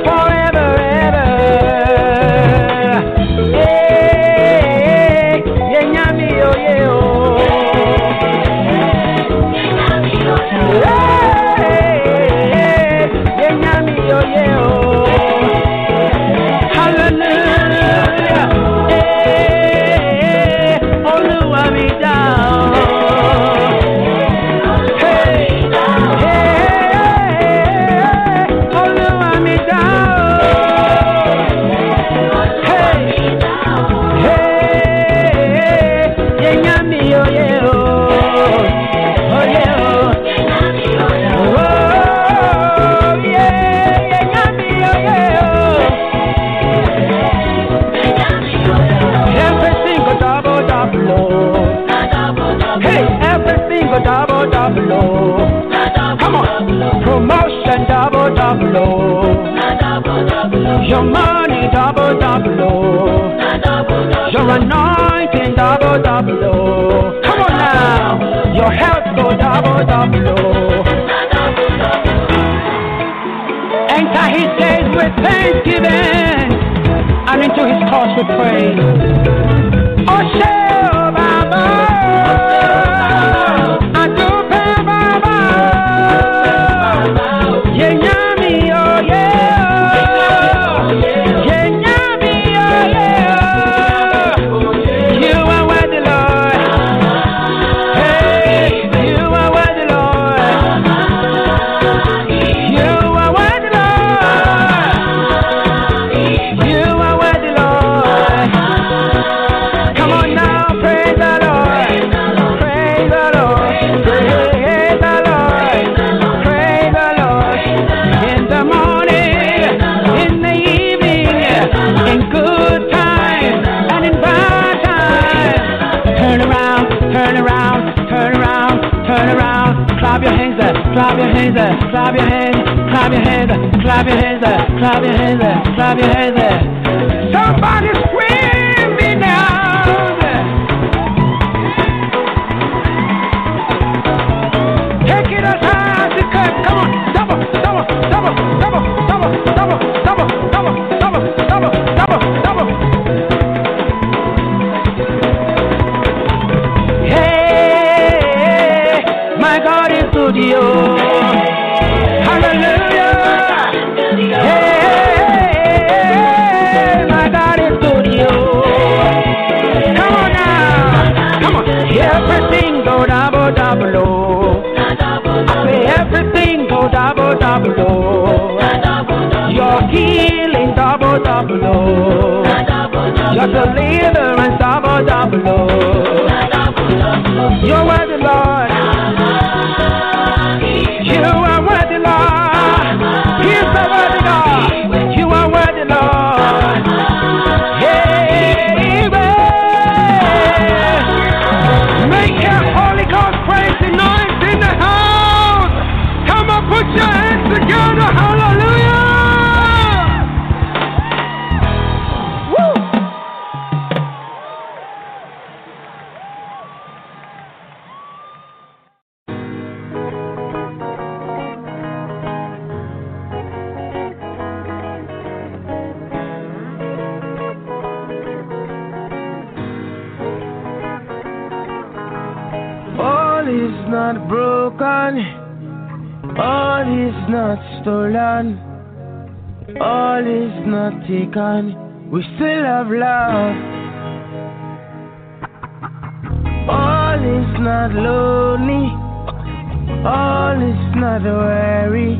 [250.44, 252.12] all is not weary,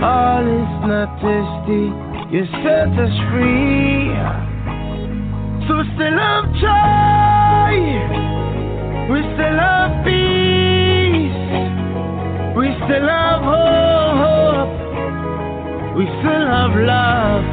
[0.00, 1.84] all is not thirsty.
[2.30, 4.14] You set us free.
[5.66, 7.74] So we still have joy.
[9.10, 11.42] We still have peace.
[12.56, 14.74] We still have hope.
[15.98, 17.46] We still have love.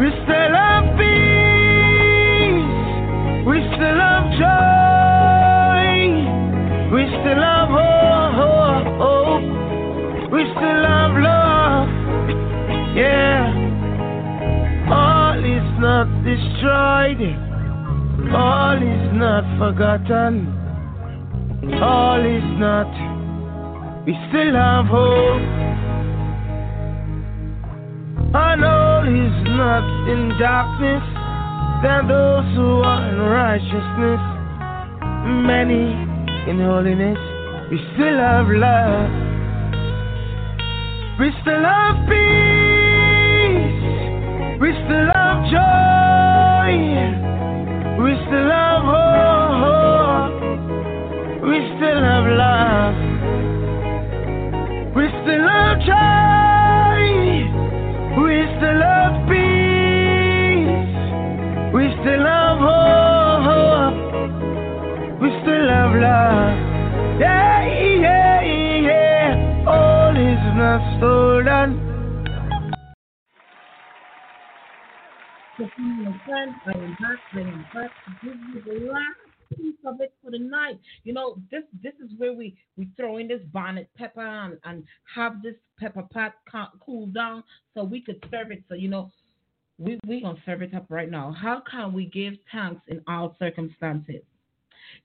[0.00, 2.74] We still have peace.
[3.46, 4.75] We still have joy.
[10.62, 11.88] Love.
[12.96, 13.52] Yeah.
[14.90, 17.20] All is not destroyed.
[18.32, 20.48] All is not forgotten.
[21.82, 22.88] All is not.
[24.06, 25.42] We still have hope.
[28.34, 31.02] And all is not in darkness.
[31.82, 34.20] Than those who are in righteousness.
[35.46, 35.92] Many
[36.50, 37.18] in holiness.
[37.70, 39.25] We still have love.
[41.18, 43.80] We still have peace.
[44.60, 46.72] We still love joy.
[48.04, 50.42] We still have hope.
[51.42, 52.96] We still have love.
[54.94, 57.00] We still have joy.
[58.20, 60.68] We still have peace.
[61.72, 63.96] We still have hope.
[65.22, 66.65] We still have love.
[75.56, 79.74] So, my friend, I am back, I am back to give you the last piece
[79.86, 80.78] of it for the night.
[81.04, 84.84] You know, this this is where we we throw in this bonnet pepper and, and
[85.14, 86.34] have this pepper pot
[86.84, 87.42] cool down
[87.72, 88.62] so we could serve it.
[88.68, 89.10] So you know,
[89.78, 91.34] we we gonna serve it up right now.
[91.40, 94.22] How can we give thanks in all circumstances?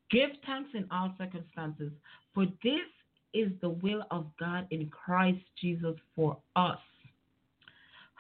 [0.10, 1.94] Give thanks in all circumstances,
[2.34, 2.90] for this
[3.34, 6.80] is the will of God in Christ Jesus for us.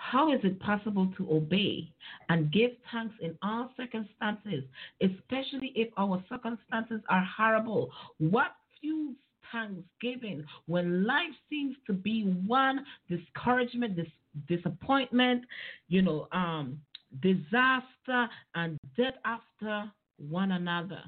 [0.01, 1.88] How is it possible to obey
[2.29, 4.63] and give thanks in all circumstances,
[4.99, 7.91] especially if our circumstances are horrible?
[8.17, 9.15] What fuels
[9.51, 14.07] thanksgiving when life seems to be one discouragement, dis-
[14.47, 15.43] disappointment,
[15.88, 16.81] you know, um,
[17.21, 21.03] disaster, and death after one another?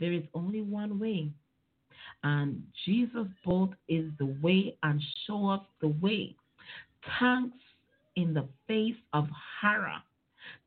[0.00, 1.30] There is only one way.
[2.22, 6.36] And Jesus both is the way and show us the way.
[7.18, 7.56] Thanks
[8.16, 9.26] in the face of
[9.60, 10.02] horror.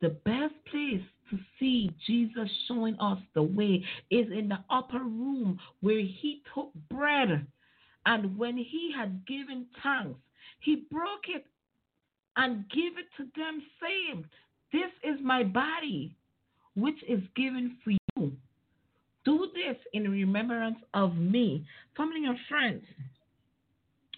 [0.01, 5.59] The best place to see Jesus showing us the way is in the upper room
[5.81, 7.45] where he took bread
[8.05, 10.19] and when he had given thanks,
[10.59, 11.45] he broke it
[12.35, 14.25] and gave it to them, saying,
[14.71, 16.15] This is my body,
[16.75, 17.97] which is given for you.
[19.25, 21.65] Do this in remembrance of me.
[21.95, 22.83] Family and friends,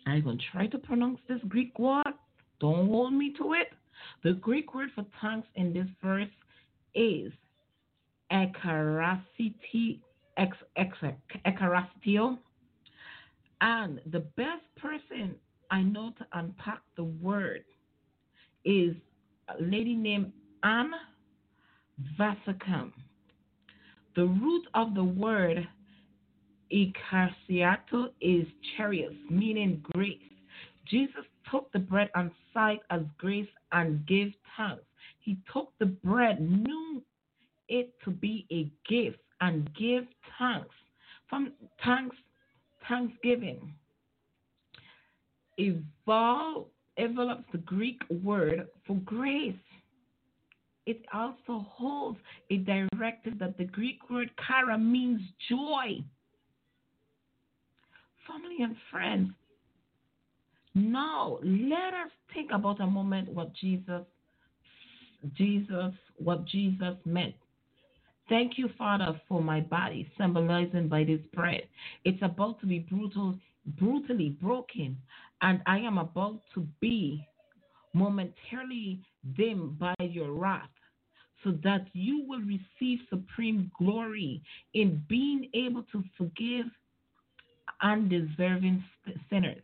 [0.05, 2.03] going to try to pronounce this Greek word.
[2.59, 3.67] Don't hold me to it.
[4.23, 6.29] The Greek word for thanks in this verse
[6.93, 7.31] is
[8.31, 9.99] ekarasiti,
[10.37, 10.97] ex, ex,
[11.45, 12.37] ekarastio.
[13.61, 15.35] And the best person
[15.71, 17.63] I know to unpack the word
[18.63, 18.95] is
[19.47, 20.31] a lady named
[20.63, 20.91] Ann
[22.19, 22.91] Voskamp.
[24.15, 25.67] The root of the word
[26.71, 30.17] ikarsiato is chariot, meaning grace.
[30.85, 34.83] Jesus took the bread and sighed as grace and gave thanks.
[35.19, 37.03] He took the bread, knew
[37.67, 40.75] it to be a gift and gave thanks.
[41.29, 42.15] From thanks,
[42.87, 43.73] thanksgiving.
[45.57, 46.67] Evolve,
[46.97, 49.55] envelops the Greek word for grace.
[50.85, 52.19] It also holds
[52.51, 56.03] a directive that the Greek word kara means joy.
[58.27, 59.31] Family and friends,
[60.75, 64.03] now let us think about a moment what Jesus
[65.37, 67.35] Jesus what Jesus meant.
[68.27, 71.61] Thank you, Father, for my body, symbolizing by this bread.
[72.03, 73.35] It's about to be brutal,
[73.77, 74.97] brutally broken,
[75.41, 77.25] and I am about to be
[77.93, 78.99] momentarily
[79.37, 80.69] dimmed by your wrath,
[81.45, 84.41] so that you will receive supreme glory
[84.73, 86.65] in being able to forgive
[87.83, 88.83] undeserving
[89.29, 89.61] sinners.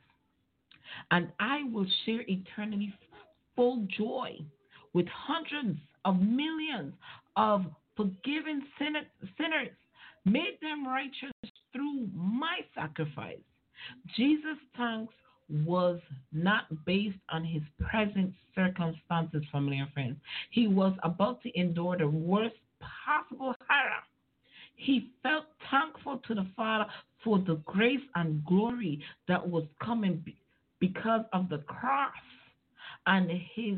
[1.10, 2.94] And I will share eternity
[3.56, 4.38] full joy
[4.94, 6.94] with hundreds of millions
[7.36, 7.66] of
[7.98, 9.70] forgiven sinners,
[10.26, 11.32] made them righteous
[11.74, 13.40] through my sacrifice.
[14.16, 15.14] Jesus' thanks
[15.66, 16.00] was
[16.32, 20.18] not based on his present circumstances, family and friends.
[20.50, 24.04] He was about to endure the worst possible horror.
[24.76, 26.86] He felt thankful to the Father
[27.24, 30.24] for the grace and glory that was coming
[30.80, 32.12] because of the cross
[33.08, 33.78] and his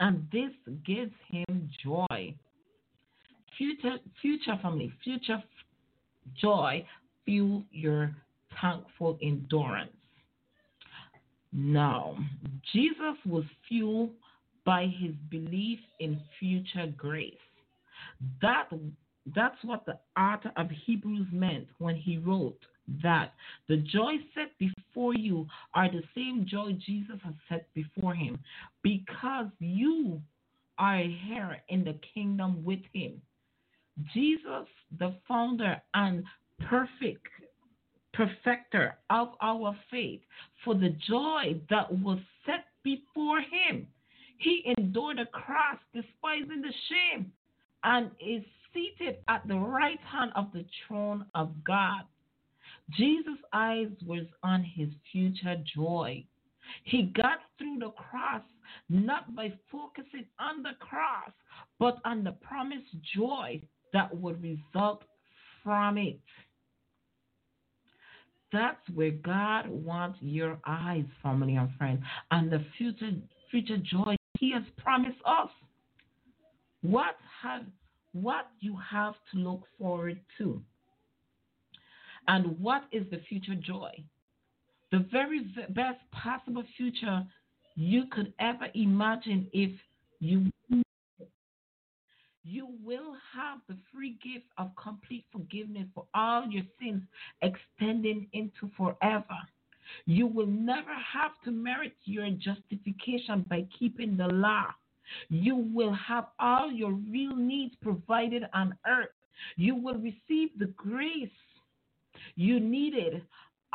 [0.00, 0.50] and this
[0.86, 2.34] gives him joy
[3.56, 5.42] future future family future
[6.40, 6.84] joy
[7.24, 8.14] fuel your
[8.60, 9.90] thankful endurance
[11.52, 12.16] now
[12.72, 14.10] jesus was fueled
[14.64, 17.34] by his belief in future grace
[18.42, 18.68] that
[19.34, 22.58] that's what the author of hebrews meant when he wrote
[23.02, 23.34] that
[23.68, 28.38] the joy set before you are the same joy Jesus has set before him
[28.82, 30.20] because you
[30.78, 33.20] are a heir in the kingdom with him.
[34.14, 34.66] Jesus,
[34.98, 36.24] the founder and
[36.68, 37.26] perfect
[38.18, 40.20] perfecter of our faith,
[40.64, 43.86] for the joy that was set before him,
[44.38, 47.32] he endured the cross, despising the shame,
[47.84, 48.42] and is
[48.74, 52.02] seated at the right hand of the throne of God.
[52.90, 56.24] Jesus' eyes was on his future joy.
[56.84, 58.42] He got through the cross
[58.88, 61.30] not by focusing on the cross,
[61.78, 63.60] but on the promised joy
[63.92, 65.04] that would result
[65.62, 66.18] from it.
[68.52, 73.12] That's where God wants your eyes, family and friends, and the future
[73.50, 75.50] future joy He has promised us.
[76.82, 77.64] What have
[78.12, 80.62] what you have to look forward to.
[82.26, 83.90] And what is the future joy?
[84.92, 87.24] The very best possible future
[87.74, 89.70] you could ever imagine if
[90.20, 90.50] you
[92.48, 97.02] you will have the free gift of complete forgiveness for all your sins
[97.42, 99.38] extending into forever.
[100.06, 104.66] You will never have to merit your justification by keeping the law.
[105.28, 109.08] You will have all your real needs provided on earth.
[109.56, 111.28] You will receive the grace
[112.34, 113.22] you needed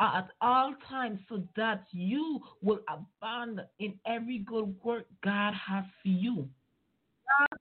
[0.00, 6.08] at all times so that you will abound in every good work God has for
[6.08, 6.48] you.
[7.40, 7.58] God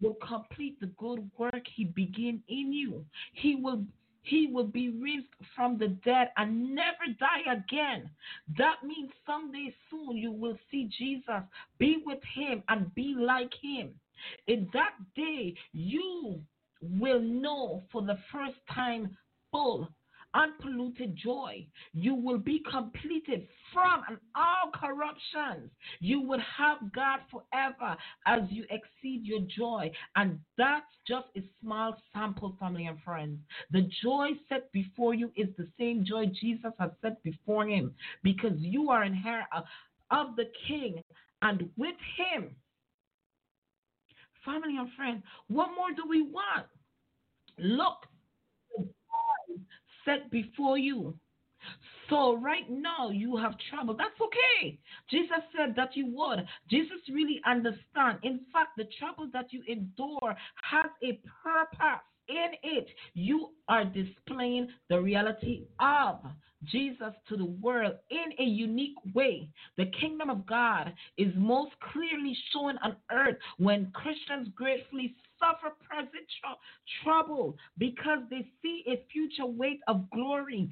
[0.00, 3.04] will complete the good work He began in you.
[3.32, 3.84] He will
[4.22, 8.10] he will be raised from the dead and never die again.
[8.58, 11.42] That means someday soon you will see Jesus,
[11.78, 13.94] be with him, and be like him.
[14.46, 16.40] In that day, you
[16.82, 19.16] will know for the first time
[19.50, 19.88] full
[20.34, 21.66] unpolluted joy.
[21.92, 25.70] You will be completed from all corruptions.
[26.00, 27.96] You will have God forever
[28.26, 29.90] as you exceed your joy.
[30.16, 33.38] And that's just a small sample, family and friends.
[33.70, 38.56] The joy set before you is the same joy Jesus has set before him because
[38.58, 39.46] you are in heir
[40.10, 41.02] of the king
[41.42, 42.54] and with him.
[44.44, 46.66] Family and friends, what more do we want?
[47.58, 48.06] Look,
[50.04, 51.14] set before you.
[52.08, 53.94] So right now you have trouble.
[53.96, 54.78] That's okay.
[55.10, 56.44] Jesus said that you would.
[56.68, 58.18] Jesus really understand.
[58.22, 62.02] In fact, the trouble that you endure has a purpose.
[62.30, 66.20] In it, you are displaying the reality of
[66.64, 69.48] Jesus to the world in a unique way.
[69.76, 76.12] The kingdom of God is most clearly shown on earth when Christians gratefully suffer present
[76.12, 80.70] tr- trouble because they see a future weight of glory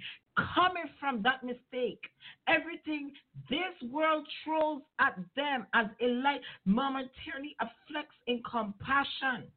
[0.54, 2.00] coming from that mistake.
[2.46, 3.10] Everything
[3.50, 9.50] this world throws at them as a light momentarily afflicts in compassion.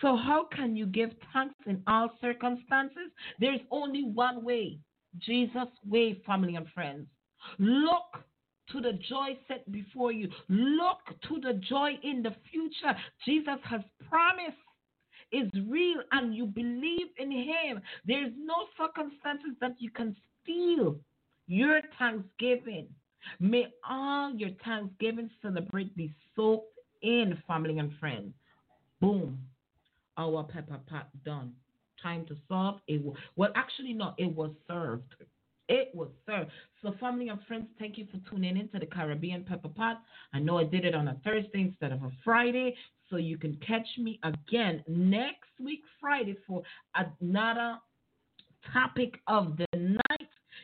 [0.00, 3.10] So, how can you give thanks in all circumstances?
[3.38, 4.78] There's only one way
[5.18, 7.06] Jesus' way, family and friends.
[7.58, 8.24] Look
[8.70, 10.28] to the joy set before you.
[10.48, 10.98] Look
[11.28, 12.96] to the joy in the future.
[13.24, 14.56] Jesus has promised
[15.32, 17.80] is real and you believe in him.
[18.06, 20.96] There's no circumstances that you can steal
[21.46, 22.86] your thanksgiving.
[23.40, 28.32] May all your thanksgiving celebrate be soaked in, family and friends.
[29.00, 29.38] Boom.
[30.16, 31.52] Our pepper pot done.
[32.02, 33.02] Time to solve it.
[33.36, 35.14] Well, actually, no, it was served.
[35.68, 36.50] It was served.
[36.82, 40.02] So, family and friends, thank you for tuning in to the Caribbean Pepper Pot.
[40.34, 42.76] I know I did it on a Thursday instead of a Friday,
[43.08, 46.62] so you can catch me again next week, Friday, for
[46.94, 47.78] another
[48.72, 49.66] topic of the.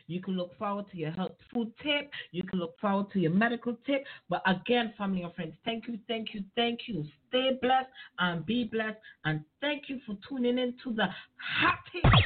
[0.07, 2.11] You can look forward to your health food tip.
[2.31, 4.05] You can look forward to your medical tip.
[4.29, 7.05] But again, family and friends, thank you, thank you, thank you.
[7.29, 8.97] Stay blessed and be blessed.
[9.25, 11.07] And thank you for tuning in to the
[11.37, 12.25] hottest.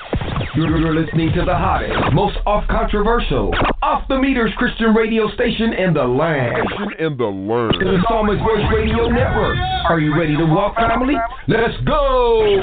[0.55, 5.73] You're, you're listening to the hottest, most off controversial, off the meters Christian radio station
[5.73, 6.67] in the land.
[6.97, 7.73] In the land.
[7.79, 9.57] The Psalmist Voice Radio Network.
[9.89, 11.15] Are you ready to walk, family?
[11.47, 12.61] Let's go!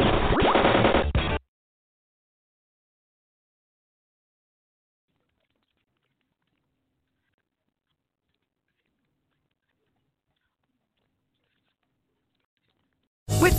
[13.41, 13.59] With